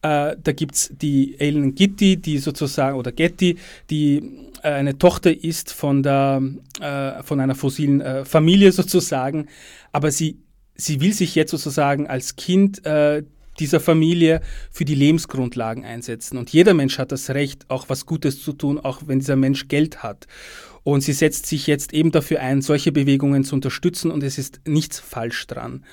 Äh, 0.00 0.36
da 0.42 0.52
gibt 0.52 0.74
es 0.74 0.92
die 1.00 1.38
Ellen 1.38 1.74
Gitti, 1.74 2.16
die 2.16 2.38
sozusagen, 2.38 2.96
oder 2.96 3.12
Getty, 3.12 3.56
die 3.90 4.48
äh, 4.62 4.68
eine 4.68 4.96
Tochter 4.96 5.32
ist 5.44 5.72
von, 5.72 6.02
der, 6.02 6.42
äh, 6.80 7.22
von 7.22 7.40
einer 7.40 7.54
fossilen 7.54 8.00
äh, 8.00 8.24
Familie 8.24 8.72
sozusagen. 8.72 9.48
Aber 9.92 10.10
sie 10.10 10.38
sie 10.74 11.00
will 11.00 11.12
sich 11.12 11.34
jetzt 11.34 11.50
sozusagen 11.50 12.06
als 12.06 12.36
Kind 12.36 12.84
äh, 12.84 13.22
dieser 13.58 13.80
Familie 13.80 14.40
für 14.70 14.84
die 14.84 14.94
Lebensgrundlagen 14.94 15.84
einsetzen. 15.84 16.38
Und 16.38 16.50
jeder 16.50 16.74
Mensch 16.74 16.98
hat 16.98 17.12
das 17.12 17.30
Recht, 17.30 17.70
auch 17.70 17.88
was 17.88 18.06
Gutes 18.06 18.42
zu 18.42 18.52
tun, 18.52 18.78
auch 18.78 19.02
wenn 19.06 19.20
dieser 19.20 19.36
Mensch 19.36 19.68
Geld 19.68 20.02
hat. 20.02 20.26
Und 20.82 21.00
sie 21.00 21.12
setzt 21.12 21.46
sich 21.46 21.66
jetzt 21.66 21.94
eben 21.94 22.10
dafür 22.10 22.40
ein, 22.40 22.62
solche 22.62 22.92
Bewegungen 22.92 23.44
zu 23.44 23.54
unterstützen 23.54 24.10
und 24.10 24.22
es 24.22 24.38
ist 24.38 24.60
nichts 24.66 24.98
falsch 24.98 25.46
dran. 25.46 25.84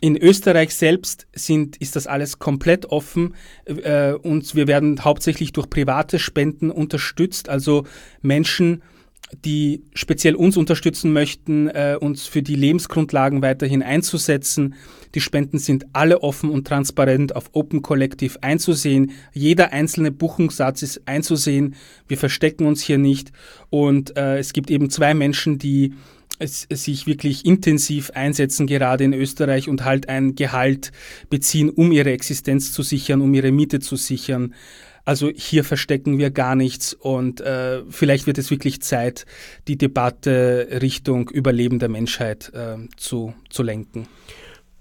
In 0.00 0.16
Österreich 0.16 0.74
selbst 0.74 1.26
sind, 1.34 1.76
ist 1.76 1.96
das 1.96 2.06
alles 2.06 2.38
komplett 2.38 2.86
offen 2.86 3.34
äh, 3.66 4.12
und 4.12 4.54
wir 4.54 4.66
werden 4.66 5.04
hauptsächlich 5.04 5.52
durch 5.52 5.68
private 5.68 6.18
Spenden 6.18 6.70
unterstützt, 6.70 7.48
also 7.48 7.84
Menschen, 8.20 8.82
die 9.44 9.82
speziell 9.94 10.34
uns 10.34 10.56
unterstützen 10.56 11.12
möchten, 11.12 11.68
äh, 11.68 11.96
uns 11.98 12.26
für 12.26 12.42
die 12.42 12.54
Lebensgrundlagen 12.54 13.42
weiterhin 13.42 13.82
einzusetzen. 13.82 14.74
Die 15.14 15.20
Spenden 15.20 15.58
sind 15.58 15.86
alle 15.92 16.22
offen 16.22 16.50
und 16.50 16.66
transparent 16.66 17.34
auf 17.34 17.50
Open 17.52 17.82
Collective 17.82 18.42
einzusehen. 18.42 19.12
Jeder 19.32 19.72
einzelne 19.72 20.10
Buchungssatz 20.10 20.82
ist 20.82 21.02
einzusehen. 21.06 21.74
Wir 22.08 22.18
verstecken 22.18 22.66
uns 22.66 22.82
hier 22.82 22.98
nicht. 22.98 23.32
Und 23.70 24.16
äh, 24.16 24.38
es 24.38 24.52
gibt 24.52 24.70
eben 24.70 24.90
zwei 24.90 25.14
Menschen, 25.14 25.58
die 25.58 25.94
sich 26.44 27.06
wirklich 27.06 27.44
intensiv 27.44 28.10
einsetzen, 28.10 28.66
gerade 28.66 29.04
in 29.04 29.12
Österreich, 29.12 29.68
und 29.68 29.84
halt 29.84 30.08
ein 30.08 30.34
Gehalt 30.34 30.90
beziehen, 31.30 31.70
um 31.70 31.92
ihre 31.92 32.10
Existenz 32.10 32.72
zu 32.72 32.82
sichern, 32.82 33.20
um 33.20 33.32
ihre 33.34 33.52
Miete 33.52 33.78
zu 33.78 33.96
sichern. 33.96 34.54
Also 35.04 35.30
hier 35.34 35.64
verstecken 35.64 36.18
wir 36.18 36.30
gar 36.30 36.54
nichts 36.54 36.94
und 36.94 37.40
äh, 37.40 37.82
vielleicht 37.88 38.26
wird 38.26 38.38
es 38.38 38.50
wirklich 38.50 38.82
Zeit, 38.82 39.26
die 39.66 39.76
Debatte 39.76 40.68
Richtung 40.80 41.28
Überleben 41.28 41.80
der 41.80 41.88
Menschheit 41.88 42.52
äh, 42.54 42.76
zu, 42.96 43.34
zu 43.50 43.62
lenken. 43.62 44.06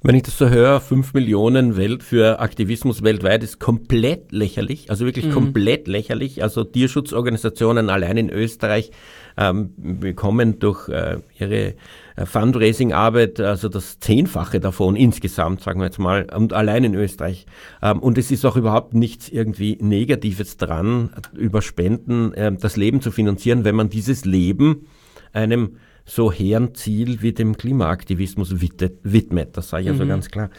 Wenn 0.03 0.15
ich 0.15 0.23
das 0.23 0.37
so 0.37 0.49
höre, 0.49 0.81
5 0.81 1.13
Millionen 1.13 1.77
Welt 1.77 2.01
für 2.01 2.39
Aktivismus 2.39 3.03
weltweit 3.03 3.43
ist 3.43 3.59
komplett 3.59 4.31
lächerlich, 4.31 4.89
also 4.89 5.05
wirklich 5.05 5.25
mhm. 5.25 5.31
komplett 5.31 5.87
lächerlich. 5.87 6.41
Also 6.41 6.63
Tierschutzorganisationen 6.63 7.91
allein 7.91 8.17
in 8.17 8.29
Österreich 8.31 8.89
ähm, 9.37 9.73
bekommen 9.77 10.57
durch 10.57 10.89
äh, 10.89 11.17
ihre 11.37 11.75
Fundraising-Arbeit, 12.17 13.39
also 13.39 13.69
das 13.69 13.99
Zehnfache 13.99 14.59
davon 14.59 14.95
insgesamt, 14.95 15.61
sagen 15.61 15.79
wir 15.79 15.85
jetzt 15.85 15.99
mal, 15.99 16.27
und 16.35 16.53
allein 16.53 16.83
in 16.83 16.95
Österreich. 16.95 17.45
Ähm, 17.81 17.99
und 17.99 18.17
es 18.17 18.31
ist 18.31 18.45
auch 18.45 18.55
überhaupt 18.55 18.93
nichts 18.93 19.29
irgendwie 19.29 19.77
Negatives 19.81 20.57
dran, 20.57 21.11
über 21.33 21.61
Spenden 21.61 22.33
äh, 22.33 22.51
das 22.51 22.77
Leben 22.77 23.01
zu 23.01 23.11
finanzieren, 23.11 23.63
wenn 23.63 23.75
man 23.75 23.89
dieses 23.89 24.25
Leben 24.25 24.87
einem 25.33 25.77
so 26.05 26.31
hehren 26.31 26.75
Ziel 26.75 27.21
wie 27.21 27.31
dem 27.31 27.57
Klimaaktivismus 27.57 28.59
widmet. 28.59 29.55
Das 29.55 29.69
sage 29.69 29.83
ich 29.83 29.89
also 29.89 30.03
mhm. 30.03 30.09
ganz 30.09 30.29
klar. 30.29 30.49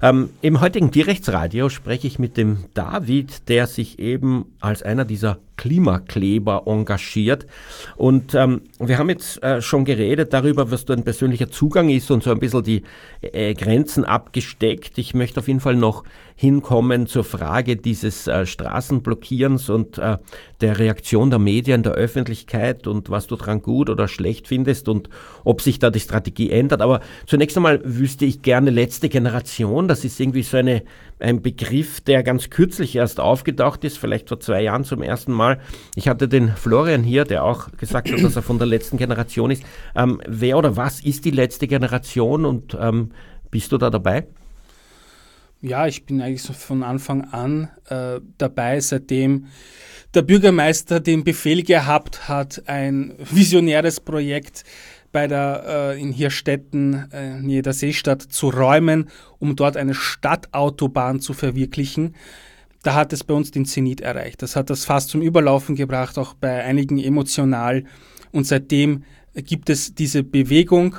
Ähm, 0.00 0.30
Im 0.40 0.60
heutigen 0.60 0.90
Tierrechtsradio 0.90 1.68
spreche 1.68 2.06
ich 2.06 2.18
mit 2.18 2.36
dem 2.36 2.64
David, 2.74 3.48
der 3.48 3.66
sich 3.66 3.98
eben 3.98 4.46
als 4.60 4.82
einer 4.82 5.04
dieser 5.04 5.38
Klimakleber 5.62 6.64
engagiert. 6.66 7.46
Und 7.96 8.34
ähm, 8.34 8.62
wir 8.80 8.98
haben 8.98 9.10
jetzt 9.10 9.40
äh, 9.44 9.62
schon 9.62 9.84
geredet 9.84 10.32
darüber, 10.32 10.72
was 10.72 10.84
dein 10.86 11.04
persönlicher 11.04 11.52
Zugang 11.52 11.88
ist 11.88 12.10
und 12.10 12.24
so 12.24 12.32
ein 12.32 12.40
bisschen 12.40 12.64
die 12.64 12.82
äh, 13.20 13.54
Grenzen 13.54 14.04
abgesteckt. 14.04 14.98
Ich 14.98 15.14
möchte 15.14 15.38
auf 15.38 15.46
jeden 15.46 15.60
Fall 15.60 15.76
noch 15.76 16.02
hinkommen 16.34 17.06
zur 17.06 17.22
Frage 17.22 17.76
dieses 17.76 18.26
äh, 18.26 18.44
Straßenblockierens 18.44 19.68
und 19.68 19.98
äh, 19.98 20.18
der 20.60 20.80
Reaktion 20.80 21.30
der 21.30 21.38
Medien, 21.38 21.84
der 21.84 21.92
Öffentlichkeit 21.92 22.88
und 22.88 23.10
was 23.10 23.28
du 23.28 23.36
daran 23.36 23.62
gut 23.62 23.88
oder 23.88 24.08
schlecht 24.08 24.48
findest 24.48 24.88
und 24.88 25.08
ob 25.44 25.60
sich 25.60 25.78
da 25.78 25.90
die 25.90 26.00
Strategie 26.00 26.50
ändert. 26.50 26.82
Aber 26.82 27.00
zunächst 27.26 27.56
einmal 27.56 27.80
wüsste 27.84 28.24
ich 28.24 28.42
gerne 28.42 28.70
letzte 28.70 29.08
Generation. 29.08 29.86
Das 29.86 30.04
ist 30.04 30.18
irgendwie 30.18 30.42
so 30.42 30.56
eine, 30.56 30.82
ein 31.20 31.40
Begriff, 31.42 32.00
der 32.00 32.24
ganz 32.24 32.50
kürzlich 32.50 32.96
erst 32.96 33.20
aufgetaucht 33.20 33.84
ist, 33.84 33.98
vielleicht 33.98 34.28
vor 34.28 34.40
zwei 34.40 34.62
Jahren 34.62 34.82
zum 34.82 35.02
ersten 35.02 35.32
Mal. 35.32 35.51
Ich 35.94 36.08
hatte 36.08 36.28
den 36.28 36.50
Florian 36.56 37.02
hier, 37.02 37.24
der 37.24 37.44
auch 37.44 37.70
gesagt 37.78 38.10
hat, 38.10 38.22
dass 38.22 38.36
er 38.36 38.42
von 38.42 38.58
der 38.58 38.66
letzten 38.66 38.96
Generation 38.96 39.50
ist. 39.50 39.62
Ähm, 39.94 40.20
wer 40.26 40.58
oder 40.58 40.76
was 40.76 41.00
ist 41.00 41.24
die 41.24 41.30
letzte 41.30 41.66
Generation 41.66 42.44
und 42.44 42.76
ähm, 42.80 43.10
bist 43.50 43.72
du 43.72 43.78
da 43.78 43.90
dabei? 43.90 44.26
Ja, 45.60 45.86
ich 45.86 46.04
bin 46.06 46.20
eigentlich 46.20 46.42
so 46.42 46.52
von 46.52 46.82
Anfang 46.82 47.22
an 47.30 47.68
äh, 47.88 48.20
dabei, 48.36 48.80
seitdem 48.80 49.46
der 50.12 50.22
Bürgermeister 50.22 50.98
den 50.98 51.24
Befehl 51.24 51.62
gehabt 51.62 52.28
hat, 52.28 52.64
ein 52.66 53.14
visionäres 53.18 54.00
Projekt 54.00 54.64
bei 55.12 55.28
der 55.28 55.64
äh, 55.94 56.00
in 56.00 56.10
Hirstetten, 56.10 57.10
äh, 57.12 57.40
nähe 57.40 57.62
der 57.62 57.74
Seestadt, 57.74 58.22
zu 58.22 58.48
räumen, 58.48 59.08
um 59.38 59.54
dort 59.54 59.76
eine 59.76 59.94
Stadtautobahn 59.94 61.20
zu 61.20 61.32
verwirklichen. 61.32 62.16
Da 62.82 62.94
hat 62.94 63.12
es 63.12 63.22
bei 63.22 63.34
uns 63.34 63.50
den 63.50 63.64
Zenit 63.64 64.00
erreicht. 64.00 64.42
Das 64.42 64.56
hat 64.56 64.70
das 64.70 64.84
fast 64.84 65.10
zum 65.10 65.22
Überlaufen 65.22 65.76
gebracht, 65.76 66.18
auch 66.18 66.34
bei 66.34 66.64
einigen 66.64 66.98
emotional. 66.98 67.84
Und 68.32 68.46
seitdem 68.46 69.04
gibt 69.34 69.70
es 69.70 69.94
diese 69.94 70.22
Bewegung. 70.22 70.96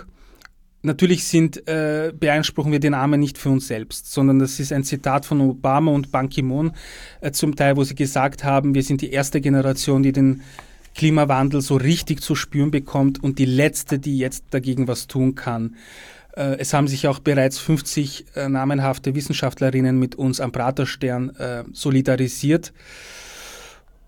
Natürlich 0.82 1.24
sind, 1.26 1.68
äh, 1.68 2.14
beanspruchen 2.18 2.72
wir 2.72 2.80
den 2.80 2.92
Namen 2.92 3.20
nicht 3.20 3.38
für 3.38 3.50
uns 3.50 3.68
selbst, 3.68 4.12
sondern 4.12 4.40
das 4.40 4.60
ist 4.60 4.74
ein 4.74 4.84
Zitat 4.84 5.26
von 5.26 5.40
Obama 5.40 5.92
und 5.92 6.12
Ban 6.12 6.30
Ki-moon 6.30 6.74
äh, 7.22 7.32
zum 7.32 7.56
Teil, 7.56 7.78
wo 7.78 7.84
sie 7.84 7.96
gesagt 7.96 8.44
haben, 8.44 8.76
wir 8.76 8.84
sind 8.84 9.02
die 9.02 9.12
erste 9.12 9.40
Generation, 9.40 10.04
die 10.04 10.12
den 10.12 10.42
Klimawandel 10.94 11.62
so 11.62 11.76
richtig 11.76 12.22
zu 12.22 12.36
spüren 12.36 12.72
bekommt 12.72 13.24
und 13.24 13.40
die 13.40 13.46
letzte, 13.46 13.98
die 13.98 14.18
jetzt 14.18 14.46
dagegen 14.52 14.88
was 14.88 15.08
tun 15.08 15.36
kann. 15.36 15.76
Äh, 16.36 16.58
es 16.60 16.74
haben 16.74 16.88
sich 16.88 17.08
auch 17.08 17.20
bereits 17.20 17.60
50 17.60 18.26
äh, 18.36 18.50
namenhafte 18.50 19.16
Wissenschaftlerinnen 19.16 19.98
mit 19.98 20.16
uns 20.16 20.40
am 20.40 20.52
Praterstern 20.52 21.36
äh, 21.38 21.64
solidarisiert. 21.74 22.74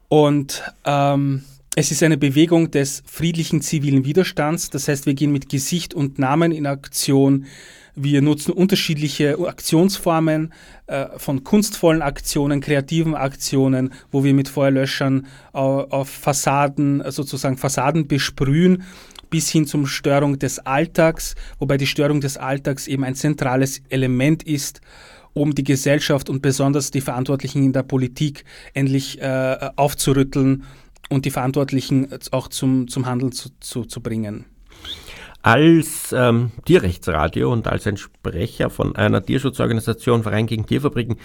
Und 0.07 0.63
ähm, 0.85 1.43
es 1.77 1.91
ist 1.91 2.03
eine 2.03 2.17
Bewegung 2.17 2.71
des 2.71 3.03
friedlichen 3.05 3.61
zivilen 3.61 4.05
Widerstands. 4.05 4.69
Das 4.69 4.87
heißt, 4.87 5.05
wir 5.05 5.13
gehen 5.13 5.33
mit 5.33 5.49
Gesicht 5.49 5.93
und 5.93 6.17
Namen 6.17 6.53
in 6.53 6.65
Aktion. 6.65 7.45
Wir 7.95 8.21
nutzen 8.21 8.53
unterschiedliche 8.53 9.37
Aktionsformen 9.37 10.53
äh, 10.87 11.07
von 11.17 11.43
kunstvollen 11.43 12.01
Aktionen, 12.01 12.61
kreativen 12.61 13.13
Aktionen, 13.13 13.91
wo 14.09 14.23
wir 14.23 14.33
mit 14.33 14.47
Feuerlöschern 14.47 15.27
auf, 15.51 15.91
auf 15.91 16.09
Fassaden, 16.09 17.03
sozusagen 17.11 17.57
Fassaden 17.57 18.07
besprühen 18.07 18.83
bis 19.29 19.49
hin 19.49 19.67
zum 19.67 19.85
Störung 19.85 20.39
des 20.39 20.59
Alltags, 20.59 21.35
wobei 21.59 21.75
die 21.77 21.87
Störung 21.87 22.21
des 22.21 22.37
Alltags 22.37 22.87
eben 22.87 23.03
ein 23.03 23.15
zentrales 23.15 23.81
Element 23.89 24.43
ist, 24.43 24.79
um 25.33 25.53
die 25.53 25.63
Gesellschaft 25.63 26.29
und 26.29 26.41
besonders 26.41 26.91
die 26.91 27.01
Verantwortlichen 27.01 27.63
in 27.63 27.73
der 27.73 27.83
Politik 27.83 28.45
endlich 28.73 29.19
äh, 29.21 29.71
aufzurütteln 29.75 30.63
und 31.09 31.25
die 31.25 31.31
Verantwortlichen 31.31 32.07
auch 32.31 32.47
zum, 32.47 32.87
zum 32.87 33.05
Handeln 33.05 33.31
zu, 33.31 33.49
zu, 33.59 33.85
zu 33.85 34.01
bringen. 34.01 34.45
Als 35.41 36.11
ähm, 36.11 36.51
Tierrechtsradio 36.65 37.53
und 37.53 37.67
als 37.67 37.85
ein 37.85 37.97
Sprecher 37.97 38.71
von 38.71 38.95
einer 38.95 39.23
Tierschutzorganisation 39.23 40.23
Verein 40.23 40.47
gegen 40.47 40.65
Tierfabriken 40.65 41.17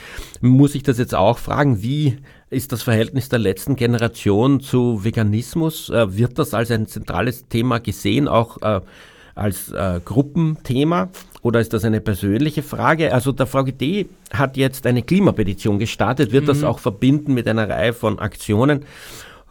muss 0.43 0.75
ich 0.75 0.83
das 0.83 0.99
jetzt 0.99 1.15
auch 1.15 1.39
fragen, 1.39 1.83
wie 1.83 2.19
ist 2.51 2.73
das 2.73 2.83
Verhältnis 2.83 3.31
der 3.31 3.39
letzten 3.39 3.77
Generation 3.77 4.61
zu 4.61 5.05
Veganismus? 5.05 5.89
Äh, 5.89 6.19
wird 6.19 6.39
das 6.39 6.53
als 6.53 6.71
ein 6.71 6.87
zentrales 6.87 7.49
Thema 7.49 7.81
gesehen, 7.81 8.29
auch 8.29 8.61
äh, 8.61 8.83
als 9.35 9.73
äh, 9.73 10.01
Gruppenthema? 10.05 11.09
Oder 11.41 11.61
ist 11.61 11.73
das 11.73 11.87
eine 11.87 12.03
persönliche 12.03 12.63
Frage? 12.63 13.15
Also 13.15 13.33
der 13.33 13.47
VGD 13.47 14.07
hat 14.35 14.59
jetzt 14.59 14.87
eine 14.87 15.03
Klimapetition 15.03 15.79
gestartet, 15.79 16.31
wird 16.33 16.45
mhm. 16.45 16.49
das 16.49 16.63
auch 16.63 16.79
verbinden 16.79 17.33
mit 17.33 17.49
einer 17.49 17.71
Reihe 17.71 17.95
von 17.95 18.19
Aktionen. 18.19 18.85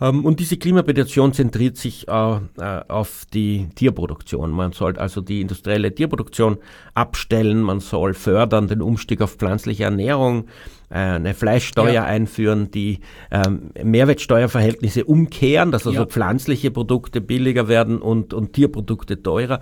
Ähm, 0.02 0.26
und 0.26 0.40
diese 0.40 0.58
Klimapetition 0.58 1.34
zentriert 1.34 1.78
sich 1.78 2.08
äh, 2.08 2.12
äh, 2.12 2.40
auf 2.88 3.26
die 3.34 3.68
Tierproduktion. 3.76 4.52
Man 4.52 4.72
soll 4.72 4.98
also 4.98 5.22
die 5.22 5.42
industrielle 5.42 5.94
Tierproduktion 5.94 6.58
abstellen, 6.94 7.62
man 7.62 7.80
soll 7.80 8.14
fördern 8.14 8.68
den 8.68 8.82
Umstieg 8.82 9.22
auf 9.22 9.36
pflanzliche 9.36 9.84
Ernährung, 9.84 10.46
äh, 10.90 10.96
eine 10.96 11.34
Fleischsteuer 11.34 11.94
ja. 11.94 12.04
einführen, 12.06 12.72
die 12.72 13.00
ähm, 13.32 13.72
Mehrwertsteuerverhältnisse 13.82 15.06
umkehren, 15.06 15.72
dass 15.72 15.86
also 15.86 16.02
ja. 16.02 16.06
pflanzliche 16.06 16.72
Produkte 16.72 17.22
billiger 17.22 17.68
werden 17.68 18.02
und, 18.02 18.34
und 18.34 18.54
Tierprodukte 18.54 19.22
teurer 19.22 19.62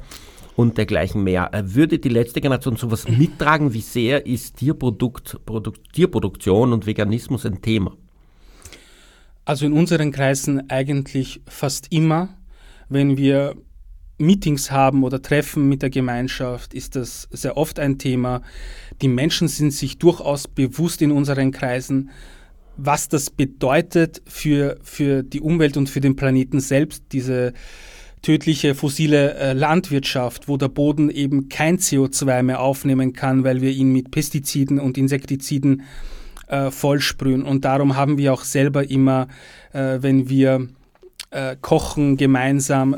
und 0.55 0.77
dergleichen 0.77 1.23
mehr. 1.23 1.51
Würde 1.65 1.99
die 1.99 2.09
letzte 2.09 2.41
Generation 2.41 2.77
sowas 2.77 3.07
mittragen? 3.09 3.73
Wie 3.73 3.81
sehr 3.81 4.25
ist 4.25 4.57
Tierprodukt, 4.57 5.39
Produkt, 5.45 5.93
Tierproduktion 5.93 6.73
und 6.73 6.85
Veganismus 6.85 7.45
ein 7.45 7.61
Thema? 7.61 7.93
Also 9.47 9.65
in 9.65 9.71
unseren 9.71 10.11
Kreisen 10.11 10.69
eigentlich 10.69 11.39
fast 11.47 11.93
immer, 11.93 12.37
wenn 12.89 13.15
wir 13.15 13.55
Meetings 14.17 14.71
haben 14.71 15.05
oder 15.05 15.21
Treffen 15.21 15.69
mit 15.69 15.81
der 15.81 15.89
Gemeinschaft, 15.89 16.73
ist 16.73 16.97
das 16.97 17.29
sehr 17.31 17.55
oft 17.55 17.79
ein 17.79 17.97
Thema. 17.97 18.41
Die 19.01 19.07
Menschen 19.07 19.47
sind 19.47 19.71
sich 19.71 19.99
durchaus 19.99 20.49
bewusst 20.49 21.01
in 21.01 21.13
unseren 21.13 21.51
Kreisen, 21.51 22.09
was 22.75 23.07
das 23.07 23.29
bedeutet 23.29 24.21
für, 24.25 24.79
für 24.83 25.23
die 25.23 25.39
Umwelt 25.39 25.77
und 25.77 25.89
für 25.89 26.01
den 26.01 26.17
Planeten 26.17 26.59
selbst, 26.59 27.05
diese 27.13 27.53
tödliche 28.21 28.75
fossile 28.75 29.35
äh, 29.35 29.53
Landwirtschaft, 29.53 30.49
wo 30.49 30.57
der 30.57 30.67
Boden 30.67 31.09
eben 31.09 31.47
kein 31.47 31.77
CO2 31.77 32.43
mehr 32.43 32.59
aufnehmen 32.59 33.13
kann, 33.13 33.45
weil 33.45 33.61
wir 33.61 33.71
ihn 33.71 33.93
mit 33.93 34.11
Pestiziden 34.11 34.77
und 34.77 34.97
Insektiziden 34.97 35.83
äh, 36.47 36.71
vollsprühen. 36.71 37.43
Und 37.43 37.65
darum 37.65 37.95
haben 37.95 38.17
wir 38.17 38.33
auch 38.33 38.43
selber 38.43 38.89
immer, 38.89 39.27
äh, 39.73 39.97
wenn 40.01 40.29
wir 40.29 40.67
äh, 41.31 41.55
kochen 41.59 42.17
gemeinsam 42.17 42.95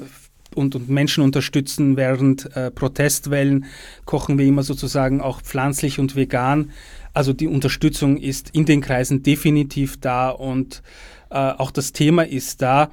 und, 0.56 0.76
und, 0.76 0.90
Menschen 0.90 1.24
unterstützen 1.24 1.98
während 1.98 2.56
äh, 2.56 2.72
Protestwellen, 2.72 3.66
kochen 4.06 4.38
wir 4.38 4.46
immer 4.46 4.64
sozusagen 4.64 5.22
auch 5.22 5.42
pflanzlich 5.42 6.00
und 6.00 6.16
vegan. 6.16 6.72
Also 7.14 7.34
die 7.34 7.48
Unterstützung 7.48 8.18
ist 8.18 8.50
in 8.52 8.66
den 8.66 8.82
Kreisen 8.82 9.24
definitiv 9.24 10.00
da 10.00 10.30
und 10.30 10.82
äh, 11.30 11.36
auch 11.36 11.72
das 11.72 11.92
Thema 11.92 12.24
ist 12.26 12.62
da. 12.62 12.92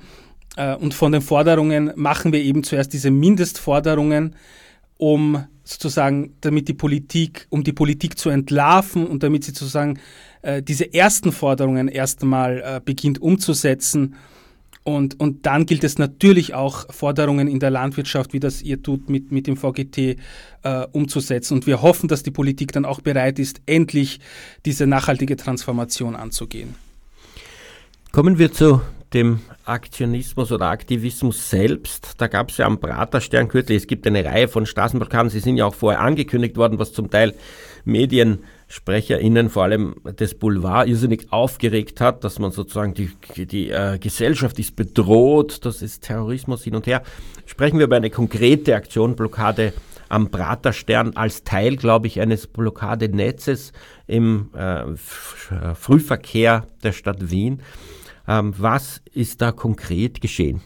Äh, 0.57 0.75
und 0.77 0.95
von 0.95 1.12
den 1.12 1.23
Forderungen 1.23 1.92
machen 1.97 2.33
wir 2.33 2.42
eben 2.42 2.62
zuerst 2.64 2.92
diese 2.92 3.11
Mindestforderungen, 3.11 4.37
um 4.99 5.45
sozusagen, 5.67 6.35
damit 6.41 6.69
die 6.69 6.75
Politik, 6.75 7.47
um 7.51 7.65
die 7.65 7.73
Politik 7.73 8.19
zu 8.19 8.31
entlarven 8.31 9.07
und 9.07 9.23
damit 9.23 9.45
sie 9.45 9.51
sozusagen 9.51 9.99
äh, 10.43 10.63
diese 10.63 10.95
ersten 10.95 11.33
Forderungen 11.33 11.89
erst 11.89 12.23
einmal 12.23 12.63
äh, 12.65 12.81
beginnt 12.83 13.21
umzusetzen. 13.21 14.15
Und, 14.85 15.19
und 15.19 15.45
dann 15.47 15.67
gilt 15.67 15.83
es 15.83 15.99
natürlich 15.99 16.55
auch, 16.55 16.87
Forderungen 16.95 17.49
in 17.49 17.59
der 17.59 17.71
Landwirtschaft, 17.71 18.33
wie 18.33 18.39
das 18.39 18.63
ihr 18.63 18.81
tut, 18.81 19.11
mit, 19.11 19.33
mit 19.33 19.49
dem 19.49 19.57
VGT 19.57 19.99
äh, 19.99 20.17
umzusetzen. 20.93 21.55
Und 21.55 21.67
wir 21.67 21.83
hoffen, 21.83 22.07
dass 22.09 22.23
die 22.23 22.31
Politik 22.31 22.71
dann 22.71 22.85
auch 22.85 23.01
bereit 23.01 23.41
ist, 23.41 23.61
endlich 23.67 24.21
diese 24.65 24.87
nachhaltige 24.87 25.37
Transformation 25.37 26.15
anzugehen. 26.15 26.77
Kommen 28.13 28.39
wir 28.39 28.53
zu 28.53 28.81
dem 29.17 29.41
Aktionismus 29.65 30.53
oder 30.53 30.67
Aktivismus 30.67 31.49
selbst. 31.49 32.15
Da 32.19 32.27
gab 32.27 32.51
es 32.51 32.59
ja 32.59 32.67
am 32.67 32.79
Praterstern 32.79 33.49
kürzlich, 33.49 33.79
es 33.79 33.87
gibt 33.87 34.07
eine 34.07 34.23
Reihe 34.23 34.47
von 34.47 34.67
Straßenblockaden, 34.67 35.31
sie 35.31 35.41
sind 35.41 35.57
ja 35.57 35.65
auch 35.65 35.75
vorher 35.75 36.03
angekündigt 36.03 36.57
worden, 36.57 36.79
was 36.79 36.93
zum 36.93 37.11
Teil 37.11 37.35
MediensprecherInnen, 37.87 39.49
vor 39.49 39.63
allem 39.65 39.97
des 40.21 40.35
Boulevard, 40.35 40.87
irrsinnig 40.87 41.33
aufgeregt 41.33 42.01
hat, 42.03 42.25
dass 42.25 42.39
man 42.39 42.51
sozusagen 42.51 42.93
die, 42.93 43.11
die 43.47 43.71
äh, 43.71 43.99
Gesellschaft 43.99 44.59
ist 44.59 44.77
bedroht, 44.77 45.65
das 45.65 45.81
ist 45.81 46.05
Terrorismus 46.05 46.65
hin 46.65 46.75
und 46.75 46.87
her. 46.87 47.03
Sprechen 47.47 47.79
wir 47.79 47.87
über 47.87 47.97
eine 47.97 48.11
konkrete 48.11 48.77
Aktion, 48.77 49.17
Blockade 49.17 49.73
am 50.11 50.31
Praterstern 50.31 51.17
als 51.17 51.43
Teil, 51.43 51.77
glaube 51.77 52.07
ich, 52.07 52.21
eines 52.21 52.47
Blockadenetzes 52.47 53.73
im 54.07 54.51
äh, 54.55 54.85
Frühverkehr 55.75 56.67
der 56.83 56.93
Stadt 56.93 57.31
Wien. 57.31 57.63
Ähm, 58.29 58.55
was 58.57 59.01
ist 59.12 59.41
da 59.41 59.53
konkret 59.53 60.21
geschehen? 60.21 60.61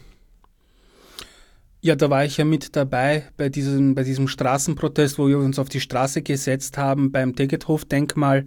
Ja, 1.83 1.95
da 1.95 2.11
war 2.11 2.25
ich 2.25 2.37
ja 2.37 2.45
mit 2.45 2.75
dabei 2.75 3.23
bei 3.37 3.49
diesem, 3.49 3.95
bei 3.95 4.03
diesem 4.03 4.27
Straßenprotest, 4.27 5.17
wo 5.17 5.27
wir 5.27 5.39
uns 5.39 5.57
auf 5.57 5.67
die 5.67 5.79
Straße 5.79 6.21
gesetzt 6.21 6.77
haben 6.77 7.11
beim 7.11 7.35
Tegethof-Denkmal. 7.35 8.45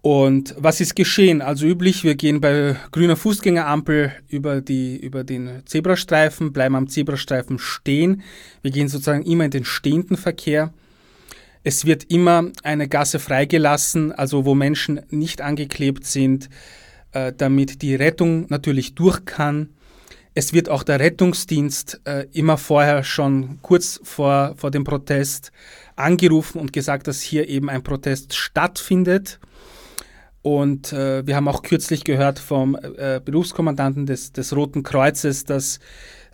Und 0.00 0.54
was 0.58 0.80
ist 0.80 0.96
geschehen? 0.96 1.40
Also 1.40 1.66
üblich, 1.66 2.04
wir 2.04 2.14
gehen 2.14 2.40
bei 2.40 2.76
grüner 2.92 3.16
Fußgängerampel 3.16 4.12
über, 4.28 4.60
die, 4.60 4.96
über 4.98 5.24
den 5.24 5.62
Zebrastreifen, 5.64 6.52
bleiben 6.52 6.76
am 6.76 6.88
Zebrastreifen 6.88 7.58
stehen. 7.58 8.22
Wir 8.60 8.70
gehen 8.70 8.88
sozusagen 8.88 9.22
immer 9.24 9.46
in 9.46 9.50
den 9.50 9.64
stehenden 9.64 10.18
Verkehr. 10.18 10.72
Es 11.62 11.86
wird 11.86 12.04
immer 12.04 12.50
eine 12.62 12.88
Gasse 12.88 13.18
freigelassen, 13.18 14.12
also 14.12 14.44
wo 14.44 14.54
Menschen 14.54 15.00
nicht 15.08 15.40
angeklebt 15.40 16.04
sind. 16.04 16.50
Äh, 17.14 17.32
damit 17.32 17.80
die 17.80 17.94
Rettung 17.94 18.46
natürlich 18.48 18.96
durch 18.96 19.24
kann. 19.24 19.68
Es 20.34 20.52
wird 20.52 20.68
auch 20.68 20.82
der 20.82 20.98
Rettungsdienst 20.98 22.00
äh, 22.06 22.26
immer 22.32 22.58
vorher 22.58 23.04
schon 23.04 23.60
kurz 23.62 24.00
vor, 24.02 24.54
vor 24.56 24.72
dem 24.72 24.82
Protest 24.82 25.52
angerufen 25.94 26.60
und 26.60 26.72
gesagt, 26.72 27.06
dass 27.06 27.20
hier 27.20 27.48
eben 27.48 27.70
ein 27.70 27.84
Protest 27.84 28.34
stattfindet. 28.34 29.38
Und 30.42 30.92
äh, 30.92 31.24
wir 31.24 31.36
haben 31.36 31.46
auch 31.46 31.62
kürzlich 31.62 32.02
gehört 32.02 32.40
vom 32.40 32.74
äh, 32.74 33.20
Berufskommandanten 33.24 34.06
des, 34.06 34.32
des 34.32 34.54
Roten 34.56 34.82
Kreuzes, 34.82 35.44
dass 35.44 35.78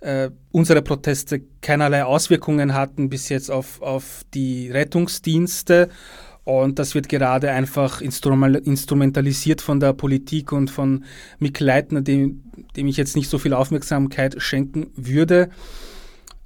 äh, 0.00 0.30
unsere 0.50 0.80
Proteste 0.80 1.42
keinerlei 1.60 2.04
Auswirkungen 2.04 2.72
hatten 2.72 3.10
bis 3.10 3.28
jetzt 3.28 3.50
auf, 3.50 3.82
auf 3.82 4.22
die 4.32 4.70
Rettungsdienste 4.70 5.90
und 6.50 6.80
das 6.80 6.96
wird 6.96 7.08
gerade 7.08 7.52
einfach 7.52 8.00
instrumentalisiert 8.00 9.60
von 9.60 9.78
der 9.78 9.92
Politik 9.92 10.50
und 10.50 10.68
von 10.68 11.04
Mick 11.38 11.60
Leitner, 11.60 12.00
dem, 12.00 12.42
dem 12.74 12.88
ich 12.88 12.96
jetzt 12.96 13.14
nicht 13.14 13.30
so 13.30 13.38
viel 13.38 13.54
Aufmerksamkeit 13.54 14.34
schenken 14.42 14.88
würde. 14.96 15.50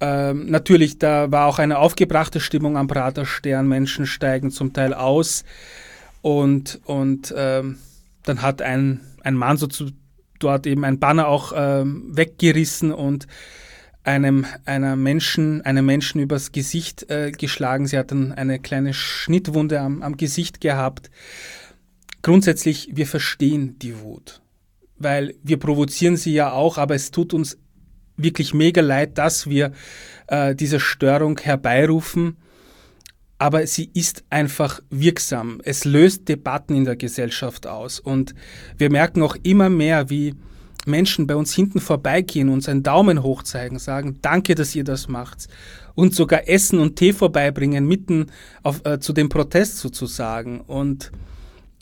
Ähm, 0.01 0.51
natürlich, 0.51 0.99
da 0.99 1.33
war 1.33 1.47
auch 1.47 1.59
eine 1.59 1.79
aufgebrachte 1.79 2.39
Stimmung 2.41 2.77
am 2.77 2.87
Praterstern. 2.87 3.67
Menschen 3.67 4.05
steigen 4.05 4.51
zum 4.51 4.75
Teil 4.75 4.93
aus. 4.93 5.43
Und, 6.21 6.81
und 6.85 7.33
ähm, 7.35 7.79
dann 8.25 8.43
hat 8.43 8.61
ein, 8.61 9.01
ein 9.23 9.37
Mann 9.37 9.57
so 9.57 9.69
zu, 9.69 9.87
dort 10.39 10.67
eben 10.67 10.85
ein 10.85 10.99
Banner 10.99 11.29
auch 11.29 11.55
ähm, 11.57 12.15
weggerissen 12.15 12.93
und 12.93 13.27
einem 14.05 14.47
einer 14.65 14.97
Menschen, 14.97 15.63
einem 15.63 15.87
Menschen 15.87 16.21
übers 16.21 16.53
Gesicht 16.53 17.11
äh, 17.11 17.33
geschlagen. 17.33 17.87
Sie 17.87 17.99
hat 17.99 18.11
dann 18.11 18.33
eine 18.33 18.59
kleine 18.59 18.95
Schnittwunde 18.95 19.81
am, 19.81 20.03
am 20.03 20.17
Gesicht 20.17 20.61
gehabt. 20.61 21.11
Grundsätzlich, 22.23 22.91
wir 22.93 23.07
verstehen 23.07 23.79
die 23.81 24.01
Wut. 24.01 24.41
weil 24.97 25.35
wir 25.43 25.59
provozieren 25.59 26.17
sie 26.17 26.33
ja 26.33 26.53
auch, 26.53 26.79
aber 26.79 26.95
es 26.95 27.11
tut 27.11 27.35
uns 27.35 27.59
wirklich 28.17 28.55
mega 28.55 28.81
leid, 28.81 29.19
dass 29.19 29.49
wir 29.49 29.73
äh, 30.29 30.55
diese 30.55 30.81
Störung 30.81 31.39
herbeirufen. 31.39 32.37
Aber 33.39 33.67
sie 33.67 33.91
ist 33.93 34.25
einfach 34.31 34.81
wirksam. 34.91 35.61
Es 35.65 35.85
löst 35.85 36.29
Debatten 36.29 36.75
in 36.75 36.85
der 36.85 36.97
Gesellschaft 36.97 37.67
aus. 37.67 37.99
Und 37.99 38.35
wir 38.79 38.91
merken 38.91 39.23
auch 39.23 39.37
immer 39.43 39.69
mehr, 39.69 40.09
wie 40.09 40.35
Menschen 40.87 41.27
bei 41.27 41.37
uns 41.37 41.55
hinten 41.55 41.81
vorbeigehen, 41.81 42.49
uns 42.49 42.69
einen 42.69 42.83
Daumen 42.83 43.23
hoch 43.23 43.43
zeigen, 43.43 43.79
sagen, 43.79 44.19
danke, 44.23 44.55
dass 44.55 44.75
ihr 44.75 44.85
das 44.85 45.09
macht. 45.09 45.49
Und 45.95 46.15
sogar 46.15 46.49
Essen 46.49 46.79
und 46.79 46.97
Tee 46.97 47.13
vorbeibringen, 47.13 47.87
mitten 47.87 48.27
auf, 48.63 48.85
äh, 48.85 48.99
zu 48.99 49.13
dem 49.13 49.29
Protest 49.29 49.79
sozusagen. 49.79 50.61
Und 50.61 51.13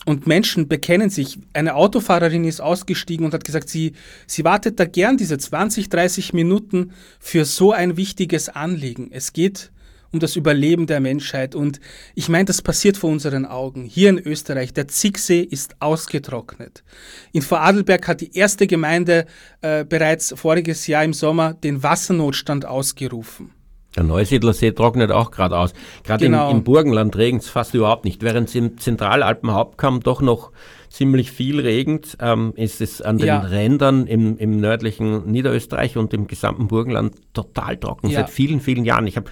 und 0.04 0.26
Menschen 0.26 0.68
bekennen 0.68 1.10
sich. 1.10 1.38
Eine 1.52 1.74
Autofahrerin 1.74 2.44
ist 2.44 2.60
ausgestiegen 2.60 3.24
und 3.24 3.34
hat 3.34 3.44
gesagt, 3.44 3.68
sie, 3.68 3.92
sie 4.26 4.44
wartet 4.44 4.80
da 4.80 4.84
gern 4.84 5.16
diese 5.16 5.38
20, 5.38 5.88
30 5.88 6.32
Minuten 6.32 6.92
für 7.20 7.44
so 7.44 7.72
ein 7.72 7.96
wichtiges 7.96 8.48
Anliegen. 8.48 9.10
Es 9.12 9.32
geht 9.32 9.70
um 10.12 10.20
das 10.20 10.36
Überleben 10.36 10.86
der 10.86 11.00
Menschheit. 11.00 11.54
Und 11.54 11.80
ich 12.14 12.28
meine, 12.28 12.44
das 12.44 12.62
passiert 12.62 12.96
vor 12.96 13.10
unseren 13.10 13.46
Augen. 13.46 13.84
Hier 13.84 14.10
in 14.10 14.18
Österreich, 14.18 14.72
der 14.72 14.88
Zicksee 14.88 15.40
ist 15.40 15.76
ausgetrocknet. 15.80 16.84
In 17.32 17.42
Vorarlberg 17.42 18.06
hat 18.06 18.20
die 18.20 18.36
erste 18.36 18.66
Gemeinde 18.66 19.26
äh, 19.62 19.84
bereits 19.84 20.34
voriges 20.36 20.86
Jahr 20.86 21.04
im 21.04 21.12
Sommer 21.12 21.54
den 21.54 21.82
Wassernotstand 21.82 22.66
ausgerufen. 22.66 23.50
Der 23.96 24.04
Neusiedlersee 24.04 24.72
trocknet 24.72 25.10
auch 25.10 25.30
gerade 25.30 25.58
aus. 25.58 25.74
Gerade 26.02 26.24
genau. 26.24 26.50
im, 26.50 26.58
im 26.58 26.64
Burgenland 26.64 27.16
regnet 27.16 27.42
es 27.42 27.50
fast 27.50 27.74
überhaupt 27.74 28.04
nicht. 28.04 28.22
Während 28.22 28.48
es 28.48 28.54
im 28.54 28.78
Zentralalpenhauptkamm 28.78 30.00
doch 30.00 30.22
noch 30.22 30.50
ziemlich 30.92 31.32
viel 31.32 31.58
regnet, 31.58 32.18
ähm, 32.20 32.52
ist 32.56 32.82
es 32.82 33.00
an 33.00 33.16
den 33.16 33.26
ja. 33.26 33.40
Rändern 33.40 34.06
im, 34.06 34.36
im, 34.36 34.60
nördlichen 34.60 35.30
Niederösterreich 35.30 35.96
und 35.96 36.12
im 36.12 36.26
gesamten 36.26 36.68
Burgenland 36.68 37.14
total 37.32 37.78
trocken. 37.78 38.10
Ja. 38.10 38.20
Seit 38.20 38.30
vielen, 38.30 38.60
vielen 38.60 38.84
Jahren. 38.84 39.06
Ich 39.06 39.16
habe 39.16 39.30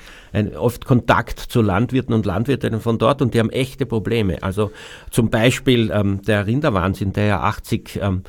oft 0.56 0.86
Kontakt 0.86 1.38
zu 1.38 1.60
Landwirten 1.60 2.14
und 2.14 2.24
Landwirtinnen 2.24 2.80
von 2.80 2.98
dort 2.98 3.20
und 3.20 3.34
die 3.34 3.38
haben 3.40 3.50
echte 3.50 3.84
Probleme. 3.84 4.42
Also 4.42 4.70
zum 5.10 5.28
Beispiel 5.28 5.90
ähm, 5.92 6.22
der 6.22 6.46
Rinderwahnsinn, 6.46 7.12
der 7.12 7.26
ja 7.26 7.40
80 7.40 8.00
ähm, 8.02 8.22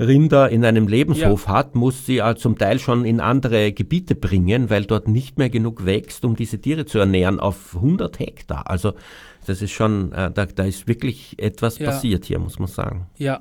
Rinder 0.00 0.48
in 0.48 0.64
einem 0.64 0.86
Lebenshof 0.86 1.46
ja. 1.46 1.52
hat, 1.52 1.74
muss 1.74 2.06
sie 2.06 2.18
äh, 2.18 2.36
zum 2.36 2.56
Teil 2.56 2.78
schon 2.78 3.04
in 3.04 3.20
andere 3.20 3.72
Gebiete 3.72 4.14
bringen, 4.14 4.70
weil 4.70 4.84
dort 4.84 5.08
nicht 5.08 5.38
mehr 5.38 5.50
genug 5.50 5.84
wächst, 5.84 6.24
um 6.24 6.36
diese 6.36 6.60
Tiere 6.60 6.86
zu 6.86 6.98
ernähren, 6.98 7.40
auf 7.40 7.74
100 7.74 8.18
Hektar. 8.18 8.70
Also 8.70 8.94
das 9.48 9.62
ist 9.62 9.72
schon, 9.72 10.12
äh, 10.12 10.30
da, 10.30 10.46
da 10.46 10.64
ist 10.64 10.86
wirklich 10.86 11.38
etwas 11.38 11.78
ja. 11.78 11.90
passiert 11.90 12.24
hier, 12.24 12.38
muss 12.38 12.58
man 12.58 12.68
sagen. 12.68 13.06
Ja. 13.16 13.40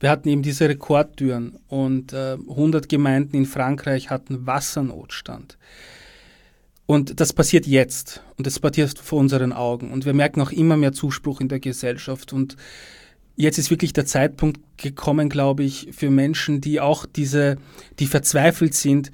Wir 0.00 0.10
hatten 0.10 0.28
eben 0.28 0.42
diese 0.42 0.68
Rekordtüren 0.68 1.58
und 1.68 2.12
äh, 2.12 2.32
100 2.32 2.88
Gemeinden 2.88 3.36
in 3.36 3.46
Frankreich 3.46 4.10
hatten 4.10 4.46
Wassernotstand. 4.46 5.58
Und 6.86 7.20
das 7.20 7.32
passiert 7.32 7.66
jetzt 7.66 8.20
und 8.36 8.46
das 8.46 8.58
passiert 8.58 8.98
vor 8.98 9.20
unseren 9.20 9.52
Augen. 9.52 9.92
Und 9.92 10.04
wir 10.04 10.12
merken 10.12 10.40
auch 10.40 10.50
immer 10.50 10.76
mehr 10.76 10.92
Zuspruch 10.92 11.40
in 11.40 11.48
der 11.48 11.60
Gesellschaft. 11.60 12.32
Und 12.32 12.56
jetzt 13.36 13.58
ist 13.58 13.70
wirklich 13.70 13.92
der 13.92 14.04
Zeitpunkt 14.04 14.60
gekommen, 14.76 15.28
glaube 15.28 15.62
ich, 15.62 15.90
für 15.92 16.10
Menschen, 16.10 16.60
die 16.60 16.80
auch 16.80 17.06
diese, 17.06 17.56
die 18.00 18.06
verzweifelt 18.06 18.74
sind, 18.74 19.12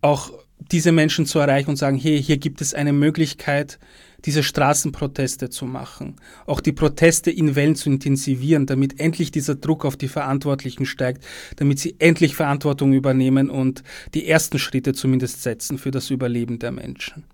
auch 0.00 0.32
diese 0.70 0.92
Menschen 0.92 1.26
zu 1.26 1.40
erreichen 1.40 1.70
und 1.70 1.76
sagen, 1.76 1.98
hey, 1.98 2.22
hier 2.22 2.38
gibt 2.38 2.60
es 2.60 2.72
eine 2.72 2.92
Möglichkeit, 2.92 3.80
diese 4.24 4.42
Straßenproteste 4.42 5.50
zu 5.50 5.66
machen, 5.66 6.16
auch 6.46 6.60
die 6.60 6.72
Proteste 6.72 7.30
in 7.30 7.54
Wellen 7.54 7.76
zu 7.76 7.90
intensivieren, 7.90 8.66
damit 8.66 9.00
endlich 9.00 9.30
dieser 9.30 9.54
Druck 9.54 9.84
auf 9.84 9.96
die 9.96 10.08
Verantwortlichen 10.08 10.86
steigt, 10.86 11.24
damit 11.56 11.78
sie 11.78 11.96
endlich 11.98 12.34
Verantwortung 12.34 12.92
übernehmen 12.92 13.50
und 13.50 13.82
die 14.14 14.26
ersten 14.26 14.58
Schritte 14.58 14.92
zumindest 14.92 15.42
setzen 15.42 15.78
für 15.78 15.90
das 15.90 16.10
Überleben 16.10 16.58
der 16.58 16.72
Menschen. 16.72 17.24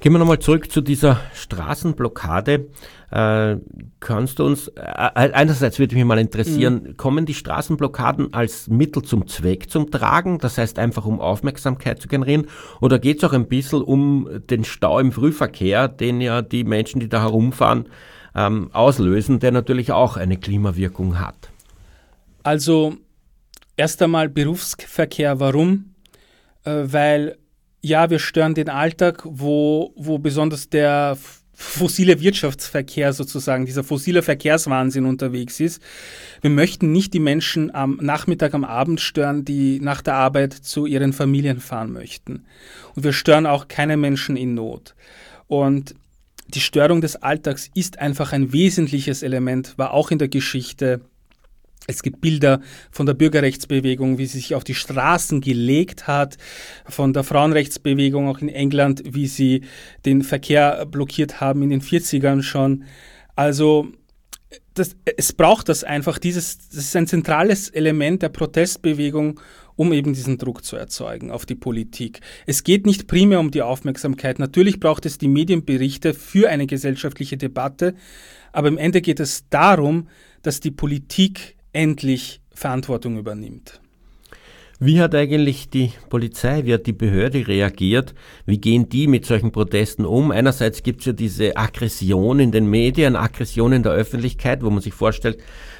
Gehen 0.00 0.12
wir 0.12 0.20
nochmal 0.20 0.38
zurück 0.38 0.70
zu 0.70 0.80
dieser 0.80 1.20
Straßenblockade. 1.34 2.68
Äh, 3.10 3.56
kannst 3.98 4.38
du 4.38 4.44
uns, 4.44 4.68
äh, 4.68 4.80
einerseits 4.80 5.80
würde 5.80 5.96
mich 5.96 6.04
mal 6.04 6.20
interessieren, 6.20 6.82
mhm. 6.84 6.96
kommen 6.96 7.26
die 7.26 7.34
Straßenblockaden 7.34 8.32
als 8.32 8.68
Mittel 8.68 9.02
zum 9.02 9.26
Zweck 9.26 9.68
zum 9.68 9.90
Tragen? 9.90 10.38
Das 10.38 10.56
heißt 10.56 10.78
einfach, 10.78 11.04
um 11.04 11.20
Aufmerksamkeit 11.20 12.00
zu 12.00 12.06
generieren? 12.06 12.46
Oder 12.80 13.00
geht 13.00 13.18
es 13.18 13.24
auch 13.24 13.32
ein 13.32 13.48
bisschen 13.48 13.82
um 13.82 14.28
den 14.48 14.62
Stau 14.62 15.00
im 15.00 15.10
Frühverkehr, 15.10 15.88
den 15.88 16.20
ja 16.20 16.42
die 16.42 16.62
Menschen, 16.62 17.00
die 17.00 17.08
da 17.08 17.22
herumfahren, 17.22 17.88
ähm, 18.36 18.70
auslösen, 18.72 19.40
der 19.40 19.50
natürlich 19.50 19.90
auch 19.90 20.16
eine 20.16 20.36
Klimawirkung 20.36 21.18
hat? 21.18 21.50
Also, 22.44 22.94
erst 23.76 24.00
einmal 24.00 24.28
Berufsverkehr. 24.28 25.40
Warum? 25.40 25.94
Äh, 26.64 26.84
weil 26.84 27.36
ja, 27.80 28.10
wir 28.10 28.18
stören 28.18 28.54
den 28.54 28.68
Alltag, 28.68 29.22
wo, 29.24 29.92
wo 29.96 30.18
besonders 30.18 30.68
der 30.68 31.16
fossile 31.60 32.20
Wirtschaftsverkehr 32.20 33.12
sozusagen, 33.12 33.66
dieser 33.66 33.82
fossile 33.82 34.22
Verkehrswahnsinn 34.22 35.04
unterwegs 35.04 35.58
ist. 35.58 35.82
Wir 36.40 36.50
möchten 36.50 36.92
nicht 36.92 37.14
die 37.14 37.18
Menschen 37.18 37.74
am 37.74 37.98
Nachmittag, 38.00 38.54
am 38.54 38.64
Abend 38.64 39.00
stören, 39.00 39.44
die 39.44 39.80
nach 39.80 40.00
der 40.00 40.14
Arbeit 40.14 40.52
zu 40.52 40.86
ihren 40.86 41.12
Familien 41.12 41.58
fahren 41.58 41.92
möchten. 41.92 42.44
Und 42.94 43.02
wir 43.02 43.12
stören 43.12 43.44
auch 43.44 43.66
keine 43.66 43.96
Menschen 43.96 44.36
in 44.36 44.54
Not. 44.54 44.94
Und 45.48 45.96
die 46.46 46.60
Störung 46.60 47.00
des 47.00 47.16
Alltags 47.16 47.68
ist 47.74 47.98
einfach 47.98 48.32
ein 48.32 48.52
wesentliches 48.52 49.24
Element, 49.24 49.76
war 49.76 49.92
auch 49.92 50.12
in 50.12 50.18
der 50.18 50.28
Geschichte 50.28 51.00
es 51.88 52.02
gibt 52.02 52.20
Bilder 52.20 52.60
von 52.90 53.06
der 53.06 53.14
Bürgerrechtsbewegung, 53.14 54.18
wie 54.18 54.26
sie 54.26 54.38
sich 54.38 54.54
auf 54.54 54.62
die 54.62 54.74
Straßen 54.74 55.40
gelegt 55.40 56.06
hat, 56.06 56.36
von 56.86 57.14
der 57.14 57.24
Frauenrechtsbewegung 57.24 58.28
auch 58.28 58.40
in 58.40 58.50
England, 58.50 59.02
wie 59.04 59.26
sie 59.26 59.62
den 60.04 60.22
Verkehr 60.22 60.84
blockiert 60.86 61.40
haben 61.40 61.62
in 61.62 61.70
den 61.70 61.80
40ern 61.80 62.42
schon. 62.42 62.84
Also 63.34 63.88
das, 64.74 64.96
es 65.16 65.32
braucht 65.32 65.70
das 65.70 65.82
einfach, 65.82 66.18
dieses, 66.18 66.68
das 66.68 66.78
ist 66.78 66.96
ein 66.96 67.06
zentrales 67.06 67.70
Element 67.70 68.22
der 68.22 68.28
Protestbewegung, 68.28 69.40
um 69.74 69.92
eben 69.94 70.12
diesen 70.12 70.36
Druck 70.36 70.64
zu 70.64 70.76
erzeugen 70.76 71.30
auf 71.30 71.46
die 71.46 71.54
Politik. 71.54 72.20
Es 72.46 72.64
geht 72.64 72.84
nicht 72.84 73.06
primär 73.06 73.40
um 73.40 73.50
die 73.50 73.62
Aufmerksamkeit. 73.62 74.38
Natürlich 74.38 74.78
braucht 74.78 75.06
es 75.06 75.16
die 75.16 75.28
Medienberichte 75.28 76.12
für 76.12 76.50
eine 76.50 76.66
gesellschaftliche 76.66 77.38
Debatte, 77.38 77.94
aber 78.52 78.68
im 78.68 78.76
Ende 78.76 79.00
geht 79.00 79.20
es 79.20 79.48
darum, 79.48 80.08
dass 80.42 80.60
die 80.60 80.70
Politik 80.70 81.57
endlich 81.78 82.40
Verantwortung 82.52 83.18
übernimmt. 83.18 83.80
Wie 84.80 85.00
hat 85.00 85.14
eigentlich 85.14 85.70
die 85.70 85.92
Polizei, 86.08 86.64
wie 86.64 86.74
hat 86.74 86.86
die 86.86 86.92
Behörde 86.92 87.46
reagiert? 87.46 88.14
Wie 88.46 88.58
gehen 88.58 88.88
die 88.88 89.06
mit 89.06 89.24
solchen 89.26 89.52
Protesten 89.52 90.04
um? 90.04 90.32
Einerseits 90.32 90.82
gibt 90.82 91.00
es 91.00 91.06
ja 91.06 91.12
diese 91.12 91.56
Aggression 91.56 92.40
in 92.40 92.50
den 92.50 92.68
Medien, 92.68 93.14
Aggression 93.14 93.72
in 93.72 93.84
der 93.84 93.92
Öffentlichkeit, 93.92 94.62
wo 94.64 94.70
man 94.70 94.80
sich 94.80 94.92
vorstellt, 94.92 95.38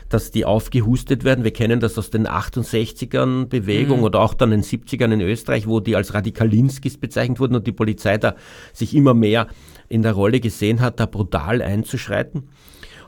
dass 0.08 0.30
die 0.30 0.44
aufgehustet 0.44 1.24
werden. 1.24 1.42
Wir 1.42 1.52
kennen 1.52 1.80
das 1.80 1.98
aus 1.98 2.10
den 2.10 2.28
68ern 2.28 3.46
Bewegung 3.46 3.98
mhm. 3.98 4.04
oder 4.04 4.20
auch 4.20 4.34
dann 4.34 4.52
in 4.52 4.62
den 4.62 4.68
70ern 4.68 5.12
in 5.12 5.20
Österreich, 5.20 5.66
wo 5.66 5.80
die 5.80 5.96
als 5.96 6.14
Radikalinskis 6.14 6.96
bezeichnet 6.96 7.40
wurden 7.40 7.56
und 7.56 7.66
die 7.66 7.72
Polizei 7.72 8.18
da 8.18 8.36
sich 8.72 8.94
immer 8.94 9.14
mehr 9.14 9.48
in 9.88 10.02
der 10.02 10.12
Rolle 10.12 10.38
gesehen 10.38 10.80
hat, 10.80 11.00
da 11.00 11.06
brutal 11.06 11.60
einzuschreiten. 11.60 12.48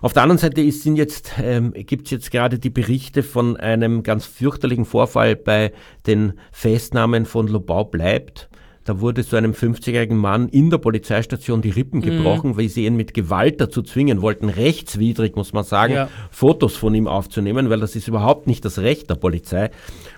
Auf 0.03 0.15
der 0.15 0.23
anderen 0.23 0.39
Seite 0.39 0.63
ist, 0.63 0.83
sind 0.83 0.97
jetzt, 0.97 1.33
ähm, 1.43 1.75
gibt 1.75 2.07
es 2.07 2.11
jetzt 2.11 2.31
gerade 2.31 2.59
die 2.59 2.71
Berichte 2.71 3.23
von 3.23 3.59
einem 3.59 4.03
ganz 4.03 4.25
fürchterlichen 4.25 4.87
Vorfall 4.87 5.37
bei 5.37 5.73
den 6.07 6.35
Festnahmen 6.53 7.27
von 7.27 7.49
Lobau 7.49 7.85
bleibt. 7.85 8.49
Da 8.85 8.99
wurde 9.01 9.23
so 9.23 9.37
einem 9.37 9.53
50-jährigen 9.53 10.17
Mann 10.17 10.49
in 10.49 10.71
der 10.71 10.79
Polizeistation 10.79 11.61
die 11.61 11.69
Rippen 11.69 12.01
mhm. 12.01 12.05
gebrochen, 12.05 12.53
mhm. 12.53 12.57
weil 12.57 12.69
sie 12.71 12.87
ihn 12.87 12.97
mit 12.97 13.13
Gewalt 13.13 13.61
dazu 13.61 13.83
zwingen 13.83 14.23
wollten, 14.23 14.49
rechtswidrig, 14.49 15.37
muss 15.37 15.53
man 15.53 15.65
sagen, 15.65 15.93
ja. 15.93 16.09
Fotos 16.31 16.77
von 16.77 16.95
ihm 16.95 17.07
aufzunehmen, 17.07 17.69
weil 17.69 17.81
das 17.81 17.95
ist 17.95 18.09
überhaupt 18.09 18.47
nicht 18.47 18.65
das 18.65 18.79
Recht 18.79 19.11
der 19.11 19.17
Polizei. 19.17 19.71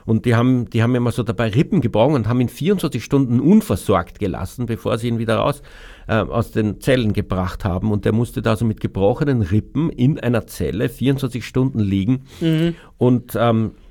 Und 0.06 0.26
die 0.26 0.36
haben, 0.36 0.70
die 0.70 0.82
haben 0.82 0.94
immer 0.94 1.10
so 1.10 1.24
dabei 1.24 1.48
Rippen 1.48 1.80
gebrochen 1.80 2.14
und 2.14 2.28
haben 2.28 2.40
ihn 2.40 2.48
24 2.48 3.02
Stunden 3.02 3.40
unversorgt 3.40 4.20
gelassen, 4.20 4.66
bevor 4.66 4.96
sie 4.96 5.08
ihn 5.08 5.18
wieder 5.18 5.38
raus 5.38 5.60
äh, 6.06 6.14
aus 6.14 6.50
den 6.50 6.80
Zellen 6.80 7.12
gebracht 7.12 7.64
haben. 7.64 7.92
Und 7.92 8.04
der 8.04 8.12
musste 8.12 8.42
da 8.42 8.50
also 8.50 8.64
mit 8.64 8.80
gebrochenen 8.80 9.42
Rippen 9.42 9.90
in 9.90 10.18
einer 10.18 10.46
Zelle 10.46 10.88
24 10.88 11.44
Stunden 11.44 11.80
liegen. 11.80 12.24
Mhm. 12.40 12.74
Und 12.98 13.36
ähm, 13.36 13.72
äh, 13.76 13.81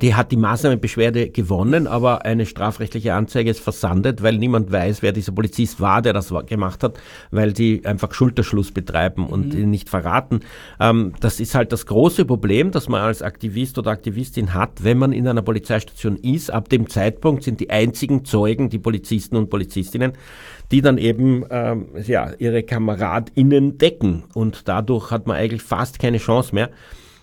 die 0.00 0.14
hat 0.14 0.32
die 0.32 0.36
Maßnahmenbeschwerde 0.36 1.30
gewonnen, 1.30 1.86
aber 1.86 2.24
eine 2.24 2.44
strafrechtliche 2.44 3.14
Anzeige 3.14 3.50
ist 3.50 3.60
versandet, 3.60 4.22
weil 4.22 4.36
niemand 4.36 4.72
weiß, 4.72 5.02
wer 5.02 5.12
dieser 5.12 5.32
Polizist 5.32 5.80
war, 5.80 6.02
der 6.02 6.12
das 6.12 6.34
gemacht 6.46 6.82
hat, 6.82 6.98
weil 7.30 7.52
die 7.52 7.84
einfach 7.86 8.12
Schulterschluss 8.12 8.72
betreiben 8.72 9.26
und 9.26 9.54
mhm. 9.54 9.60
ihn 9.60 9.70
nicht 9.70 9.88
verraten. 9.88 10.40
Ähm, 10.80 11.12
das 11.20 11.38
ist 11.38 11.54
halt 11.54 11.72
das 11.72 11.86
große 11.86 12.24
Problem, 12.24 12.72
das 12.72 12.88
man 12.88 13.00
als 13.00 13.22
Aktivist 13.22 13.78
oder 13.78 13.92
Aktivistin 13.92 14.54
hat, 14.54 14.82
wenn 14.82 14.98
man 14.98 15.12
in 15.12 15.28
einer 15.28 15.42
Polizeistation 15.42 16.16
ist. 16.16 16.50
Ab 16.50 16.68
dem 16.68 16.88
Zeitpunkt 16.88 17.44
sind 17.44 17.60
die 17.60 17.70
einzigen 17.70 18.24
Zeugen 18.24 18.70
die 18.70 18.78
Polizisten 18.78 19.36
und 19.36 19.50
Polizistinnen, 19.50 20.12
die 20.72 20.82
dann 20.82 20.98
eben 20.98 21.44
ähm, 21.50 21.88
ja, 22.06 22.32
ihre 22.38 22.62
KameradInnen 22.62 23.78
decken 23.78 24.24
und 24.34 24.68
dadurch 24.68 25.10
hat 25.10 25.26
man 25.26 25.36
eigentlich 25.36 25.62
fast 25.62 25.98
keine 25.98 26.18
Chance 26.18 26.54
mehr 26.54 26.70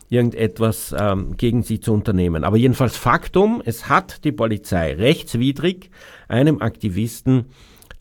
irgendetwas 0.10 0.96
ähm, 0.98 1.36
gegen 1.38 1.64
sie 1.64 1.80
zu 1.80 1.94
unternehmen. 1.94 2.44
Aber 2.44 2.58
jedenfalls 2.58 2.96
Faktum, 2.96 3.62
es 3.66 3.90
hat 3.90 4.24
die 4.24 4.32
Polizei 4.32 4.94
rechtswidrig 4.94 5.90
einem 6.28 6.62
Aktivisten 6.62 7.46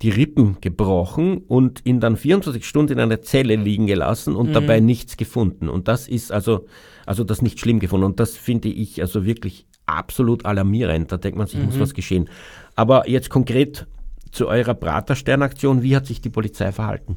die 0.02 0.10
Rippen 0.10 0.58
gebrochen 0.60 1.38
und 1.38 1.80
ihn 1.84 2.00
dann 2.00 2.16
24 2.16 2.66
Stunden 2.66 2.94
in 2.94 3.00
einer 3.00 3.22
Zelle 3.22 3.56
liegen 3.56 3.86
gelassen 3.86 4.36
und 4.36 4.50
mhm. 4.50 4.52
dabei 4.52 4.80
nichts 4.80 5.16
gefunden. 5.16 5.68
Und 5.68 5.88
das 5.88 6.06
ist 6.06 6.32
also, 6.32 6.66
also 7.06 7.24
das 7.24 7.40
nicht 7.40 7.58
schlimm 7.58 7.80
gefunden. 7.80 8.04
Und 8.04 8.20
das 8.20 8.36
finde 8.36 8.68
ich 8.68 9.00
also 9.00 9.24
wirklich 9.24 9.66
absolut 9.86 10.44
alarmierend. 10.44 11.12
Da 11.12 11.16
denkt 11.16 11.38
man 11.38 11.46
sich, 11.46 11.58
mhm. 11.58 11.66
muss 11.66 11.80
was 11.80 11.94
geschehen. 11.94 12.28
Aber 12.74 13.08
jetzt 13.08 13.30
konkret 13.30 13.86
zu 14.32 14.48
eurer 14.48 14.74
Praterstern-Aktion, 14.74 15.82
wie 15.82 15.96
hat 15.96 16.04
sich 16.04 16.20
die 16.20 16.28
Polizei 16.28 16.72
verhalten? 16.72 17.16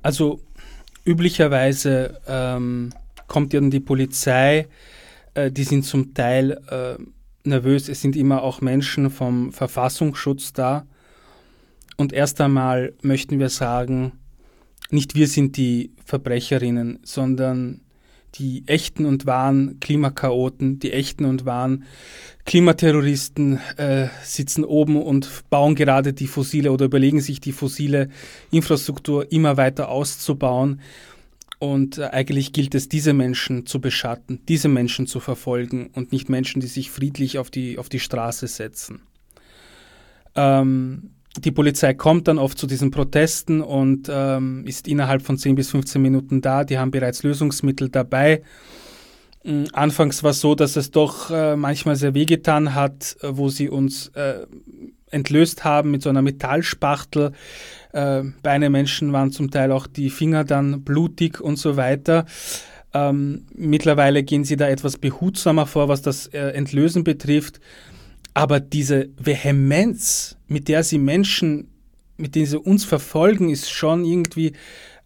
Also 0.00 0.40
üblicherweise 1.04 2.20
ähm, 2.26 2.90
kommt 3.26 3.54
dann 3.54 3.70
die 3.70 3.80
Polizei, 3.80 4.66
äh, 5.34 5.50
die 5.50 5.64
sind 5.64 5.84
zum 5.84 6.14
Teil 6.14 6.60
äh, 6.70 7.02
nervös, 7.48 7.88
es 7.88 8.00
sind 8.00 8.16
immer 8.16 8.42
auch 8.42 8.60
Menschen 8.60 9.10
vom 9.10 9.52
Verfassungsschutz 9.52 10.52
da. 10.52 10.86
Und 11.96 12.12
erst 12.12 12.40
einmal 12.40 12.94
möchten 13.02 13.38
wir 13.38 13.48
sagen, 13.48 14.12
nicht 14.90 15.14
wir 15.14 15.28
sind 15.28 15.56
die 15.56 15.92
Verbrecherinnen, 16.04 17.00
sondern 17.02 17.80
die 18.34 18.62
echten 18.66 19.04
und 19.06 19.26
wahren 19.26 19.80
Klimakaoten, 19.80 20.78
die 20.78 20.92
echten 20.92 21.24
und 21.24 21.44
wahren 21.44 21.84
Klimaterroristen 22.44 23.58
äh, 23.76 24.08
sitzen 24.22 24.64
oben 24.64 25.00
und 25.02 25.44
bauen 25.50 25.74
gerade 25.74 26.12
die 26.12 26.26
fossile 26.26 26.72
oder 26.72 26.86
überlegen 26.86 27.20
sich 27.20 27.40
die 27.40 27.52
fossile 27.52 28.08
Infrastruktur 28.50 29.30
immer 29.30 29.56
weiter 29.56 29.88
auszubauen. 29.88 30.80
Und 31.58 31.98
äh, 31.98 32.04
eigentlich 32.04 32.52
gilt 32.52 32.74
es, 32.74 32.88
diese 32.88 33.12
Menschen 33.12 33.66
zu 33.66 33.80
beschatten, 33.80 34.40
diese 34.48 34.68
Menschen 34.68 35.06
zu 35.06 35.20
verfolgen 35.20 35.90
und 35.92 36.12
nicht 36.12 36.28
Menschen, 36.28 36.60
die 36.60 36.68
sich 36.68 36.90
friedlich 36.90 37.38
auf 37.38 37.50
die, 37.50 37.78
auf 37.78 37.88
die 37.88 38.00
Straße 38.00 38.46
setzen. 38.46 39.02
Ähm, 40.36 41.10
die 41.44 41.52
Polizei 41.52 41.94
kommt 41.94 42.28
dann 42.28 42.38
oft 42.38 42.58
zu 42.58 42.66
diesen 42.66 42.90
Protesten 42.90 43.60
und 43.60 44.08
ähm, 44.10 44.64
ist 44.66 44.88
innerhalb 44.88 45.22
von 45.22 45.38
10 45.38 45.54
bis 45.54 45.70
15 45.70 46.00
Minuten 46.00 46.40
da. 46.40 46.64
Die 46.64 46.78
haben 46.78 46.90
bereits 46.90 47.22
Lösungsmittel 47.22 47.88
dabei. 47.88 48.42
Ähm, 49.44 49.66
anfangs 49.72 50.22
war 50.22 50.30
es 50.30 50.40
so, 50.40 50.54
dass 50.54 50.76
es 50.76 50.90
doch 50.90 51.30
äh, 51.30 51.56
manchmal 51.56 51.96
sehr 51.96 52.14
wehgetan 52.14 52.74
hat, 52.74 53.16
äh, 53.22 53.36
wo 53.36 53.48
sie 53.48 53.68
uns 53.68 54.08
äh, 54.08 54.46
entlöst 55.10 55.64
haben 55.64 55.90
mit 55.90 56.02
so 56.02 56.10
einer 56.10 56.22
Metallspachtel. 56.22 57.32
Äh, 57.92 58.22
bei 58.42 58.50
einem 58.50 58.72
Menschen 58.72 59.12
waren 59.12 59.32
zum 59.32 59.50
Teil 59.50 59.72
auch 59.72 59.86
die 59.86 60.10
Finger 60.10 60.44
dann 60.44 60.82
blutig 60.82 61.40
und 61.40 61.56
so 61.56 61.76
weiter. 61.76 62.26
Ähm, 62.94 63.46
mittlerweile 63.54 64.22
gehen 64.22 64.44
sie 64.44 64.56
da 64.56 64.68
etwas 64.68 64.96
behutsamer 64.96 65.66
vor, 65.66 65.88
was 65.88 66.02
das 66.02 66.26
äh, 66.28 66.50
Entlösen 66.50 67.04
betrifft. 67.04 67.60
Aber 68.34 68.60
diese 68.60 69.08
Vehemenz, 69.16 70.36
mit 70.46 70.68
der 70.68 70.82
sie 70.84 70.98
Menschen, 70.98 71.68
mit 72.16 72.34
denen 72.34 72.46
sie 72.46 72.58
uns 72.58 72.84
verfolgen, 72.84 73.50
ist 73.50 73.70
schon 73.70 74.04
irgendwie 74.04 74.52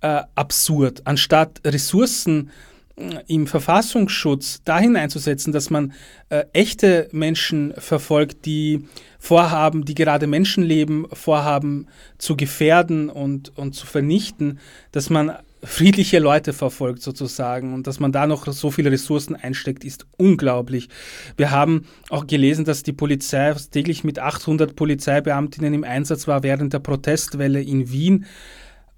äh, 0.00 0.22
absurd. 0.34 1.02
Anstatt 1.04 1.60
Ressourcen 1.64 2.50
äh, 2.96 3.22
im 3.26 3.46
Verfassungsschutz 3.46 4.62
dahin 4.64 4.96
einzusetzen, 4.96 5.52
dass 5.52 5.70
man 5.70 5.92
äh, 6.28 6.44
echte 6.52 7.08
Menschen 7.12 7.72
verfolgt, 7.78 8.44
die 8.44 8.86
vorhaben, 9.18 9.84
die 9.84 9.94
gerade 9.94 10.26
Menschenleben 10.26 11.06
vorhaben 11.12 11.86
zu 12.18 12.36
gefährden 12.36 13.08
und, 13.08 13.56
und 13.56 13.74
zu 13.74 13.86
vernichten, 13.86 14.58
dass 14.90 15.10
man 15.10 15.32
friedliche 15.64 16.18
Leute 16.18 16.52
verfolgt 16.52 17.02
sozusagen 17.02 17.72
und 17.72 17.86
dass 17.86 18.00
man 18.00 18.10
da 18.10 18.26
noch 18.26 18.46
so 18.46 18.70
viele 18.70 18.90
Ressourcen 18.90 19.36
einsteckt, 19.36 19.84
ist 19.84 20.06
unglaublich. 20.16 20.88
Wir 21.36 21.52
haben 21.52 21.86
auch 22.10 22.26
gelesen, 22.26 22.64
dass 22.64 22.82
die 22.82 22.92
Polizei 22.92 23.54
täglich 23.70 24.02
mit 24.02 24.18
800 24.18 24.74
Polizeibeamtinnen 24.74 25.72
im 25.72 25.84
Einsatz 25.84 26.26
war 26.26 26.42
während 26.42 26.72
der 26.72 26.80
Protestwelle 26.80 27.62
in 27.62 27.92
Wien. 27.92 28.26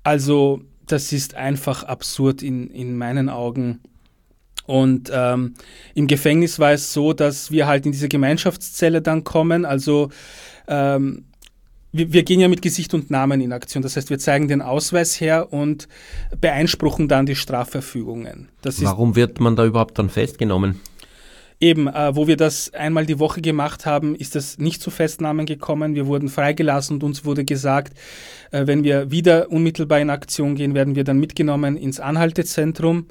Also 0.03 0.63
das 0.87 1.13
ist 1.13 1.35
einfach 1.35 1.85
absurd 1.85 2.43
in, 2.43 2.69
in 2.71 2.97
meinen 2.97 3.29
Augen. 3.29 3.81
Und 4.67 5.11
ähm, 5.13 5.55
im 5.95 6.07
Gefängnis 6.07 6.59
war 6.59 6.73
es 6.73 6.95
so, 6.95 7.13
dass 7.13 7.51
wir 7.51 7.67
halt 7.67 7.85
in 7.85 7.93
diese 7.93 8.09
Gemeinschaftszelle 8.09 9.03
dann 9.03 9.23
kommen. 9.23 9.67
Also 9.67 10.09
ähm, 10.67 11.27
wir, 11.95 12.13
wir, 12.13 12.25
gehen 12.25 12.41
ja 12.41 12.49
mit 12.49 12.61
Gesicht 12.61 12.93
und 12.93 13.11
Namen 13.11 13.41
in 13.41 13.53
Aktion. 13.53 13.83
Das 13.83 13.97
heißt, 13.97 14.11
wir 14.11 14.19
zeigen 14.19 14.49
den 14.49 14.63
Ausweis 14.63 15.21
her 15.21 15.53
und 15.53 15.87
beeinspruchen 16.41 17.07
dann 17.07 17.25
die 17.25 17.37
Strafverfügungen. 17.37 18.49
Warum 18.63 19.15
wird 19.15 19.39
man 19.39 19.55
da 19.55 19.65
überhaupt 19.65 19.99
dann 19.99 20.11
festgenommen? 20.11 20.81
Eben, 21.61 21.87
äh, 21.87 22.17
wo 22.17 22.27
wir 22.27 22.37
das 22.37 22.75
einmal 22.75 23.07
die 23.07 23.21
Woche 23.21 23.41
gemacht 23.41 23.87
haben, 23.87 24.17
ist 24.17 24.35
es 24.35 24.59
nicht 24.59 24.83
zu 24.83 24.91
Festnahmen 24.91 25.47
gekommen. 25.47 25.95
Wir 25.95 26.07
wurden 26.07 26.29
freigelassen 26.29 26.97
und 26.97 27.05
uns 27.05 27.25
wurde 27.25 27.45
gesagt, 27.45 27.97
äh, 28.51 28.67
wenn 28.67 28.83
wir 28.83 29.13
wieder 29.13 29.53
unmittelbar 29.53 30.01
in 30.01 30.11
Aktion 30.11 30.57
gehen, 30.57 30.75
werden 30.75 30.97
wir 30.97 31.05
dann 31.05 31.21
mitgenommen 31.21 31.77
ins 31.77 32.01
Anhaltezentrum. 32.01 33.07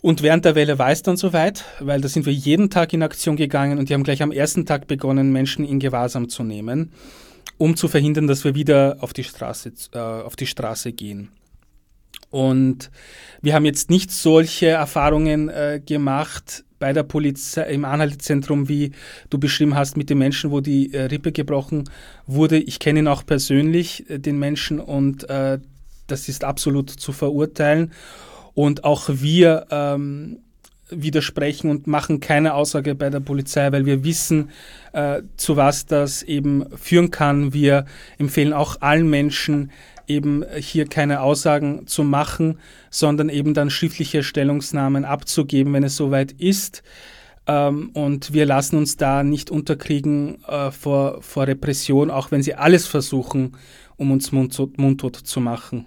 Und 0.00 0.22
während 0.22 0.44
der 0.44 0.56
Welle 0.56 0.80
war 0.80 0.90
es 0.90 1.02
dann 1.02 1.16
soweit, 1.16 1.64
weil 1.78 2.00
da 2.00 2.08
sind 2.08 2.26
wir 2.26 2.32
jeden 2.32 2.70
Tag 2.70 2.92
in 2.92 3.04
Aktion 3.04 3.36
gegangen 3.36 3.78
und 3.78 3.88
die 3.88 3.94
haben 3.94 4.04
gleich 4.04 4.22
am 4.22 4.32
ersten 4.32 4.66
Tag 4.66 4.88
begonnen, 4.88 5.32
Menschen 5.32 5.64
in 5.64 5.78
Gewahrsam 5.78 6.28
zu 6.28 6.42
nehmen 6.42 6.90
um 7.56 7.76
zu 7.76 7.88
verhindern, 7.88 8.26
dass 8.26 8.44
wir 8.44 8.54
wieder 8.54 8.98
auf 9.00 9.12
die 9.12 9.24
Straße, 9.24 9.72
äh, 9.92 9.98
auf 9.98 10.36
die 10.36 10.46
Straße 10.46 10.92
gehen. 10.92 11.30
Und 12.30 12.90
wir 13.40 13.54
haben 13.54 13.64
jetzt 13.64 13.90
nicht 13.90 14.10
solche 14.10 14.66
Erfahrungen 14.66 15.48
äh, 15.48 15.80
gemacht 15.84 16.64
bei 16.78 16.92
der 16.92 17.02
Polizei 17.02 17.62
im 17.70 17.84
Anhaltezentrum, 17.84 18.68
wie 18.68 18.92
du 19.30 19.38
beschrieben 19.38 19.74
hast, 19.74 19.96
mit 19.96 20.10
den 20.10 20.18
Menschen, 20.18 20.50
wo 20.50 20.60
die 20.60 20.92
äh, 20.92 21.04
Rippe 21.04 21.32
gebrochen 21.32 21.88
wurde. 22.26 22.58
Ich 22.58 22.78
kenne 22.78 23.00
ihn 23.00 23.08
auch 23.08 23.24
persönlich, 23.24 24.08
äh, 24.10 24.18
den 24.18 24.38
Menschen, 24.38 24.78
und 24.78 25.28
äh, 25.28 25.58
das 26.06 26.28
ist 26.28 26.44
absolut 26.44 26.90
zu 26.90 27.12
verurteilen. 27.12 27.92
Und 28.54 28.84
auch 28.84 29.08
wir 29.08 29.66
ähm, 29.70 30.40
widersprechen 30.90 31.70
und 31.70 31.86
machen 31.86 32.20
keine 32.20 32.54
Aussage 32.54 32.94
bei 32.94 33.10
der 33.10 33.20
Polizei, 33.20 33.70
weil 33.72 33.86
wir 33.86 34.04
wissen, 34.04 34.50
äh, 34.92 35.22
zu 35.36 35.56
was 35.56 35.86
das 35.86 36.22
eben 36.22 36.64
führen 36.76 37.10
kann. 37.10 37.52
Wir 37.52 37.84
empfehlen 38.18 38.52
auch 38.52 38.80
allen 38.80 39.08
Menschen, 39.08 39.70
eben 40.06 40.44
hier 40.56 40.86
keine 40.86 41.20
Aussagen 41.20 41.86
zu 41.86 42.02
machen, 42.02 42.58
sondern 42.90 43.28
eben 43.28 43.54
dann 43.54 43.70
schriftliche 43.70 44.22
Stellungsnahmen 44.22 45.04
abzugeben, 45.04 45.72
wenn 45.74 45.84
es 45.84 45.96
soweit 45.96 46.32
ist. 46.32 46.82
Ähm, 47.46 47.90
und 47.94 48.32
wir 48.32 48.46
lassen 48.46 48.76
uns 48.76 48.96
da 48.96 49.22
nicht 49.22 49.50
unterkriegen 49.50 50.42
äh, 50.44 50.70
vor, 50.70 51.22
vor 51.22 51.46
Repression, 51.46 52.10
auch 52.10 52.30
wenn 52.30 52.42
sie 52.42 52.54
alles 52.54 52.86
versuchen, 52.86 53.56
um 53.96 54.10
uns 54.10 54.32
mundtot, 54.32 54.78
mundtot 54.78 55.16
zu 55.16 55.40
machen. 55.40 55.86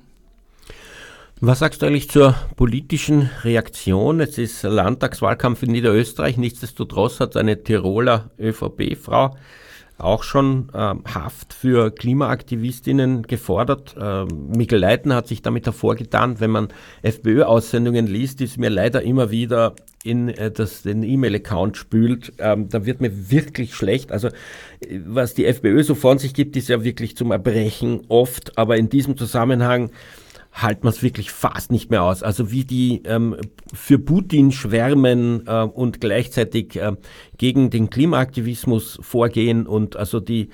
Was 1.44 1.58
sagst 1.58 1.82
du 1.82 1.88
eigentlich 1.88 2.08
zur 2.08 2.36
politischen 2.56 3.32
Reaktion? 3.44 4.20
Es 4.20 4.38
ist 4.38 4.62
Landtagswahlkampf 4.62 5.64
in 5.64 5.72
Niederösterreich. 5.72 6.38
Nichtsdestotrotz 6.38 7.20
hat 7.20 7.36
eine 7.36 7.64
Tiroler 7.64 8.30
ÖVP-Frau 8.40 9.36
auch 9.98 10.24
schon 10.24 10.70
äh, 10.74 10.78
Haft 10.78 11.54
für 11.54 11.92
Klimaaktivistinnen 11.92 13.24
gefordert. 13.24 13.96
Äh, 14.00 14.26
Mikkel 14.26 14.80
Leitner 14.80 15.16
hat 15.16 15.28
sich 15.28 15.42
damit 15.42 15.66
hervorgetan. 15.66 16.40
Wenn 16.40 16.52
man 16.52 16.68
FPÖ-Aussendungen 17.02 18.08
liest, 18.08 18.42
ist 18.42 18.58
mir 18.58 18.70
leider 18.70 19.02
immer 19.02 19.32
wieder 19.32 19.76
in 20.04 20.30
äh, 20.30 20.52
das, 20.52 20.84
den 20.84 21.04
E-Mail-Account 21.04 21.78
spült. 21.78 22.34
Ähm, 22.40 22.70
da 22.70 22.86
wird 22.86 23.02
mir 23.02 23.32
wirklich 23.32 23.76
schlecht. 23.76 24.12
Also 24.12 24.28
äh, 24.28 25.00
was 25.06 25.34
die 25.34 25.46
FPÖ 25.46 25.84
so 25.84 25.96
von 25.96 26.18
sich 26.18 26.34
gibt, 26.34 26.56
ist 26.56 26.70
ja 26.70 26.84
wirklich 26.84 27.16
zum 27.16 27.32
Erbrechen 27.32 28.02
oft. 28.08 28.58
Aber 28.58 28.78
in 28.78 28.90
diesem 28.90 29.18
Zusammenhang 29.18 29.92
halten 30.52 30.84
wir 30.84 30.90
es 30.90 31.02
wirklich 31.02 31.32
fast 31.32 31.72
nicht 31.72 31.90
mehr 31.90 32.04
aus. 32.04 32.24
Also 32.24 32.52
wie 32.52 32.66
die 32.66 33.02
ähm, 33.06 33.38
für 33.74 34.00
Putin 34.00 34.52
schwärmen 34.52 35.48
äh, 35.48 35.64
und 35.64 36.02
gleichzeitig 36.02 36.76
äh, 36.76 36.94
gegen 37.38 37.70
den 37.70 37.90
Klimaaktivismus 37.90 39.00
vorgehen 39.02 39.66
und 39.66 39.96
also 39.96 40.20
die 40.20 40.50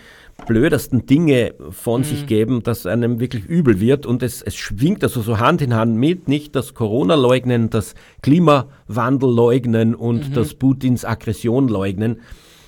blödesten 0.45 1.07
Dinge 1.07 1.55
von 1.71 2.01
mhm. 2.01 2.05
sich 2.05 2.27
geben, 2.27 2.61
dass 2.61 2.85
einem 2.85 3.19
wirklich 3.19 3.45
übel 3.45 3.79
wird 3.79 4.05
und 4.05 4.21
es, 4.21 4.43
es 4.43 4.55
schwingt 4.55 5.03
also 5.03 5.21
so 5.21 5.39
Hand 5.39 5.63
in 5.63 5.73
Hand 5.73 5.95
mit, 5.95 6.27
nicht 6.27 6.55
das 6.55 6.75
Corona 6.75 7.15
leugnen, 7.15 7.71
das 7.71 7.95
Klimawandel 8.21 9.29
leugnen 9.33 9.95
und 9.95 10.29
mhm. 10.29 10.33
das 10.33 10.53
Putins 10.53 11.05
Aggression 11.05 11.67
leugnen. 11.67 12.21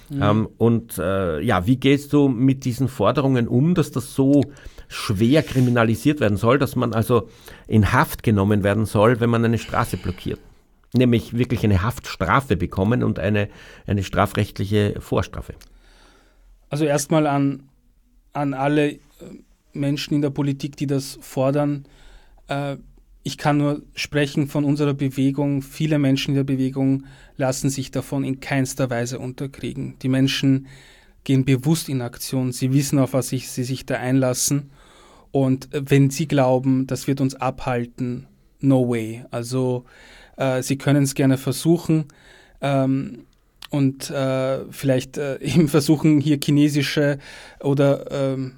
Mhm. 0.09 0.21
Ähm, 0.23 0.49
und 0.57 0.97
äh, 0.97 1.41
ja, 1.41 1.67
wie 1.67 1.77
gehst 1.77 2.11
du 2.13 2.27
mit 2.27 2.65
diesen 2.65 2.87
Forderungen 2.87 3.47
um, 3.47 3.75
dass 3.75 3.91
das 3.91 4.15
so 4.15 4.41
schwer 4.89 5.43
kriminalisiert 5.43 6.19
werden 6.19 6.37
soll, 6.37 6.57
dass 6.57 6.75
man 6.75 6.93
also 6.93 7.29
in 7.67 7.93
Haft 7.93 8.23
genommen 8.23 8.63
werden 8.63 8.85
soll, 8.85 9.19
wenn 9.19 9.29
man 9.29 9.45
eine 9.45 9.59
Straße 9.59 9.97
blockiert. 9.97 10.39
Nämlich 10.93 11.37
wirklich 11.37 11.63
eine 11.63 11.83
Haftstrafe 11.83 12.57
bekommen 12.57 13.03
und 13.03 13.19
eine, 13.19 13.47
eine 13.85 14.03
strafrechtliche 14.03 14.95
Vorstrafe. 14.99 15.53
Also 16.69 16.85
erstmal 16.85 17.27
an, 17.27 17.69
an 18.33 18.55
alle 18.55 18.93
äh, 18.93 18.99
Menschen 19.73 20.15
in 20.15 20.23
der 20.23 20.31
Politik, 20.31 20.75
die 20.75 20.87
das 20.87 21.19
fordern. 21.21 21.85
Äh, 22.47 22.77
ich 23.21 23.37
kann 23.37 23.57
nur 23.57 23.83
sprechen 23.93 24.47
von 24.47 24.65
unserer 24.65 24.95
Bewegung. 24.95 25.61
Viele 25.61 25.99
Menschen 25.99 26.31
in 26.31 26.37
der 26.37 26.43
Bewegung 26.43 27.05
lassen 27.37 27.69
sich 27.69 27.91
davon 27.91 28.23
in 28.23 28.39
keinster 28.39 28.89
Weise 28.89 29.19
unterkriegen. 29.19 29.99
Die 30.01 30.09
Menschen 30.09 30.65
gehen 31.23 31.45
bewusst 31.45 31.89
in 31.89 32.01
Aktion. 32.01 32.51
Sie 32.51 32.73
wissen, 32.73 32.97
auf 32.97 33.13
was 33.13 33.29
sie 33.29 33.39
sich 33.39 33.85
da 33.85 33.95
einlassen. 33.95 34.71
Und 35.31 35.69
wenn 35.71 36.09
sie 36.09 36.27
glauben, 36.27 36.87
das 36.87 37.07
wird 37.07 37.21
uns 37.21 37.35
abhalten, 37.35 38.27
no 38.59 38.89
way. 38.89 39.25
Also 39.31 39.85
äh, 40.37 40.61
sie 40.63 40.77
können 40.77 41.03
es 41.03 41.15
gerne 41.15 41.37
versuchen. 41.37 42.05
Ähm, 42.61 43.25
und 43.69 44.09
äh, 44.09 44.65
vielleicht 44.71 45.17
äh, 45.17 45.37
eben 45.41 45.67
versuchen, 45.67 46.19
hier 46.19 46.39
chinesische 46.43 47.19
oder 47.59 48.11
ähm, 48.11 48.53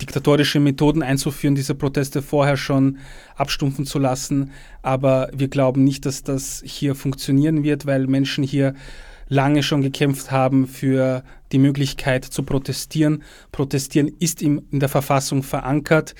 diktatorische 0.00 0.60
Methoden 0.60 1.02
einzuführen, 1.02 1.54
diese 1.54 1.74
Proteste 1.74 2.22
vorher 2.22 2.56
schon 2.56 2.98
abstumpfen 3.36 3.86
zu 3.86 3.98
lassen. 3.98 4.50
Aber 4.82 5.30
wir 5.32 5.48
glauben 5.48 5.84
nicht, 5.84 6.04
dass 6.06 6.22
das 6.22 6.62
hier 6.64 6.94
funktionieren 6.94 7.62
wird, 7.62 7.86
weil 7.86 8.06
Menschen 8.06 8.44
hier 8.44 8.74
lange 9.32 9.62
schon 9.62 9.80
gekämpft 9.80 10.30
haben 10.30 10.66
für 10.66 11.24
die 11.52 11.58
Möglichkeit 11.58 12.24
zu 12.24 12.42
protestieren. 12.42 13.22
Protestieren 13.50 14.12
ist 14.18 14.42
in 14.42 14.62
der 14.70 14.90
Verfassung 14.90 15.42
verankert. 15.42 16.14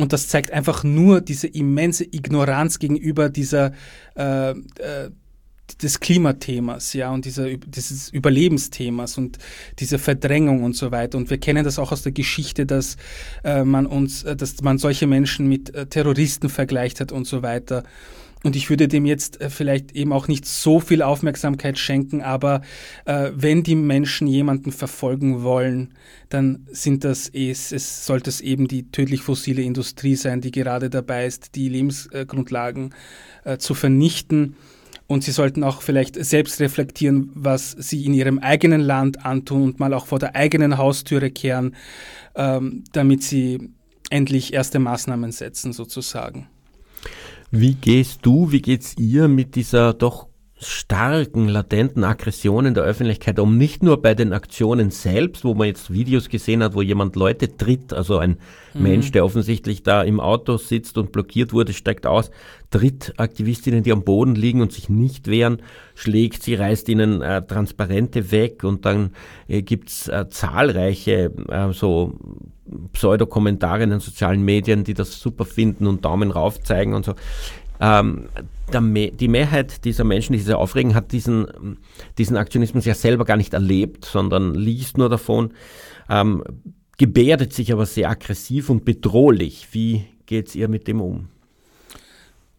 Und 0.00 0.12
das 0.12 0.28
zeigt 0.28 0.50
einfach 0.50 0.82
nur 0.82 1.20
diese 1.20 1.46
immense 1.46 2.04
Ignoranz 2.04 2.78
gegenüber 2.78 3.28
dieser 3.28 3.72
äh, 4.16 4.50
äh, 4.50 5.10
des 5.80 6.00
Klimathemas, 6.00 6.92
ja, 6.94 7.12
und 7.12 7.24
dieser, 7.24 7.56
dieses 7.56 8.08
Überlebensthemas 8.10 9.16
und 9.18 9.38
diese 9.78 10.00
Verdrängung 10.00 10.64
und 10.64 10.74
so 10.74 10.90
weiter. 10.90 11.16
Und 11.18 11.30
wir 11.30 11.38
kennen 11.38 11.64
das 11.64 11.78
auch 11.78 11.92
aus 11.92 12.02
der 12.02 12.10
Geschichte, 12.10 12.66
dass 12.66 12.96
äh, 13.44 13.62
man 13.62 13.86
uns, 13.86 14.24
äh, 14.24 14.34
dass 14.34 14.60
man 14.62 14.78
solche 14.78 15.06
Menschen 15.06 15.48
mit 15.48 15.72
äh, 15.72 15.86
Terroristen 15.86 16.48
vergleicht 16.48 17.00
hat 17.00 17.12
und 17.12 17.26
so 17.28 17.42
weiter. 17.42 17.84
Und 18.42 18.56
ich 18.56 18.70
würde 18.70 18.88
dem 18.88 19.04
jetzt 19.04 19.40
äh, 19.40 19.50
vielleicht 19.50 19.92
eben 19.92 20.12
auch 20.12 20.26
nicht 20.26 20.46
so 20.46 20.80
viel 20.80 21.02
Aufmerksamkeit 21.02 21.78
schenken, 21.78 22.22
aber 22.22 22.62
äh, 23.04 23.30
wenn 23.34 23.62
die 23.62 23.74
Menschen 23.74 24.26
jemanden 24.26 24.72
verfolgen 24.72 25.42
wollen, 25.42 25.94
dann 26.30 26.66
sind 26.70 27.04
das 27.04 27.28
es, 27.28 27.70
es 27.70 28.06
sollte 28.06 28.30
es 28.30 28.40
eben 28.40 28.66
die 28.66 28.90
tödlich 28.90 29.20
fossile 29.20 29.62
Industrie 29.62 30.16
sein, 30.16 30.40
die 30.40 30.52
gerade 30.52 30.88
dabei 30.88 31.26
ist, 31.26 31.54
die 31.54 31.68
Lebensgrundlagen 31.68 32.94
äh, 33.44 33.58
zu 33.58 33.74
vernichten. 33.74 34.56
Und 35.06 35.24
sie 35.24 35.32
sollten 35.32 35.64
auch 35.64 35.82
vielleicht 35.82 36.24
selbst 36.24 36.60
reflektieren, 36.60 37.30
was 37.34 37.72
sie 37.72 38.06
in 38.06 38.14
ihrem 38.14 38.38
eigenen 38.38 38.80
Land 38.80 39.26
antun 39.26 39.62
und 39.64 39.80
mal 39.80 39.92
auch 39.92 40.06
vor 40.06 40.20
der 40.20 40.36
eigenen 40.36 40.78
Haustüre 40.78 41.30
kehren, 41.30 41.74
ähm, 42.36 42.84
damit 42.92 43.24
sie 43.24 43.70
endlich 44.08 44.54
erste 44.54 44.78
Maßnahmen 44.78 45.32
setzen, 45.32 45.72
sozusagen. 45.72 46.46
Wie 47.50 47.74
gehst 47.74 48.24
du, 48.24 48.52
wie 48.52 48.62
geht's 48.62 48.94
ihr 48.96 49.26
mit 49.26 49.56
dieser 49.56 49.92
doch 49.92 50.29
starken, 50.62 51.48
latenten 51.48 52.04
Aggressionen 52.04 52.74
der 52.74 52.84
Öffentlichkeit 52.84 53.38
um, 53.38 53.56
nicht 53.56 53.82
nur 53.82 54.02
bei 54.02 54.14
den 54.14 54.34
Aktionen 54.34 54.90
selbst, 54.90 55.42
wo 55.42 55.54
man 55.54 55.68
jetzt 55.68 55.90
Videos 55.90 56.28
gesehen 56.28 56.62
hat, 56.62 56.74
wo 56.74 56.82
jemand 56.82 57.16
Leute 57.16 57.56
tritt, 57.56 57.94
also 57.94 58.18
ein 58.18 58.36
mhm. 58.74 58.82
Mensch, 58.82 59.10
der 59.10 59.24
offensichtlich 59.24 59.82
da 59.82 60.02
im 60.02 60.20
Auto 60.20 60.58
sitzt 60.58 60.98
und 60.98 61.12
blockiert 61.12 61.54
wurde, 61.54 61.72
steigt 61.72 62.06
aus, 62.06 62.30
tritt 62.70 63.14
Aktivistinnen, 63.16 63.82
die 63.82 63.92
am 63.92 64.04
Boden 64.04 64.34
liegen 64.34 64.60
und 64.60 64.70
sich 64.70 64.90
nicht 64.90 65.28
wehren, 65.28 65.62
schlägt 65.94 66.42
sie, 66.42 66.56
reißt 66.56 66.90
ihnen 66.90 67.22
äh, 67.22 67.40
Transparente 67.40 68.30
weg 68.30 68.62
und 68.62 68.84
dann 68.84 69.12
äh, 69.48 69.62
gibt's 69.62 70.08
äh, 70.08 70.28
zahlreiche 70.28 71.32
äh, 71.48 71.72
so 71.72 72.18
Pseudokommentare 72.92 73.82
in 73.82 73.90
den 73.90 74.00
sozialen 74.00 74.44
Medien, 74.44 74.84
die 74.84 74.94
das 74.94 75.18
super 75.18 75.46
finden 75.46 75.86
und 75.86 76.04
Daumen 76.04 76.30
rauf 76.30 76.60
zeigen 76.60 76.92
und 76.92 77.06
so. 77.06 77.14
Ähm, 77.80 78.28
der, 78.72 78.80
die 78.80 79.28
Mehrheit 79.28 79.84
dieser 79.84 80.04
Menschen, 80.04 80.32
die 80.32 80.38
sich 80.38 80.54
aufregen, 80.54 80.94
hat 80.94 81.12
diesen, 81.12 81.78
diesen 82.18 82.36
Aktionismus 82.36 82.84
ja 82.84 82.94
selber 82.94 83.24
gar 83.24 83.36
nicht 83.36 83.54
erlebt, 83.54 84.04
sondern 84.04 84.54
liest 84.54 84.98
nur 84.98 85.08
davon, 85.08 85.52
ähm, 86.08 86.44
gebärdet 86.98 87.52
sich 87.52 87.72
aber 87.72 87.86
sehr 87.86 88.10
aggressiv 88.10 88.70
und 88.70 88.84
bedrohlich. 88.84 89.68
Wie 89.72 90.04
geht 90.26 90.48
es 90.48 90.54
ihr 90.54 90.68
mit 90.68 90.86
dem 90.86 91.00
um? 91.00 91.28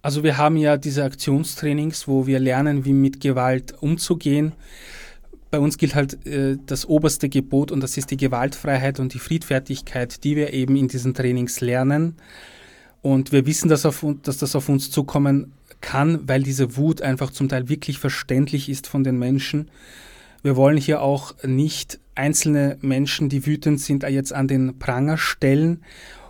Also 0.01 0.24
wir 0.24 0.38
haben 0.38 0.57
ja 0.57 0.78
diese 0.78 1.03
Aktionstrainings, 1.03 2.07
wo 2.07 2.26
wir 2.26 2.39
lernen, 2.39 2.86
wie 2.86 2.93
mit 2.93 3.20
Gewalt 3.20 3.76
umzugehen. 3.82 4.53
Bei 5.51 5.59
uns 5.59 5.78
gilt 5.78 5.93
halt 5.93 6.26
äh, 6.26 6.57
das 6.66 6.88
oberste 6.88 7.30
Gebot 7.30 7.72
und 7.72 7.82
das 7.82 7.97
ist 7.97 8.09
die 8.09 8.18
Gewaltfreiheit 8.18 8.99
und 8.99 9.14
die 9.14 9.20
Friedfertigkeit, 9.20 10.24
die 10.24 10.36
wir 10.36 10.53
eben 10.53 10.76
in 10.76 10.88
diesen 10.88 11.14
Trainings 11.14 11.62
lernen. 11.62 12.16
Und 13.01 13.32
wir 13.32 13.45
wissen, 13.45 13.70
dass, 13.70 13.86
auf, 13.86 14.05
dass 14.24 14.38
das 14.38 14.55
auf 14.55 14.70
uns 14.70 14.89
zukommen 14.91 15.53
kann, 15.82 16.28
weil 16.28 16.44
diese 16.44 16.78
Wut 16.78 17.02
einfach 17.02 17.32
zum 17.32 17.50
Teil 17.50 17.70
wirklich 17.70 18.00
verständlich 18.00 18.70
ist 18.70 18.88
von 18.88 19.04
den 19.04 19.18
Menschen. 19.18 19.70
Wir 20.44 20.56
wollen 20.56 20.78
hier 20.78 21.02
auch 21.02 21.36
nicht 21.44 22.00
einzelne 22.16 22.78
Menschen, 22.82 23.30
die 23.30 23.46
wütend 23.46 23.80
sind, 23.80 24.04
jetzt 24.04 24.34
an 24.34 24.48
den 24.48 24.80
Pranger 24.80 25.18
stellen. 25.18 25.84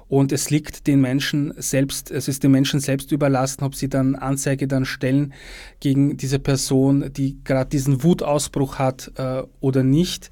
Und 0.07 0.33
es 0.33 0.49
liegt 0.49 0.87
den 0.87 0.99
Menschen 0.99 1.53
selbst, 1.55 2.11
es 2.11 2.27
ist 2.27 2.43
den 2.43 2.51
Menschen 2.51 2.81
selbst 2.81 3.13
überlassen, 3.13 3.63
ob 3.63 3.75
sie 3.75 3.87
dann 3.87 4.15
Anzeige 4.15 4.67
dann 4.67 4.83
stellen 4.83 5.33
gegen 5.79 6.17
diese 6.17 6.37
Person, 6.37 7.13
die 7.13 7.41
gerade 7.45 7.69
diesen 7.69 8.03
Wutausbruch 8.03 8.77
hat 8.77 9.09
äh, 9.15 9.43
oder 9.61 9.83
nicht. 9.83 10.29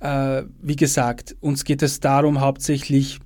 Äh, 0.00 0.42
wie 0.60 0.76
gesagt, 0.76 1.36
uns 1.40 1.64
geht 1.64 1.82
es 1.82 2.00
darum, 2.00 2.42
hauptsächlich 2.42 3.18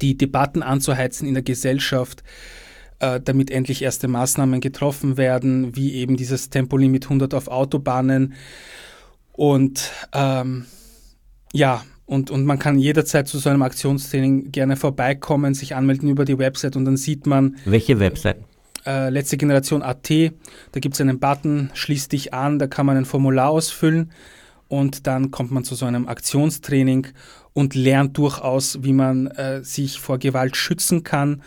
die 0.00 0.16
Debatten 0.16 0.62
anzuheizen 0.62 1.26
in 1.26 1.34
der 1.34 1.42
Gesellschaft, 1.42 2.22
äh, 3.02 3.20
damit 3.20 3.50
endlich 3.50 3.82
erste 3.82 4.06
Maßnahmen 4.06 4.60
getroffen 4.60 5.16
werden, 5.16 5.74
wie 5.74 5.94
eben 5.94 6.16
dieses 6.16 6.50
Tempolimit 6.50 7.04
100 7.04 7.34
auf 7.34 7.48
Autobahnen. 7.48 8.34
Und 9.32 9.90
ähm, 10.14 10.66
ja, 11.52 11.82
und, 12.06 12.30
und 12.30 12.44
man 12.44 12.60
kann 12.60 12.78
jederzeit 12.78 13.26
zu 13.26 13.38
so 13.38 13.50
einem 13.50 13.62
Aktionstraining 13.62 14.52
gerne 14.52 14.76
vorbeikommen, 14.76 15.54
sich 15.54 15.74
anmelden 15.74 16.08
über 16.08 16.24
die 16.24 16.38
Website 16.38 16.76
und 16.76 16.84
dann 16.84 16.96
sieht 16.96 17.26
man. 17.26 17.56
Welche 17.64 17.98
Website? 17.98 18.36
Äh, 18.86 19.10
letzte 19.10 19.36
Generation 19.36 19.82
AT. 19.82 20.08
Da 20.08 20.80
gibt 20.80 20.94
es 20.94 21.00
einen 21.00 21.18
Button, 21.18 21.70
schließ 21.74 22.08
dich 22.08 22.32
an, 22.32 22.60
da 22.60 22.68
kann 22.68 22.86
man 22.86 22.96
ein 22.96 23.04
Formular 23.04 23.50
ausfüllen 23.50 24.12
und 24.68 25.08
dann 25.08 25.32
kommt 25.32 25.50
man 25.50 25.64
zu 25.64 25.74
so 25.74 25.86
einem 25.86 26.06
Aktionstraining 26.06 27.08
und 27.52 27.74
lernt 27.74 28.16
durchaus, 28.16 28.82
wie 28.82 28.92
man 28.92 29.26
äh, 29.26 29.64
sich 29.64 29.98
vor 29.98 30.18
Gewalt 30.18 30.56
schützen 30.56 31.02
kann 31.02 31.42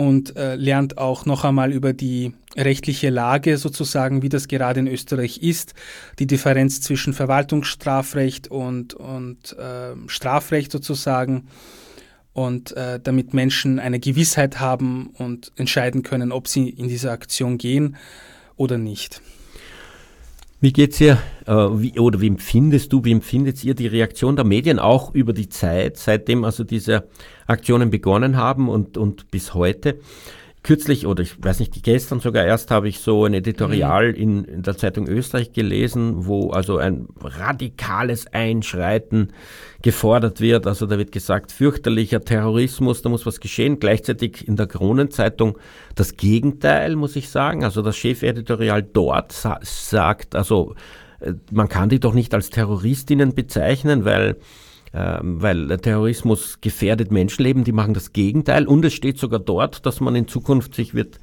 und 0.00 0.34
äh, 0.34 0.54
lernt 0.56 0.96
auch 0.96 1.26
noch 1.26 1.44
einmal 1.44 1.72
über 1.72 1.92
die 1.92 2.32
rechtliche 2.56 3.10
Lage 3.10 3.58
sozusagen, 3.58 4.22
wie 4.22 4.30
das 4.30 4.48
gerade 4.48 4.80
in 4.80 4.86
Österreich 4.86 5.42
ist, 5.42 5.74
die 6.18 6.26
Differenz 6.26 6.80
zwischen 6.80 7.12
Verwaltungsstrafrecht 7.12 8.48
und, 8.48 8.94
und 8.94 9.54
äh, 9.58 9.92
Strafrecht 10.06 10.72
sozusagen 10.72 11.48
und 12.32 12.74
äh, 12.78 12.98
damit 12.98 13.34
Menschen 13.34 13.78
eine 13.78 14.00
Gewissheit 14.00 14.58
haben 14.58 15.10
und 15.18 15.52
entscheiden 15.56 16.02
können, 16.02 16.32
ob 16.32 16.48
sie 16.48 16.70
in 16.70 16.88
diese 16.88 17.10
Aktion 17.10 17.58
gehen 17.58 17.96
oder 18.56 18.78
nicht. 18.78 19.20
Wie 20.62 20.74
geht's 20.74 21.00
ihr, 21.00 21.16
äh, 21.46 21.52
wie, 21.52 21.98
oder 21.98 22.20
wie 22.20 22.26
empfindest 22.26 22.92
du, 22.92 23.02
wie 23.02 23.12
empfindet 23.12 23.64
ihr 23.64 23.74
die 23.74 23.86
Reaktion 23.86 24.36
der 24.36 24.44
Medien 24.44 24.78
auch 24.78 25.14
über 25.14 25.32
die 25.32 25.48
Zeit, 25.48 25.96
seitdem 25.96 26.44
also 26.44 26.64
diese 26.64 27.08
Aktionen 27.46 27.88
begonnen 27.88 28.36
haben 28.36 28.68
und, 28.68 28.98
und 28.98 29.30
bis 29.30 29.54
heute? 29.54 30.00
Kürzlich 30.62 31.06
oder 31.06 31.22
ich 31.22 31.42
weiß 31.42 31.60
nicht, 31.60 31.82
gestern 31.82 32.20
sogar 32.20 32.44
erst 32.44 32.70
habe 32.70 32.88
ich 32.88 33.00
so 33.00 33.24
ein 33.24 33.32
Editorial 33.32 34.10
mhm. 34.10 34.14
in, 34.14 34.44
in, 34.44 34.62
der 34.62 34.76
Zeitung 34.76 35.08
Österreich 35.08 35.52
gelesen, 35.52 36.26
wo 36.26 36.50
also 36.50 36.76
ein 36.76 37.08
radikales 37.22 38.26
Einschreiten 38.26 39.32
gefordert 39.82 40.40
wird. 40.40 40.66
Also 40.66 40.86
da 40.86 40.98
wird 40.98 41.12
gesagt, 41.12 41.52
fürchterlicher 41.52 42.20
Terrorismus, 42.20 43.00
da 43.00 43.08
muss 43.08 43.24
was 43.24 43.40
geschehen. 43.40 43.80
Gleichzeitig 43.80 44.46
in 44.46 44.56
der 44.56 44.66
Kronenzeitung 44.66 45.58
das 45.94 46.16
Gegenteil, 46.16 46.94
muss 46.94 47.16
ich 47.16 47.30
sagen. 47.30 47.64
Also 47.64 47.80
das 47.80 47.96
Chefeditorial 47.96 48.82
dort 48.82 49.32
sa 49.32 49.58
sagt, 49.62 50.34
also 50.34 50.74
äh, 51.20 51.32
man 51.50 51.68
kann 51.68 51.88
die 51.88 52.00
doch 52.00 52.12
nicht 52.12 52.34
als 52.34 52.50
Terroristinnen 52.50 53.34
bezeichnen, 53.34 54.04
weil 54.04 54.36
weil 54.92 55.68
der 55.68 55.80
Terrorismus 55.80 56.60
gefährdet 56.60 57.12
Menschenleben, 57.12 57.62
die 57.62 57.72
machen 57.72 57.94
das 57.94 58.12
Gegenteil. 58.12 58.66
Und 58.66 58.84
es 58.84 58.92
steht 58.92 59.18
sogar 59.18 59.38
dort, 59.38 59.86
dass 59.86 60.00
man 60.00 60.16
in 60.16 60.26
Zukunft 60.26 60.74
sich 60.74 60.94
wird 60.94 61.20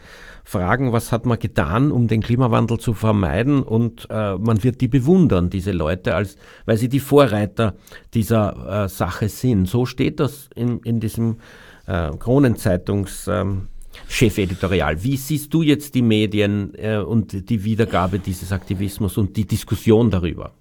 fragen, 0.48 0.94
was 0.94 1.12
hat 1.12 1.26
man 1.26 1.38
getan, 1.38 1.92
um 1.92 2.08
den 2.08 2.22
Klimawandel 2.22 2.80
zu 2.80 2.94
vermeiden. 2.94 3.62
Und 3.64 4.08
äh, 4.10 4.38
man 4.38 4.64
wird 4.64 4.80
die 4.80 4.88
bewundern, 4.88 5.50
diese 5.50 5.74
Leute, 5.74 6.16
als, 6.16 6.38
weil 6.66 6.78
sie 6.78 6.88
die 6.88 7.02
Vorreiter 7.02 7.76
dieser 8.14 8.86
äh, 8.86 8.90
Sache 8.90 9.28
sind. 9.28 9.68
So 9.68 9.86
steht 9.86 10.22
das 10.22 10.50
in, 10.56 10.80
in 10.80 11.02
diesem 11.02 11.38
äh, 11.86 12.12
Kronenzeitungs. 12.12 13.28
Ähm, 13.28 13.68
Chefeditorial. 14.08 15.04
Wie 15.04 15.18
siehst 15.18 15.52
du 15.54 15.64
jetzt 15.64 15.96
die 15.96 16.04
Medien 16.04 16.74
äh, 16.76 16.98
und 16.98 17.50
die 17.50 17.64
Wiedergabe 17.64 18.20
dieses 18.20 18.52
Aktivismus 18.52 19.18
und 19.18 19.36
die 19.36 19.48
Diskussion 19.48 20.12
darüber? 20.12 20.54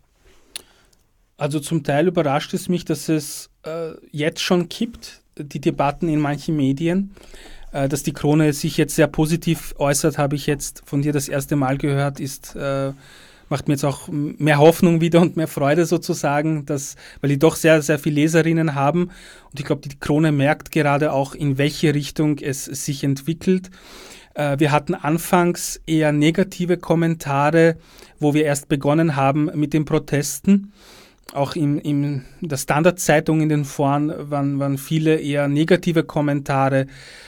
Also 1.37 1.61
zum 1.61 1.85
Teil 1.85 2.09
überrascht 2.09 2.55
es 2.55 2.69
mich, 2.69 2.85
dass 2.85 3.09
es 3.09 3.51
äh, 3.65 3.93
jetzt 4.11 4.41
schon 4.41 4.69
kippt, 4.69 5.21
die 5.39 5.61
Debatten 5.61 6.09
in 6.09 6.21
manchen 6.21 6.57
Medien. 6.57 7.15
Äh, 7.73 7.89
dass 7.89 8.03
die 8.03 8.13
Krone 8.13 8.53
sich 8.53 8.77
jetzt 8.77 8.95
sehr 8.95 9.07
positiv 9.07 9.75
äußert, 9.79 10.19
habe 10.19 10.37
ich 10.37 10.47
jetzt 10.47 10.83
von 10.87 11.03
dir 11.03 11.13
das 11.13 11.29
erste 11.29 11.57
Mal 11.57 11.77
gehört, 11.77 12.21
ist 12.21 12.57
äh, 12.57 12.93
macht 13.49 13.69
mir 13.69 13.75
jetzt 13.75 13.85
auch 13.85 14.09
mehr 14.09 14.59
Hoffnung 14.59 15.01
wieder 15.01 15.21
und 15.21 15.37
mehr 15.37 15.49
Freude 15.49 15.87
sozusagen, 15.87 16.67
dass, 16.67 16.97
weil 17.21 17.31
die 17.31 17.39
doch 17.39 17.57
sehr, 17.57 17.81
sehr 17.83 17.99
viele 17.99 18.17
Leserinnen 18.17 18.75
haben. 18.75 19.11
Und 19.51 19.61
ich 19.61 19.65
glaube, 19.65 19.89
die 19.89 19.99
Krone 19.99 20.33
merkt 20.33 20.73
gerade 20.73 21.13
auch, 21.13 21.35
in 21.35 21.59
welche 21.59 21.95
Richtung 21.95 22.39
es 22.39 22.65
sich 22.65 23.05
entwickelt. 23.05 23.71
Äh, 24.35 24.59
wir 24.59 24.73
hatten 24.73 24.95
anfangs 24.95 25.81
eher 25.87 26.13
negative 26.13 26.77
Kommentare, 26.77 27.77
wo 28.19 28.35
wir 28.35 28.45
erst 28.45 28.69
begonnen 28.69 29.17
haben 29.17 29.51
mit 29.55 29.73
den 29.73 29.85
Protesten. 29.85 30.73
Auch 31.33 31.57
in, 31.57 31.79
in 31.79 32.25
der 32.41 32.57
Standardzeitung 32.57 33.41
in 33.41 33.49
den 33.49 33.65
Foren 33.65 34.13
waren, 34.31 34.59
waren 34.61 34.79
viele 34.79 35.17
eher 35.17 35.49
negative 35.49 36.05
Kommentare, 36.05 36.87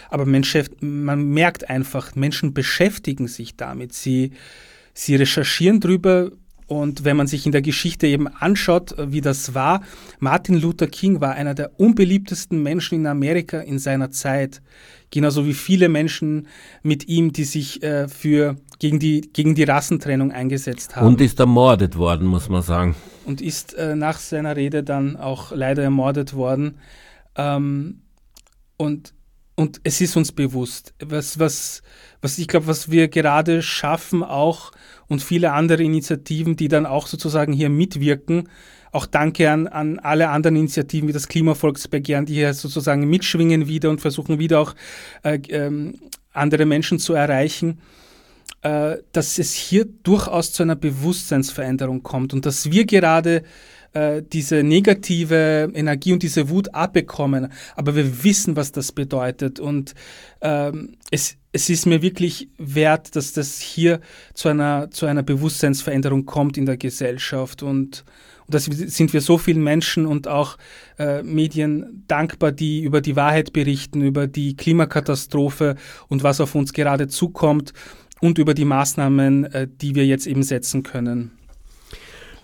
aber 0.08 0.24
man, 0.24 0.44
man 0.80 1.28
merkt 1.30 1.68
einfach, 1.68 2.14
Menschen 2.14 2.54
beschäftigen 2.54 3.26
sich 3.26 3.56
damit. 3.56 3.92
Sie, 3.92 4.30
sie 4.94 5.16
recherchieren 5.16 5.80
drüber, 5.80 6.30
und 6.68 7.04
wenn 7.04 7.16
man 7.16 7.26
sich 7.26 7.46
in 7.46 7.52
der 7.52 7.62
Geschichte 7.62 8.06
eben 8.06 8.28
anschaut, 8.28 8.94
wie 8.98 9.22
das 9.22 9.54
war, 9.54 9.80
Martin 10.20 10.60
Luther 10.60 10.86
King 10.86 11.22
war 11.22 11.32
einer 11.32 11.54
der 11.54 11.80
unbeliebtesten 11.80 12.62
Menschen 12.62 12.96
in 12.96 13.06
Amerika 13.06 13.60
in 13.60 13.78
seiner 13.78 14.10
Zeit. 14.10 14.60
Genauso 15.10 15.46
wie 15.46 15.54
viele 15.54 15.88
Menschen 15.88 16.46
mit 16.82 17.08
ihm, 17.08 17.32
die 17.32 17.44
sich 17.44 17.82
äh, 17.82 18.06
für, 18.06 18.56
gegen, 18.78 18.98
die, 18.98 19.22
gegen 19.32 19.54
die 19.54 19.64
Rassentrennung 19.64 20.30
eingesetzt 20.30 20.94
haben. 20.94 21.06
Und 21.06 21.22
ist 21.22 21.40
ermordet 21.40 21.96
worden, 21.96 22.26
muss 22.26 22.50
man 22.50 22.60
sagen. 22.60 22.94
Und 23.24 23.40
ist 23.40 23.72
äh, 23.72 23.96
nach 23.96 24.18
seiner 24.18 24.54
Rede 24.54 24.82
dann 24.82 25.16
auch 25.16 25.52
leider 25.52 25.82
ermordet 25.82 26.34
worden. 26.34 26.74
Ähm, 27.34 28.02
und 28.76 29.14
und 29.54 29.80
es 29.82 30.00
ist 30.00 30.16
uns 30.16 30.30
bewusst, 30.30 30.94
was, 31.04 31.40
was, 31.40 31.82
was 32.20 32.38
ich 32.38 32.46
glaube, 32.46 32.68
was 32.68 32.92
wir 32.92 33.08
gerade 33.08 33.60
schaffen 33.60 34.22
auch 34.22 34.70
und 35.08 35.22
viele 35.22 35.52
andere 35.52 35.82
Initiativen, 35.82 36.56
die 36.56 36.68
dann 36.68 36.86
auch 36.86 37.06
sozusagen 37.06 37.52
hier 37.52 37.70
mitwirken. 37.70 38.48
Auch 38.92 39.06
danke 39.06 39.50
an, 39.50 39.66
an 39.66 39.98
alle 39.98 40.28
anderen 40.30 40.56
Initiativen 40.56 41.08
wie 41.08 41.12
das 41.12 41.28
Klimavolksbegehren, 41.28 42.26
die 42.26 42.34
hier 42.34 42.54
sozusagen 42.54 43.08
mitschwingen 43.08 43.68
wieder 43.68 43.90
und 43.90 44.00
versuchen 44.00 44.38
wieder 44.38 44.60
auch 44.60 44.74
äh, 45.22 45.38
ähm, 45.48 45.94
andere 46.32 46.64
Menschen 46.64 46.98
zu 46.98 47.14
erreichen, 47.14 47.80
äh, 48.62 48.96
dass 49.12 49.38
es 49.38 49.52
hier 49.52 49.86
durchaus 50.02 50.52
zu 50.52 50.62
einer 50.62 50.76
Bewusstseinsveränderung 50.76 52.02
kommt 52.02 52.32
und 52.32 52.46
dass 52.46 52.70
wir 52.70 52.86
gerade 52.86 53.42
äh, 53.98 54.22
diese 54.22 54.62
negative 54.62 55.72
Energie 55.74 56.12
und 56.12 56.22
diese 56.22 56.48
Wut 56.48 56.74
abbekommen. 56.74 57.48
Aber 57.74 57.96
wir 57.96 58.22
wissen, 58.22 58.54
was 58.54 58.70
das 58.70 58.92
bedeutet. 58.92 59.58
Und 59.58 59.94
ähm, 60.40 60.96
es, 61.10 61.36
es 61.52 61.68
ist 61.68 61.86
mir 61.86 62.00
wirklich 62.00 62.48
wert, 62.58 63.16
dass 63.16 63.32
das 63.32 63.58
hier 63.60 64.00
zu 64.34 64.48
einer, 64.50 64.90
zu 64.90 65.06
einer 65.06 65.22
Bewusstseinsveränderung 65.22 66.26
kommt 66.26 66.56
in 66.56 66.66
der 66.66 66.76
Gesellschaft. 66.76 67.62
Und, 67.62 68.04
und 68.46 68.54
da 68.54 68.58
sind 68.60 69.12
wir 69.12 69.20
so 69.20 69.36
vielen 69.36 69.64
Menschen 69.64 70.06
und 70.06 70.28
auch 70.28 70.58
äh, 70.98 71.22
Medien 71.24 72.04
dankbar, 72.06 72.52
die 72.52 72.82
über 72.82 73.00
die 73.00 73.16
Wahrheit 73.16 73.52
berichten, 73.52 74.02
über 74.02 74.26
die 74.28 74.54
Klimakatastrophe 74.54 75.74
und 76.08 76.22
was 76.22 76.40
auf 76.40 76.54
uns 76.54 76.72
gerade 76.72 77.08
zukommt 77.08 77.72
und 78.20 78.38
über 78.38 78.54
die 78.54 78.64
Maßnahmen, 78.64 79.44
äh, 79.46 79.68
die 79.68 79.94
wir 79.96 80.06
jetzt 80.06 80.26
eben 80.26 80.44
setzen 80.44 80.84
können. 80.84 81.37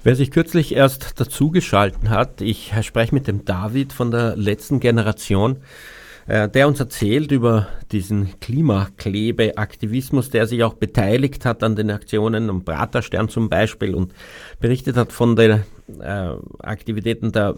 Wer 0.05 0.17
sich 0.17 0.31
kürzlich 0.31 0.75
erst 0.75 1.19
dazugeschalten 1.19 2.11
hat, 2.11 2.43
ich 2.43 2.75
spreche 2.83 3.15
mit 3.15 3.27
dem 3.27 3.47
David 3.47 3.95
von 3.95 4.11
der 4.11 4.37
letzten 4.37 4.79
Generation, 4.79 5.57
äh, 6.27 6.47
der 6.47 6.69
uns 6.69 6.79
erzählt 6.79 7.33
über 7.33 7.69
diesen 7.91 8.39
Klimaklebeaktivismus, 8.39 10.29
der 10.29 10.47
sich 10.47 10.63
auch 10.63 10.75
beteiligt 10.75 11.47
hat 11.47 11.63
an 11.63 11.75
den 11.75 11.91
Aktionen 11.91 12.51
am 12.51 12.67
Praterstern 12.67 13.31
zum 13.31 13.49
Beispiel 13.49 13.95
und 13.95 14.13
berichtet 14.61 14.97
hat 14.99 15.11
von 15.11 15.39
äh, 15.39 15.61
Aktivitäten 16.61 17.31
der 17.33 17.57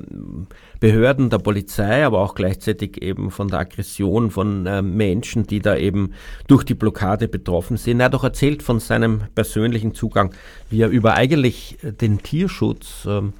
Behörden, 0.80 1.30
der 1.30 1.38
Polizei, 1.38 2.04
aber 2.04 2.20
auch 2.20 2.34
gleichzeitig 2.34 3.00
eben 3.00 3.30
von 3.30 3.48
der 3.48 3.60
Aggression 3.60 4.32
von 4.32 4.66
äh, 4.66 4.82
Menschen, 4.82 5.46
die 5.46 5.60
da 5.60 5.76
eben 5.76 6.12
durch 6.48 6.64
die 6.64 6.74
Blockade 6.74 7.28
betroffen 7.28 7.76
sind. 7.76 8.00
Er 8.00 8.06
hat 8.06 8.14
auch 8.16 8.24
erzählt 8.24 8.64
von 8.64 8.80
seinem 8.80 9.22
persönlichen 9.36 9.94
Zugang, 9.94 10.34
wie 10.70 10.82
er 10.82 10.88
über 10.88 11.14
eigentlich 11.14 11.78
den 11.82 12.18
Tierschutz 12.18 13.06
ähm, 13.08 13.32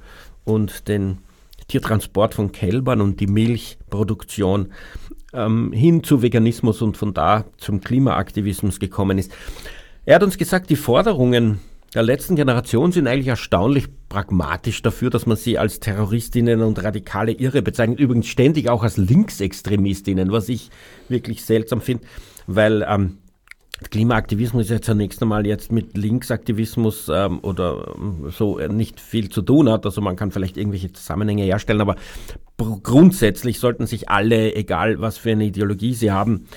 und 0.45 0.87
den 0.87 1.17
Tiertransport 1.67 2.33
von 2.33 2.53
Kälbern 2.53 3.01
und 3.01 3.19
die 3.19 3.27
Milchproduktion 3.27 4.71
ähm, 5.33 5.73
hin 5.73 6.01
zu 6.03 6.21
Veganismus 6.21 6.81
und 6.81 6.95
von 6.95 7.13
da 7.13 7.43
zum 7.57 7.81
Klimaaktivismus 7.81 8.79
gekommen 8.79 9.17
ist. 9.17 9.33
Er 10.05 10.15
hat 10.15 10.23
uns 10.23 10.37
gesagt, 10.37 10.69
die 10.69 10.77
Forderungen 10.77 11.59
der 11.93 12.03
letzten 12.03 12.35
Generation 12.35 12.91
sind 12.91 13.07
eigentlich 13.07 13.27
erstaunlich 13.27 13.87
pragmatisch 14.09 14.81
dafür, 14.81 15.09
dass 15.09 15.25
man 15.25 15.37
sie 15.37 15.57
als 15.57 15.79
Terroristinnen 15.79 16.61
und 16.61 16.83
radikale 16.83 17.31
Irre 17.31 17.61
bezeichnet. 17.61 17.99
Übrigens 17.99 18.27
ständig 18.27 18.69
auch 18.69 18.83
als 18.83 18.97
Linksextremistinnen, 18.97 20.31
was 20.31 20.49
ich 20.49 20.69
wirklich 21.07 21.45
seltsam 21.45 21.81
finde, 21.81 22.03
weil 22.45 22.85
ähm, 22.87 23.19
Klimaaktivismus 23.91 24.65
ist 24.65 24.71
ja 24.71 24.81
zunächst 24.81 25.21
einmal 25.21 25.45
jetzt 25.45 25.71
mit 25.71 25.95
Linksaktivismus 25.95 27.09
ähm, 27.13 27.39
oder 27.39 27.95
ähm, 27.95 28.31
so 28.31 28.57
nicht 28.59 28.99
viel 28.99 29.29
zu 29.29 29.41
tun 29.41 29.69
hat. 29.69 29.85
Also 29.85 30.01
man 30.01 30.15
kann 30.15 30.31
vielleicht 30.31 30.57
irgendwelche 30.57 30.91
Zusammenhänge 30.91 31.43
herstellen, 31.43 31.81
aber 31.81 31.95
grundsätzlich 32.57 33.59
sollten 33.59 33.85
sich 33.85 34.09
alle, 34.09 34.55
egal 34.55 34.99
was 34.99 35.17
für 35.17 35.31
eine 35.31 35.45
Ideologie 35.45 35.93
sie 35.93 36.11
haben, 36.11 36.47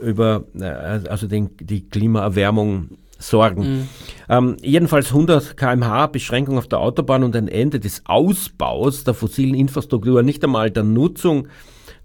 über 0.00 0.44
äh, 0.58 0.64
also 0.64 1.26
den, 1.26 1.56
die 1.58 1.88
Klimaerwärmung 1.88 2.98
sorgen. 3.18 3.62
Mhm. 3.62 3.88
Ähm, 4.28 4.56
jedenfalls 4.62 5.08
100 5.08 5.56
kmh 5.56 6.08
Beschränkung 6.08 6.58
auf 6.58 6.68
der 6.68 6.80
Autobahn 6.80 7.22
und 7.22 7.34
ein 7.36 7.48
Ende 7.48 7.80
des 7.80 8.02
Ausbaus 8.06 9.04
der 9.04 9.14
fossilen 9.14 9.54
Infrastruktur, 9.54 10.22
nicht 10.22 10.44
einmal 10.44 10.70
der 10.70 10.84
Nutzung 10.84 11.48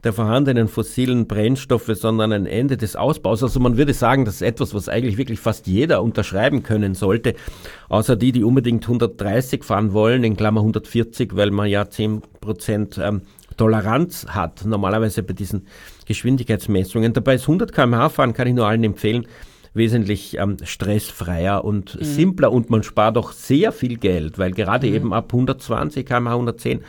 der 0.03 0.13
vorhandenen 0.13 0.67
fossilen 0.67 1.27
Brennstoffe, 1.27 1.91
sondern 1.93 2.31
ein 2.31 2.45
Ende 2.45 2.77
des 2.77 2.95
Ausbaus. 2.95 3.43
Also 3.43 3.59
man 3.59 3.77
würde 3.77 3.93
sagen, 3.93 4.25
das 4.25 4.35
ist 4.35 4.41
etwas, 4.41 4.73
was 4.73 4.89
eigentlich 4.89 5.17
wirklich 5.17 5.39
fast 5.39 5.67
jeder 5.67 6.01
unterschreiben 6.01 6.63
können 6.63 6.95
sollte, 6.95 7.35
außer 7.89 8.15
die, 8.15 8.31
die 8.31 8.43
unbedingt 8.43 8.83
130 8.83 9.63
fahren 9.63 9.93
wollen, 9.93 10.23
in 10.23 10.35
Klammer 10.35 10.61
140, 10.61 11.35
weil 11.35 11.51
man 11.51 11.69
ja 11.69 11.87
10 11.87 12.21
Prozent 12.39 12.99
ähm, 13.01 13.21
Toleranz 13.57 14.25
hat, 14.29 14.65
normalerweise 14.65 15.21
bei 15.21 15.33
diesen 15.33 15.67
Geschwindigkeitsmessungen. 16.07 17.13
Dabei 17.13 17.35
ist 17.35 17.43
100 17.43 17.71
km/h 17.71 18.09
fahren, 18.09 18.33
kann 18.33 18.47
ich 18.47 18.55
nur 18.55 18.65
allen 18.65 18.83
empfehlen, 18.83 19.27
wesentlich 19.73 20.37
ähm, 20.37 20.57
stressfreier 20.63 21.63
und 21.63 21.99
mhm. 21.99 22.03
simpler 22.03 22.51
und 22.51 22.69
man 22.69 22.83
spart 22.83 23.17
auch 23.17 23.31
sehr 23.31 23.71
viel 23.71 23.97
Geld, 23.97 24.37
weil 24.37 24.51
gerade 24.51 24.87
mhm. 24.87 24.95
eben 24.95 25.13
ab 25.13 25.31
120 25.31 26.05
km/h, 26.05 26.31
110 26.31 26.81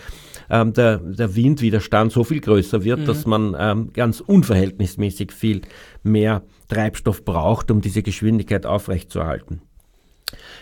ähm, 0.50 0.72
der, 0.72 0.98
der 0.98 1.34
Windwiderstand 1.36 2.12
so 2.12 2.24
viel 2.24 2.40
größer 2.40 2.84
wird, 2.84 3.00
mhm. 3.00 3.04
dass 3.06 3.26
man 3.26 3.56
ähm, 3.58 3.92
ganz 3.92 4.20
unverhältnismäßig 4.20 5.32
viel 5.32 5.62
mehr 6.02 6.42
Treibstoff 6.68 7.24
braucht, 7.24 7.70
um 7.70 7.80
diese 7.80 8.02
Geschwindigkeit 8.02 8.66
aufrechtzuerhalten. 8.66 9.62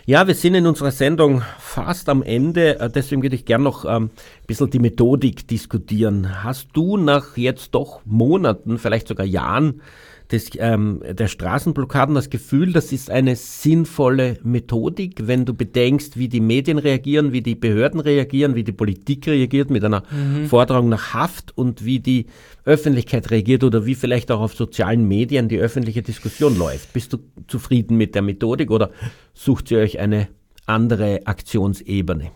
Ja, 0.06 0.26
wir 0.26 0.34
sind 0.34 0.54
in 0.54 0.66
unserer 0.66 0.90
Sendung 0.90 1.42
fast 1.58 2.08
am 2.08 2.22
Ende, 2.22 2.80
äh, 2.80 2.90
deswegen 2.90 3.22
würde 3.22 3.36
ich 3.36 3.44
gerne 3.44 3.64
noch 3.64 3.84
ähm, 3.84 4.04
ein 4.04 4.46
bisschen 4.46 4.70
die 4.70 4.78
Methodik 4.78 5.46
diskutieren. 5.46 6.42
Hast 6.42 6.68
du 6.72 6.96
nach 6.96 7.36
jetzt 7.36 7.74
doch 7.74 8.00
Monaten, 8.04 8.78
vielleicht 8.78 9.08
sogar 9.08 9.26
Jahren 9.26 9.82
des, 10.30 10.50
ähm, 10.58 11.02
der 11.10 11.26
Straßenblockaden 11.26 12.14
das 12.14 12.30
Gefühl, 12.30 12.72
das 12.72 12.92
ist 12.92 13.10
eine 13.10 13.34
sinnvolle 13.34 14.38
Methodik, 14.42 15.26
wenn 15.26 15.44
du 15.44 15.54
bedenkst, 15.54 16.16
wie 16.16 16.28
die 16.28 16.40
Medien 16.40 16.78
reagieren, 16.78 17.32
wie 17.32 17.42
die 17.42 17.56
Behörden 17.56 18.00
reagieren, 18.00 18.54
wie 18.54 18.62
die 18.62 18.72
Politik 18.72 19.26
reagiert 19.26 19.70
mit 19.70 19.84
einer 19.84 20.04
mhm. 20.10 20.46
Forderung 20.46 20.88
nach 20.88 21.14
Haft 21.14 21.56
und 21.56 21.84
wie 21.84 21.98
die 21.98 22.26
Öffentlichkeit 22.64 23.30
reagiert 23.30 23.64
oder 23.64 23.86
wie 23.86 23.94
vielleicht 23.94 24.30
auch 24.30 24.40
auf 24.40 24.54
sozialen 24.54 25.06
Medien 25.08 25.48
die 25.48 25.58
öffentliche 25.58 26.02
Diskussion 26.02 26.56
läuft. 26.56 26.92
Bist 26.92 27.12
du 27.12 27.18
zufrieden 27.48 27.96
mit 27.96 28.14
der 28.14 28.22
Methodik 28.22 28.70
oder 28.70 28.90
sucht 29.34 29.70
ihr 29.70 29.78
euch 29.78 29.98
eine 29.98 30.28
andere 30.66 31.26
Aktionsebene? 31.26 32.30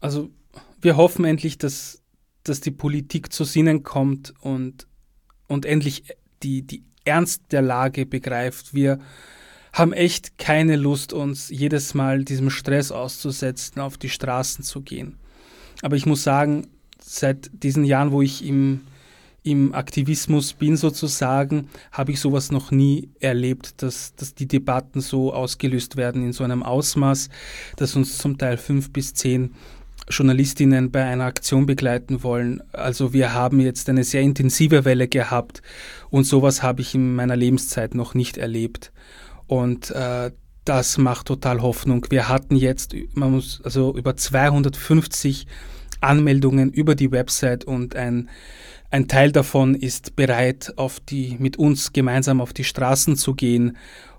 Also 0.00 0.30
wir 0.80 0.96
hoffen 0.96 1.24
endlich, 1.24 1.58
dass, 1.58 2.02
dass 2.44 2.60
die 2.60 2.70
Politik 2.70 3.32
zu 3.32 3.44
Sinnen 3.44 3.82
kommt 3.82 4.34
und, 4.40 4.86
und 5.48 5.64
endlich 5.64 6.04
die, 6.42 6.62
die 6.62 6.82
Ernst 7.04 7.42
der 7.50 7.62
Lage 7.62 8.06
begreift. 8.06 8.74
Wir 8.74 8.98
haben 9.72 9.92
echt 9.92 10.38
keine 10.38 10.76
Lust, 10.76 11.12
uns 11.12 11.48
jedes 11.48 11.94
Mal 11.94 12.24
diesem 12.24 12.50
Stress 12.50 12.92
auszusetzen, 12.92 13.80
auf 13.80 13.96
die 13.96 14.10
Straßen 14.10 14.64
zu 14.64 14.82
gehen. 14.82 15.16
Aber 15.80 15.96
ich 15.96 16.06
muss 16.06 16.22
sagen, 16.22 16.68
seit 17.00 17.50
diesen 17.52 17.84
Jahren, 17.84 18.12
wo 18.12 18.22
ich 18.22 18.46
im, 18.46 18.82
im 19.42 19.74
Aktivismus 19.74 20.52
bin 20.52 20.76
sozusagen, 20.76 21.68
habe 21.90 22.12
ich 22.12 22.20
sowas 22.20 22.52
noch 22.52 22.70
nie 22.70 23.08
erlebt, 23.18 23.82
dass, 23.82 24.14
dass 24.14 24.34
die 24.34 24.46
Debatten 24.46 25.00
so 25.00 25.32
ausgelöst 25.32 25.96
werden 25.96 26.22
in 26.24 26.32
so 26.32 26.44
einem 26.44 26.62
Ausmaß, 26.62 27.30
dass 27.76 27.96
uns 27.96 28.18
zum 28.18 28.38
Teil 28.38 28.58
fünf 28.58 28.92
bis 28.92 29.14
zehn 29.14 29.54
Journalistinnen 30.08 30.90
bei 30.90 31.04
einer 31.04 31.24
Aktion 31.24 31.66
begleiten 31.66 32.22
wollen. 32.22 32.62
Also 32.72 33.12
wir 33.12 33.34
haben 33.34 33.60
jetzt 33.60 33.88
eine 33.88 34.04
sehr 34.04 34.22
intensive 34.22 34.84
Welle 34.84 35.08
gehabt 35.08 35.62
und 36.10 36.24
sowas 36.24 36.62
habe 36.62 36.80
ich 36.80 36.94
in 36.94 37.14
meiner 37.14 37.36
Lebenszeit 37.36 37.94
noch 37.94 38.14
nicht 38.14 38.36
erlebt. 38.36 38.92
Und 39.46 39.90
äh, 39.90 40.30
das 40.64 40.98
macht 40.98 41.26
total 41.26 41.62
Hoffnung. 41.62 42.06
Wir 42.10 42.28
hatten 42.28 42.56
jetzt, 42.56 42.94
man 43.14 43.32
muss 43.32 43.60
also 43.64 43.96
über 43.96 44.16
250 44.16 45.46
Anmeldungen 46.00 46.70
über 46.70 46.94
die 46.94 47.12
Website 47.12 47.64
und 47.64 47.96
ein, 47.96 48.28
ein 48.90 49.08
Teil 49.08 49.32
davon 49.32 49.74
ist 49.74 50.16
bereit, 50.16 50.72
auf 50.76 51.00
die, 51.00 51.36
mit 51.38 51.58
uns 51.58 51.92
gemeinsam 51.92 52.40
auf 52.40 52.52
die 52.52 52.64
Straßen 52.64 53.16
zu 53.16 53.34
gehen. 53.34 53.76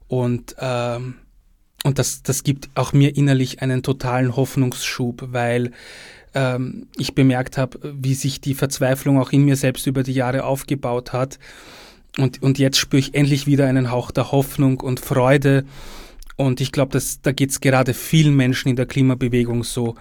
Und, 0.08 0.56
ähm, 0.60 1.16
und 1.84 2.00
das, 2.00 2.24
das 2.24 2.44
gibt 2.44 2.70
auch 2.76 2.94
mir 2.94 3.16
innerlich 3.16 3.62
einen 3.62 3.84
totalen 3.84 4.36
Hoffnungsschub, 4.36 5.28
weil 5.32 5.72
ähm, 6.34 6.88
ich 6.98 7.14
bemerkt 7.14 7.58
habe, 7.58 7.80
wie 7.84 8.14
sich 8.14 8.42
die 8.42 8.54
Verzweiflung 8.54 9.20
auch 9.20 9.32
in 9.32 9.44
mir 9.44 9.56
selbst 9.56 9.86
über 9.86 10.04
die 10.04 10.14
Jahre 10.14 10.46
aufgebaut 10.46 11.14
hat. 11.14 11.40
Und, 12.18 12.42
und 12.42 12.58
jetzt 12.58 12.78
spüre 12.78 13.00
ich 13.00 13.16
endlich 13.16 13.48
wieder 13.48 13.68
einen 13.68 13.92
Hauch 13.92 14.12
der 14.12 14.32
Hoffnung 14.32 14.80
und 14.80 15.00
Freude. 15.00 15.66
Und 16.36 16.62
ich 16.62 16.72
glaube, 16.72 17.00
da 17.22 17.32
geht 17.32 17.50
es 17.50 17.62
gerade 17.62 17.94
vielen 17.94 18.36
Menschen 18.36 18.70
in 18.70 18.76
der 18.76 18.86
Klimabewegung 18.86 19.64
so. 19.64 19.96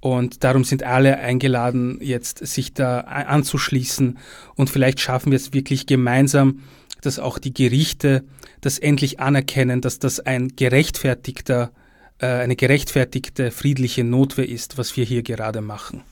Und 0.00 0.44
darum 0.44 0.64
sind 0.64 0.82
alle 0.82 1.18
eingeladen, 1.18 1.98
jetzt 2.02 2.46
sich 2.46 2.74
da 2.74 3.00
anzuschließen. 3.00 4.18
Und 4.54 4.70
vielleicht 4.70 5.00
schaffen 5.00 5.32
wir 5.32 5.36
es 5.36 5.52
wirklich 5.52 5.86
gemeinsam, 5.86 6.60
dass 7.00 7.18
auch 7.18 7.38
die 7.38 7.54
Gerichte 7.54 8.24
das 8.64 8.78
endlich 8.78 9.20
anerkennen, 9.20 9.80
dass 9.80 9.98
das 9.98 10.20
ein 10.20 10.56
gerechtfertigter, 10.56 11.70
äh, 12.18 12.26
eine 12.26 12.56
gerechtfertigte 12.56 13.50
friedliche 13.50 14.04
Notwehr 14.04 14.48
ist, 14.48 14.78
was 14.78 14.96
wir 14.96 15.04
hier 15.04 15.22
gerade 15.22 15.60
machen. 15.60 16.02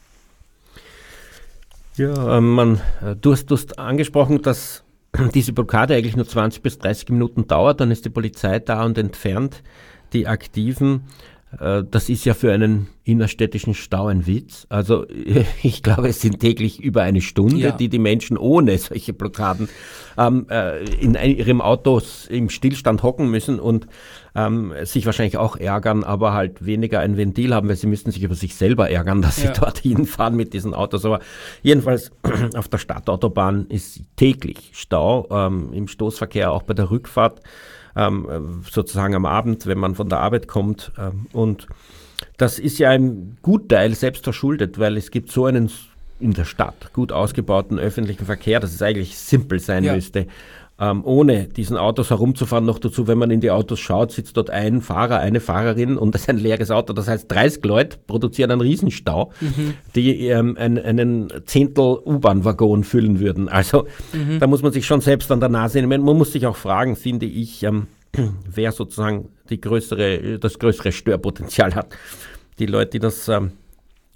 Ja, 1.96 2.38
ähm, 2.38 2.50
man, 2.50 2.80
äh, 3.02 3.16
du, 3.20 3.32
hast, 3.32 3.46
du 3.46 3.56
hast 3.56 3.78
angesprochen, 3.78 4.42
dass 4.42 4.82
diese 5.34 5.52
Blockade 5.52 5.94
eigentlich 5.94 6.16
nur 6.16 6.26
20 6.26 6.62
bis 6.62 6.78
30 6.78 7.10
Minuten 7.10 7.46
dauert, 7.46 7.80
dann 7.80 7.90
ist 7.90 8.04
die 8.04 8.10
Polizei 8.10 8.58
da 8.58 8.84
und 8.84 8.98
entfernt 8.98 9.62
die 10.12 10.26
Aktiven. 10.26 11.04
Äh, 11.60 11.84
das 11.90 12.08
ist 12.08 12.24
ja 12.24 12.34
für 12.34 12.52
einen 12.52 12.88
innerstädtischen 13.04 13.74
Stau 13.74 14.06
ein 14.06 14.26
Witz. 14.26 14.66
Also 14.68 15.06
ich 15.62 15.82
glaube, 15.82 16.08
es 16.08 16.20
sind 16.20 16.40
täglich 16.40 16.80
über 16.80 17.02
eine 17.02 17.20
Stunde, 17.20 17.56
ja. 17.56 17.72
die 17.72 17.88
die 17.88 17.98
Menschen 17.98 18.36
ohne 18.36 18.78
solche 18.78 19.12
Blockaden 19.12 19.68
ähm, 20.16 20.46
äh, 20.50 20.82
in 20.94 21.14
ihrem 21.14 21.60
Auto 21.60 22.00
im 22.28 22.48
Stillstand 22.48 23.02
hocken 23.02 23.30
müssen 23.30 23.58
und 23.60 23.86
ähm, 24.34 24.72
sich 24.84 25.04
wahrscheinlich 25.04 25.36
auch 25.36 25.56
ärgern, 25.56 26.04
aber 26.04 26.32
halt 26.32 26.64
weniger 26.64 27.00
ein 27.00 27.16
Ventil 27.16 27.54
haben, 27.54 27.68
weil 27.68 27.76
sie 27.76 27.86
müssten 27.86 28.12
sich 28.12 28.22
über 28.22 28.34
sich 28.34 28.54
selber 28.54 28.88
ärgern, 28.88 29.20
dass 29.20 29.42
ja. 29.42 29.52
sie 29.52 29.60
dorthin 29.60 30.06
fahren 30.06 30.36
mit 30.36 30.54
diesen 30.54 30.74
Autos. 30.74 31.04
Aber 31.04 31.20
jedenfalls 31.62 32.12
auf 32.56 32.68
der 32.68 32.78
Stadtautobahn 32.78 33.66
ist 33.68 34.02
täglich 34.16 34.70
Stau 34.74 35.28
ähm, 35.30 35.72
im 35.72 35.88
Stoßverkehr, 35.88 36.52
auch 36.52 36.62
bei 36.62 36.74
der 36.74 36.90
Rückfahrt 36.90 37.40
ähm, 37.96 38.62
sozusagen 38.70 39.14
am 39.14 39.26
Abend, 39.26 39.66
wenn 39.66 39.78
man 39.78 39.94
von 39.94 40.08
der 40.08 40.20
Arbeit 40.20 40.48
kommt. 40.48 40.92
Ähm, 40.98 41.26
und 41.32 41.66
das 42.36 42.58
ist 42.58 42.78
ja 42.78 42.90
ein 42.90 43.36
Gutteil 43.42 43.94
selbst 43.94 44.24
verschuldet, 44.24 44.78
weil 44.78 44.96
es 44.96 45.10
gibt 45.10 45.30
so 45.30 45.46
einen 45.46 45.70
in 46.20 46.34
der 46.34 46.44
Stadt 46.44 46.92
gut 46.92 47.10
ausgebauten 47.10 47.80
öffentlichen 47.80 48.24
Verkehr, 48.24 48.60
dass 48.60 48.72
es 48.72 48.80
eigentlich 48.80 49.18
simpel 49.18 49.58
sein 49.58 49.82
ja. 49.82 49.94
müsste 49.94 50.28
ähm, 50.82 51.04
ohne 51.04 51.46
diesen 51.46 51.76
Autos 51.76 52.10
herumzufahren. 52.10 52.64
Noch 52.64 52.80
dazu, 52.80 53.06
wenn 53.06 53.16
man 53.16 53.30
in 53.30 53.40
die 53.40 53.52
Autos 53.52 53.78
schaut, 53.78 54.10
sitzt 54.10 54.36
dort 54.36 54.50
ein 54.50 54.80
Fahrer, 54.80 55.20
eine 55.20 55.38
Fahrerin 55.38 55.96
und 55.96 56.12
das 56.12 56.22
ist 56.22 56.28
ein 56.28 56.38
leeres 56.38 56.72
Auto. 56.72 56.92
Das 56.92 57.06
heißt, 57.06 57.30
30 57.30 57.64
Leute 57.64 57.98
produzieren 58.04 58.50
einen 58.50 58.60
Riesenstau, 58.60 59.30
mhm. 59.40 59.74
die 59.94 60.26
ähm, 60.26 60.56
ein, 60.58 60.78
einen 60.78 61.32
Zehntel 61.46 61.98
U-Bahn-Waggon 62.04 62.82
füllen 62.82 63.20
würden. 63.20 63.48
Also 63.48 63.86
mhm. 64.12 64.40
da 64.40 64.48
muss 64.48 64.62
man 64.62 64.72
sich 64.72 64.84
schon 64.84 65.00
selbst 65.00 65.30
an 65.30 65.38
der 65.38 65.50
Nase 65.50 65.80
nehmen. 65.80 66.02
Man 66.02 66.18
muss 66.18 66.32
sich 66.32 66.46
auch 66.48 66.56
fragen, 66.56 66.96
finde 66.96 67.26
ich, 67.26 67.62
ähm, 67.62 67.86
wer 68.52 68.72
sozusagen 68.72 69.28
die 69.50 69.60
größere, 69.60 70.40
das 70.40 70.58
größere 70.58 70.90
Störpotenzial 70.90 71.76
hat. 71.76 71.94
Die 72.58 72.66
Leute, 72.66 72.90
die 72.90 72.98
das 72.98 73.28
ähm, 73.28 73.52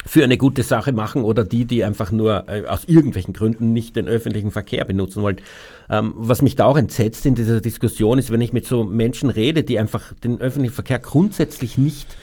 für 0.05 0.23
eine 0.23 0.37
gute 0.37 0.63
Sache 0.63 0.93
machen 0.93 1.25
oder 1.25 1.45
die, 1.45 1.65
die 1.65 1.83
einfach 1.83 2.13
nur 2.13 2.49
äh, 2.49 2.67
aus 2.67 2.85
irgendwelchen 2.85 3.35
Gründen 3.35 3.73
nicht 3.73 3.97
den 3.97 4.07
öffentlichen 4.07 4.51
Verkehr 4.51 4.85
benutzen 4.85 5.23
wollen. 5.23 5.39
Ähm, 5.91 6.15
was 6.17 6.43
mich 6.43 6.55
da 6.55 6.67
auch 6.67 6.77
entsetzt 6.77 7.27
in 7.27 7.35
dieser 7.35 7.61
Diskussion 7.61 8.19
ist, 8.19 8.31
wenn 8.31 8.41
ich 8.41 8.53
mit 8.53 8.67
so 8.67 8.85
Menschen 8.85 9.31
rede, 9.31 9.65
die 9.65 9.79
einfach 9.79 10.13
den 10.23 10.41
öffentlichen 10.41 10.75
Verkehr 10.75 10.99
grundsätzlich 10.99 11.79
nicht 11.79 12.17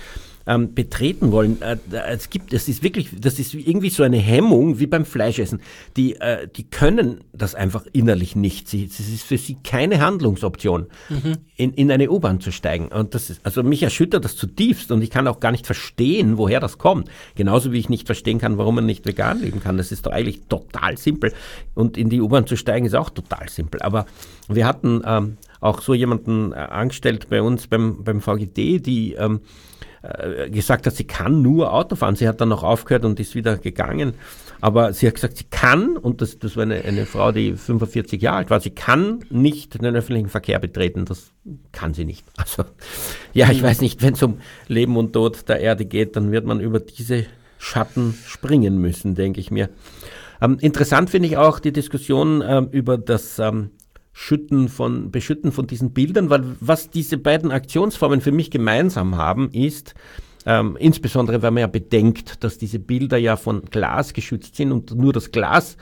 ähm, 0.46 0.74
betreten 0.74 1.32
wollen. 1.32 1.62
Äh, 1.62 1.78
es 2.10 2.30
gibt, 2.30 2.54
es 2.54 2.68
ist 2.68 2.84
wirklich, 2.84 3.10
das 3.18 3.39
ist 3.39 3.54
irgendwie 3.54 3.89
so 3.89 4.04
eine 4.04 4.18
Hemmung 4.18 4.80
wie 4.80 4.88
beim 4.88 5.06
Fleischessen. 5.06 5.62
Die, 5.96 6.16
äh, 6.16 6.48
die 6.48 6.64
können 6.66 7.22
das 7.32 7.56
einfach 7.56 7.86
innerlich 7.94 8.36
nicht. 8.36 8.68
Sie, 8.68 8.86
es 8.86 9.00
ist 9.00 9.24
für 9.24 9.38
sie 9.38 9.58
keine 9.64 10.02
Handlungsoption, 10.02 10.88
mhm. 11.10 11.38
in, 11.56 11.74
in 11.74 11.91
eine 11.91 12.10
U-Bahn 12.10 12.41
zu 12.41 12.52
steigen. 12.52 12.88
Und 12.88 13.16
das 13.16 13.30
ist, 13.30 13.46
also 13.46 13.64
mich 13.64 13.84
erschüttert 13.84 14.26
das 14.26 14.36
zutiefst 14.36 14.91
und 14.91 15.02
ich 15.02 15.10
kann 15.10 15.28
auch 15.28 15.39
gar 15.39 15.52
nicht 15.52 15.66
verstehen, 15.66 16.38
woher 16.38 16.60
das 16.60 16.78
kommt. 16.78 17.10
Genauso 17.36 17.72
wie 17.72 17.80
ich 17.80 17.89
nicht 17.89 18.06
verstehen 18.06 18.39
kann, 18.39 18.58
warum 18.58 18.76
man 18.76 18.86
nicht 18.86 19.06
vegan 19.06 19.41
leben 19.41 19.62
kann. 19.62 19.78
Das 19.78 19.91
ist 19.91 20.06
doch 20.06 20.12
eigentlich 20.12 20.41
total 20.50 20.98
simpel. 20.98 21.34
Und 21.74 21.98
in 21.98 22.10
die 22.10 22.22
U-Bahn 22.22 22.48
zu 22.48 22.58
steigen 22.58 22.86
ist 22.86 22.96
auch 22.96 23.10
total 23.10 23.50
simpel. 23.50 23.82
Aber 23.82 24.06
wir 24.50 24.66
hatten 24.66 25.02
ähm, 25.06 25.38
auch 25.62 25.82
so 25.82 25.94
jemanden 25.94 26.52
äh, 26.52 26.56
angestellt 26.56 27.28
bei 27.30 27.41
uns 27.41 27.68
beim, 27.68 28.04
beim 28.04 28.20
VGD, 28.20 28.80
die 28.80 29.14
ähm, 29.14 29.39
äh, 30.04 30.49
gesagt 30.49 30.86
hat, 30.86 30.95
sie 30.95 31.06
kann 31.06 31.41
nur 31.41 31.74
Auto 31.74 31.95
fahren. 31.95 32.18
Sie 32.18 32.28
hat 32.28 32.41
dann 32.41 32.49
noch 32.49 32.64
aufgehört 32.64 33.06
und 33.06 33.20
ist 33.22 33.36
wieder 33.36 33.58
gegangen. 33.58 34.14
Aber 34.60 34.91
sie 34.91 35.08
hat 35.08 35.16
gesagt, 35.16 35.38
sie 35.38 35.45
kann, 35.45 35.95
und 35.95 36.22
das, 36.22 36.39
das 36.39 36.58
war 36.58 36.64
eine, 36.64 36.84
eine 36.84 37.06
Frau, 37.06 37.32
die 37.32 37.54
45 37.54 38.22
Jahre 38.22 38.38
alt 38.38 38.49
war, 38.49 38.60
sie 38.60 38.72
kann 38.72 39.20
nicht 39.30 39.82
den 39.82 39.95
öffentlichen 39.95 40.28
Verkehr 40.28 40.60
betreten. 40.60 41.06
Das 41.06 41.32
kann 41.72 41.93
sie 41.93 42.06
nicht. 42.06 42.26
Also, 42.38 42.66
ja, 43.32 43.49
ich 43.49 43.64
weiß 43.64 43.80
nicht, 43.80 44.01
wenn 44.01 44.14
es 44.14 44.22
um 44.22 44.39
Leben 44.68 44.97
und 44.97 45.14
Tod 45.14 45.47
der 45.47 45.62
Erde 45.62 45.86
geht, 45.86 46.18
dann 46.18 46.34
wird 46.34 46.45
man 46.45 46.60
über 46.60 46.82
diese 46.82 47.26
Schatten 47.58 48.14
springen 48.28 48.78
müssen, 48.80 49.16
denke 49.16 49.39
ich 49.39 49.51
mir. 49.51 49.70
Ähm, 50.41 50.58
interessant 50.60 51.10
finde 51.10 51.30
ich 51.30 51.38
auch 51.38 51.60
die 51.60 51.72
Diskussion 51.72 52.43
ähm, 52.45 52.68
über 52.72 52.97
das 52.97 53.39
ähm, 53.39 53.72
Schütten 54.14 54.70
von, 54.70 55.11
Beschütten 55.11 55.51
von 55.51 55.68
diesen 55.68 55.91
Bildern, 55.91 56.30
weil 56.30 56.43
was 56.59 56.89
diese 56.89 57.18
beiden 57.18 57.51
Aktionsformen 57.51 58.22
für 58.22 58.32
mich 58.32 58.51
gemeinsam 58.51 59.18
haben, 59.18 59.49
ist, 59.51 59.95
ähm, 60.45 60.78
insbesondere 60.80 61.41
wenn 61.41 61.53
man 61.53 61.61
ja 61.61 61.68
bedenkt, 61.68 62.43
dass 62.43 62.57
diese 62.57 62.80
Bilder 62.80 63.18
ja 63.18 63.36
von 63.36 63.64
Glas 63.66 64.14
geschützt 64.14 64.55
sind 64.55 64.72
und 64.72 64.93
nur 64.95 65.14
das 65.14 65.32
Glas 65.32 65.78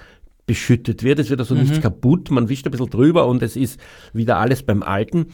beschüttet 0.45 1.03
wird. 1.03 1.19
Es 1.19 1.29
wird 1.29 1.39
also 1.39 1.55
mhm. 1.55 1.61
nichts 1.61 1.82
kaputt, 1.82 2.32
man 2.32 2.49
wischt 2.49 2.65
ein 2.65 2.71
bisschen 2.71 2.89
drüber 2.89 3.27
und 3.27 3.41
es 3.43 3.55
ist 3.55 3.79
wieder 4.13 4.38
alles 4.38 4.63
beim 4.63 4.84
Alten. 4.84 5.27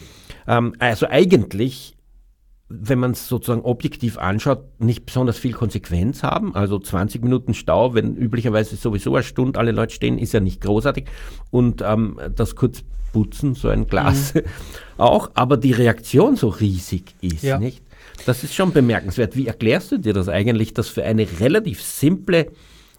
Ähm, 0.47 0.73
also 0.79 1.07
eigentlich 1.07 1.96
wenn 2.69 2.99
man 2.99 3.11
es 3.11 3.27
sozusagen 3.27 3.61
objektiv 3.61 4.17
anschaut, 4.17 4.65
nicht 4.79 5.05
besonders 5.05 5.37
viel 5.37 5.53
Konsequenz 5.53 6.23
haben. 6.23 6.53
Also 6.53 6.79
20 6.79 7.23
Minuten 7.23 7.53
Stau, 7.53 7.93
wenn 7.93 8.15
üblicherweise 8.15 8.75
sowieso 8.75 9.15
eine 9.15 9.23
Stunde 9.23 9.57
alle 9.59 9.71
Leute 9.71 9.95
stehen, 9.95 10.17
ist 10.17 10.33
ja 10.33 10.41
nicht 10.41 10.61
großartig. 10.61 11.05
Und 11.49 11.81
ähm, 11.81 12.19
das 12.35 12.55
kurz 12.55 12.83
putzen, 13.13 13.55
so 13.55 13.69
ein 13.69 13.87
Glas 13.87 14.33
mhm. 14.33 14.41
auch, 14.97 15.31
aber 15.33 15.55
die 15.55 15.71
Reaktion 15.71 16.35
so 16.35 16.49
riesig 16.49 17.15
ist, 17.21 17.43
ja. 17.43 17.57
nicht? 17.57 17.81
Das 18.25 18.43
ist 18.43 18.53
schon 18.53 18.73
bemerkenswert. 18.73 19.35
Wie 19.35 19.47
erklärst 19.47 19.91
du 19.91 19.99
dir 19.99 20.13
das 20.13 20.27
eigentlich, 20.27 20.73
dass 20.73 20.89
für 20.89 21.03
eine 21.03 21.27
relativ 21.39 21.81
simple 21.81 22.51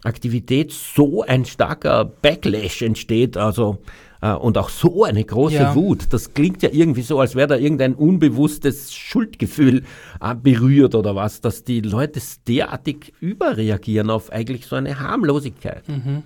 Aktivität 0.03 0.73
so 0.73 1.23
ein 1.23 1.45
starker 1.45 2.05
Backlash 2.05 2.83
entsteht? 2.83 3.37
Also 3.37 3.79
und 4.21 4.59
auch 4.59 4.69
so 4.69 5.05
eine 5.05 5.25
große 5.25 5.55
ja. 5.55 5.75
Wut. 5.75 6.07
Das 6.11 6.35
klingt 6.35 6.63
ja 6.63 6.71
irgendwie 6.73 7.03
so, 7.03 7.21
als 7.21 7.35
wäre 7.35 7.49
da 7.49 7.57
irgendein 7.57 7.95
unbewusstes 7.95 8.93
Schuldgefühl 8.93 9.85
äh, 10.21 10.35
berührt 10.35 10.95
oder 10.95 11.15
was, 11.15 11.41
dass 11.41 11.65
die 11.65 11.81
Leute 11.81 12.21
derartig 12.47 13.13
überreagieren 13.21 14.11
auf 14.11 14.33
eigentlich 14.33 14.67
so 14.67 14.77
eine 14.77 14.99
Harmlosigkeit. 14.99 15.89
Mhm. 15.89 16.23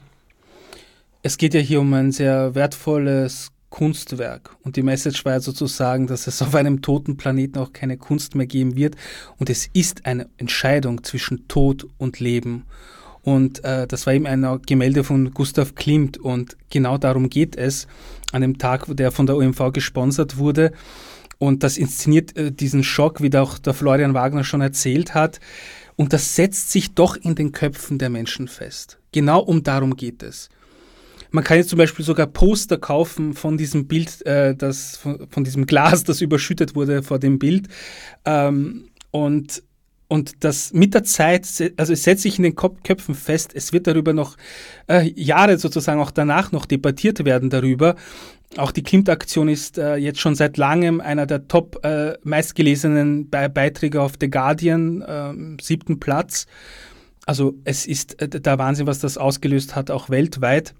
Es 1.23 1.37
geht 1.37 1.55
ja 1.55 1.61
hier 1.61 1.81
um 1.81 1.93
ein 1.95 2.13
sehr 2.13 2.55
wertvolles 2.55 3.53
Kunstwerk. 3.73 4.57
Und 4.63 4.77
die 4.77 4.83
Message 4.83 5.25
war 5.25 5.33
ja 5.33 5.41
sozusagen, 5.41 6.07
dass 6.07 6.27
es 6.27 6.43
auf 6.43 6.55
einem 6.55 6.83
toten 6.83 7.17
Planeten 7.17 7.59
auch 7.59 7.73
keine 7.73 7.97
Kunst 7.97 8.35
mehr 8.35 8.47
geben 8.47 8.77
wird. 8.77 8.97
Und 9.39 9.51
es 9.51 9.69
ist 9.73 10.05
eine 10.05 10.29
Entscheidung 10.37 11.03
zwischen 11.03 11.49
Tod 11.49 11.87
und 11.97 12.21
Leben. 12.21 12.65
Und 13.23 13.65
äh, 13.65 13.87
das 13.87 14.07
war 14.07 14.15
eben 14.15 14.27
ein 14.27 14.61
Gemälde 14.67 15.05
von 15.05 15.33
Gustav 15.33 15.75
Klimt 15.75 16.19
und 16.19 16.57
genau 16.71 16.99
darum 16.99 17.31
geht 17.31 17.57
es 17.57 17.87
an 18.33 18.43
dem 18.43 18.59
Tag, 18.59 18.87
der 18.97 19.13
von 19.13 19.27
der 19.27 19.37
OMV 19.37 19.73
gesponsert 19.73 20.39
wurde. 20.39 20.73
Und 21.39 21.63
das 21.63 21.77
inszeniert 21.77 22.37
äh, 22.37 22.53
diesen 22.53 22.83
Schock, 22.85 23.23
wie 23.23 23.37
auch 23.37 23.59
der 23.59 23.75
Florian 23.75 24.15
Wagner 24.15 24.45
schon 24.45 24.61
erzählt 24.61 25.15
hat. 25.15 25.41
Und 25.97 26.13
das 26.13 26.35
setzt 26.35 26.71
sich 26.71 26.95
doch 26.95 27.17
in 27.17 27.35
den 27.35 27.53
Köpfen 27.53 27.99
der 27.99 28.11
Menschen 28.11 28.49
fest. 28.49 28.99
Genau 29.13 29.41
um 29.41 29.63
darum 29.63 29.97
geht 29.97 30.23
es. 30.23 30.49
Man 31.31 31.45
kann 31.45 31.57
jetzt 31.57 31.71
zum 31.71 31.79
Beispiel 31.79 32.05
sogar 32.05 32.27
Poster 32.27 32.77
kaufen 32.77 33.35
von 33.35 33.57
diesem 33.57 33.87
Bild, 33.87 34.25
äh, 34.27 34.55
das, 34.55 34.97
von, 34.97 35.27
von, 35.31 35.45
diesem 35.45 35.67
Glas, 35.67 36.05
das 36.05 36.21
überschüttet 36.21 36.75
wurde 36.75 37.03
vor 37.03 37.19
dem 37.19 37.39
Bild. 37.39 37.69
Ähm, 38.25 38.91
und 39.11 39.63
Und 40.13 40.45
das 40.45 40.75
mit 40.75 40.93
der 40.93 41.05
Zeit, 41.05 41.47
also 41.79 41.95
es 41.95 42.03
setzt 42.03 42.21
sich 42.21 42.37
in 42.37 42.43
den 42.43 42.55
Köpfen 42.55 43.15
fest, 43.15 43.53
es 43.55 43.73
wird 43.73 43.87
darüber 43.87 44.13
noch 44.13 44.37
äh, 44.87 45.11
Jahre 45.19 45.57
sozusagen 45.57 46.03
auch 46.03 46.11
danach 46.11 46.53
noch 46.53 46.67
debattiert 46.67 47.25
werden 47.25 47.49
darüber. 47.49 47.97
Auch 48.59 48.73
die 48.73 48.83
Klimt-Aktion 48.83 49.49
ist 49.49 49.79
äh, 49.79 49.97
jetzt 49.97 50.21
schon 50.21 50.35
seit 50.35 50.59
langem 50.59 51.01
einer 51.01 51.25
der 51.25 51.49
top 51.49 51.83
äh, 51.83 52.13
meistgelesenen 52.25 53.31
Be 53.31 53.49
Beiträge 53.49 54.03
auf 54.03 54.13
The 54.21 54.29
Guardian, 54.29 55.01
äh, 55.01 55.63
siebten 55.63 55.99
Platz. 55.99 56.47
Also 57.25 57.55
es 57.65 57.87
ist 57.87 58.21
äh, 58.21 58.29
der 58.29 58.59
Wahnsinn, 58.59 58.87
was 58.87 58.99
das 58.99 59.17
ausgelöst 59.17 59.75
hat, 59.77 59.91
auch 59.91 60.11
weltweit. 60.11 60.75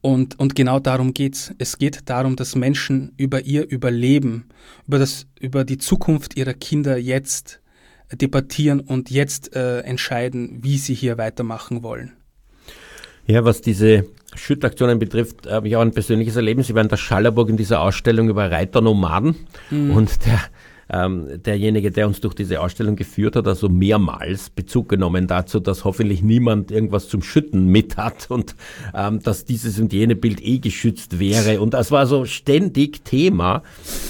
Und, 0.00 0.36
und 0.40 0.56
genau 0.56 0.80
darum 0.80 1.14
geht's. 1.14 1.54
Es 1.58 1.78
geht 1.78 2.10
darum, 2.10 2.34
dass 2.34 2.56
Menschen 2.56 3.12
über 3.18 3.42
ihr 3.42 3.70
Überleben, 3.70 4.48
über, 4.88 4.98
das, 4.98 5.28
über 5.38 5.64
die 5.64 5.78
Zukunft 5.78 6.36
ihrer 6.36 6.54
Kinder 6.54 6.96
jetzt 6.96 7.59
debattieren 8.12 8.80
und 8.80 9.10
jetzt 9.10 9.54
äh, 9.54 9.80
entscheiden, 9.80 10.58
wie 10.62 10.78
sie 10.78 10.94
hier 10.94 11.18
weitermachen 11.18 11.82
wollen. 11.82 12.12
Ja, 13.26 13.44
was 13.44 13.60
diese 13.60 14.06
Schüttaktionen 14.34 14.98
betrifft, 14.98 15.48
habe 15.48 15.68
ich 15.68 15.76
auch 15.76 15.82
ein 15.82 15.92
persönliches 15.92 16.36
Erlebnis. 16.36 16.68
Ich 16.68 16.74
war 16.74 16.82
in 16.82 16.88
der 16.88 16.96
Schallerburg 16.96 17.48
in 17.48 17.56
dieser 17.56 17.80
Ausstellung 17.80 18.28
über 18.28 18.50
Reiternomaden 18.50 19.36
mhm. 19.70 19.92
und 19.92 20.26
der 20.26 20.40
ähm, 20.92 21.42
derjenige, 21.42 21.90
der 21.90 22.06
uns 22.06 22.20
durch 22.20 22.34
diese 22.34 22.60
Ausstellung 22.60 22.96
geführt 22.96 23.36
hat, 23.36 23.46
also 23.46 23.68
mehrmals 23.68 24.50
Bezug 24.50 24.88
genommen 24.88 25.26
dazu, 25.26 25.60
dass 25.60 25.84
hoffentlich 25.84 26.22
niemand 26.22 26.70
irgendwas 26.70 27.08
zum 27.08 27.22
Schütten 27.22 27.66
mit 27.66 27.96
hat 27.96 28.30
und 28.30 28.56
ähm, 28.94 29.22
dass 29.22 29.44
dieses 29.44 29.78
und 29.78 29.92
jene 29.92 30.16
Bild 30.16 30.42
eh 30.42 30.58
geschützt 30.58 31.18
wäre. 31.18 31.60
Und 31.60 31.74
das 31.74 31.90
war 31.90 32.06
so 32.06 32.24
ständig 32.24 33.04
Thema. 33.04 33.62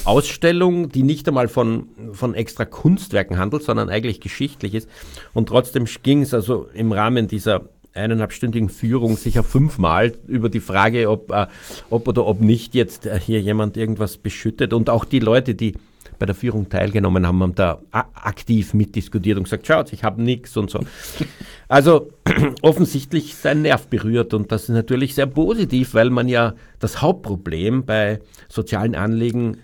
Ausstellung, 0.04 0.88
die 0.90 1.02
nicht 1.02 1.28
einmal 1.28 1.48
von, 1.48 1.88
von 2.12 2.34
extra 2.34 2.64
Kunstwerken 2.64 3.38
handelt, 3.38 3.62
sondern 3.62 3.90
eigentlich 3.90 4.20
geschichtlich 4.20 4.74
ist. 4.74 4.88
Und 5.34 5.48
trotzdem 5.48 5.86
ging 6.02 6.22
es 6.22 6.32
also 6.32 6.68
im 6.72 6.92
Rahmen 6.92 7.28
dieser 7.28 7.62
eineinhalbstündigen 7.92 8.68
Führung 8.68 9.16
sicher 9.16 9.42
fünfmal 9.42 10.14
über 10.28 10.48
die 10.48 10.60
Frage, 10.60 11.10
ob, 11.10 11.30
äh, 11.32 11.46
ob 11.90 12.06
oder 12.08 12.24
ob 12.24 12.40
nicht 12.40 12.74
jetzt 12.74 13.06
äh, 13.06 13.18
hier 13.18 13.40
jemand 13.40 13.76
irgendwas 13.76 14.16
beschüttet. 14.16 14.72
Und 14.72 14.88
auch 14.90 15.04
die 15.04 15.18
Leute, 15.18 15.54
die 15.54 15.74
bei 16.20 16.26
der 16.26 16.36
Führung 16.36 16.68
teilgenommen 16.68 17.26
haben, 17.26 17.42
haben 17.42 17.54
da 17.56 17.80
aktiv 17.90 18.74
mitdiskutiert 18.74 19.38
und 19.38 19.44
gesagt, 19.44 19.66
schaut, 19.66 19.92
ich 19.92 20.04
habe 20.04 20.22
nichts 20.22 20.56
und 20.56 20.70
so. 20.70 20.80
Also 21.68 22.10
offensichtlich 22.62 23.36
sein 23.36 23.62
Nerv 23.62 23.86
berührt 23.86 24.34
und 24.34 24.50
das 24.50 24.64
ist 24.64 24.70
natürlich 24.70 25.14
sehr 25.14 25.26
positiv, 25.26 25.94
weil 25.94 26.10
man 26.10 26.26
ja 26.26 26.54
das 26.80 27.00
Hauptproblem 27.00 27.84
bei 27.84 28.18
sozialen 28.48 28.96
Anliegen 28.96 29.58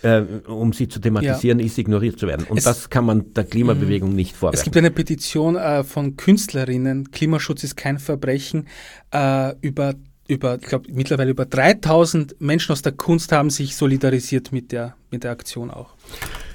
äh, 0.00 0.22
um 0.48 0.72
sie 0.72 0.88
zu 0.88 0.98
thematisieren, 0.98 1.60
ja. 1.60 1.66
ist 1.66 1.78
ignoriert 1.78 2.18
zu 2.18 2.26
werden. 2.26 2.46
Und 2.48 2.56
es, 2.56 2.64
das 2.64 2.90
kann 2.90 3.04
man 3.04 3.34
der 3.34 3.44
Klimabewegung 3.44 4.10
mh. 4.10 4.16
nicht 4.16 4.34
vorwerfen. 4.34 4.58
Es 4.58 4.64
gibt 4.64 4.76
eine 4.78 4.90
Petition 4.90 5.56
äh, 5.56 5.84
von 5.84 6.16
Künstlerinnen, 6.16 7.10
Klimaschutz 7.10 7.64
ist 7.64 7.76
kein 7.76 7.98
Verbrechen, 7.98 8.66
äh, 9.12 9.54
über 9.60 9.94
über, 10.32 10.58
ich 10.60 10.68
glaube, 10.68 10.88
mittlerweile 10.92 11.30
über 11.30 11.46
3000 11.46 12.40
Menschen 12.40 12.72
aus 12.72 12.82
der 12.82 12.92
Kunst 12.92 13.32
haben 13.32 13.50
sich 13.50 13.76
solidarisiert 13.76 14.52
mit 14.52 14.72
der, 14.72 14.94
mit 15.10 15.24
der 15.24 15.30
Aktion 15.30 15.70
auch. 15.70 15.94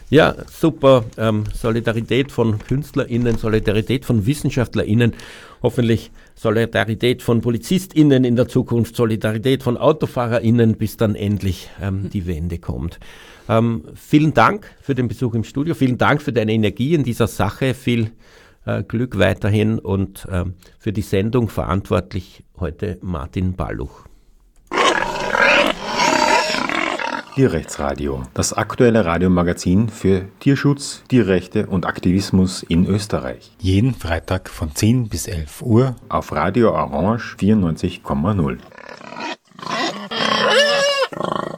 Ja, 0.09 0.35
super. 0.49 1.03
Ähm, 1.17 1.43
Solidarität 1.53 2.31
von 2.31 2.59
KünstlerInnen, 2.59 3.37
Solidarität 3.37 4.05
von 4.05 4.25
WissenschaftlerInnen, 4.25 5.13
hoffentlich 5.61 6.11
Solidarität 6.35 7.21
von 7.21 7.41
PolizistInnen 7.41 8.23
in 8.23 8.37
der 8.37 8.47
Zukunft, 8.47 8.95
Solidarität 8.95 9.63
von 9.63 9.75
AutofahrerInnen, 9.75 10.77
bis 10.77 10.95
dann 10.95 11.15
endlich 11.15 11.69
ähm, 11.81 12.09
die 12.09 12.25
Wende 12.25 12.57
kommt. 12.57 12.99
Ähm, 13.49 13.83
vielen 13.95 14.33
Dank 14.33 14.71
für 14.81 14.95
den 14.95 15.09
Besuch 15.09 15.33
im 15.33 15.43
Studio, 15.43 15.73
vielen 15.73 15.97
Dank 15.97 16.21
für 16.21 16.31
deine 16.31 16.53
Energie 16.53 16.93
in 16.93 17.03
dieser 17.03 17.27
Sache, 17.27 17.73
viel 17.73 18.11
äh, 18.67 18.83
Glück 18.83 19.17
weiterhin 19.17 19.79
und 19.79 20.27
äh, 20.29 20.45
für 20.77 20.93
die 20.93 21.01
Sendung 21.01 21.49
verantwortlich 21.49 22.43
heute 22.59 22.97
Martin 23.01 23.55
Balluch. 23.55 24.05
Tierrechtsradio, 27.35 28.23
das 28.33 28.51
aktuelle 28.51 29.05
Radiomagazin 29.05 29.89
für 29.89 30.25
Tierschutz, 30.39 31.03
Tierrechte 31.07 31.67
und 31.67 31.85
Aktivismus 31.85 32.63
in 32.63 32.87
Österreich. 32.87 33.51
Jeden 33.59 33.93
Freitag 33.93 34.49
von 34.49 34.73
10 34.73 35.07
bis 35.07 35.27
11 35.27 35.61
Uhr 35.61 35.95
auf 36.09 36.31
Radio 36.31 36.71
Orange 36.71 37.35
94,0. 37.39 38.57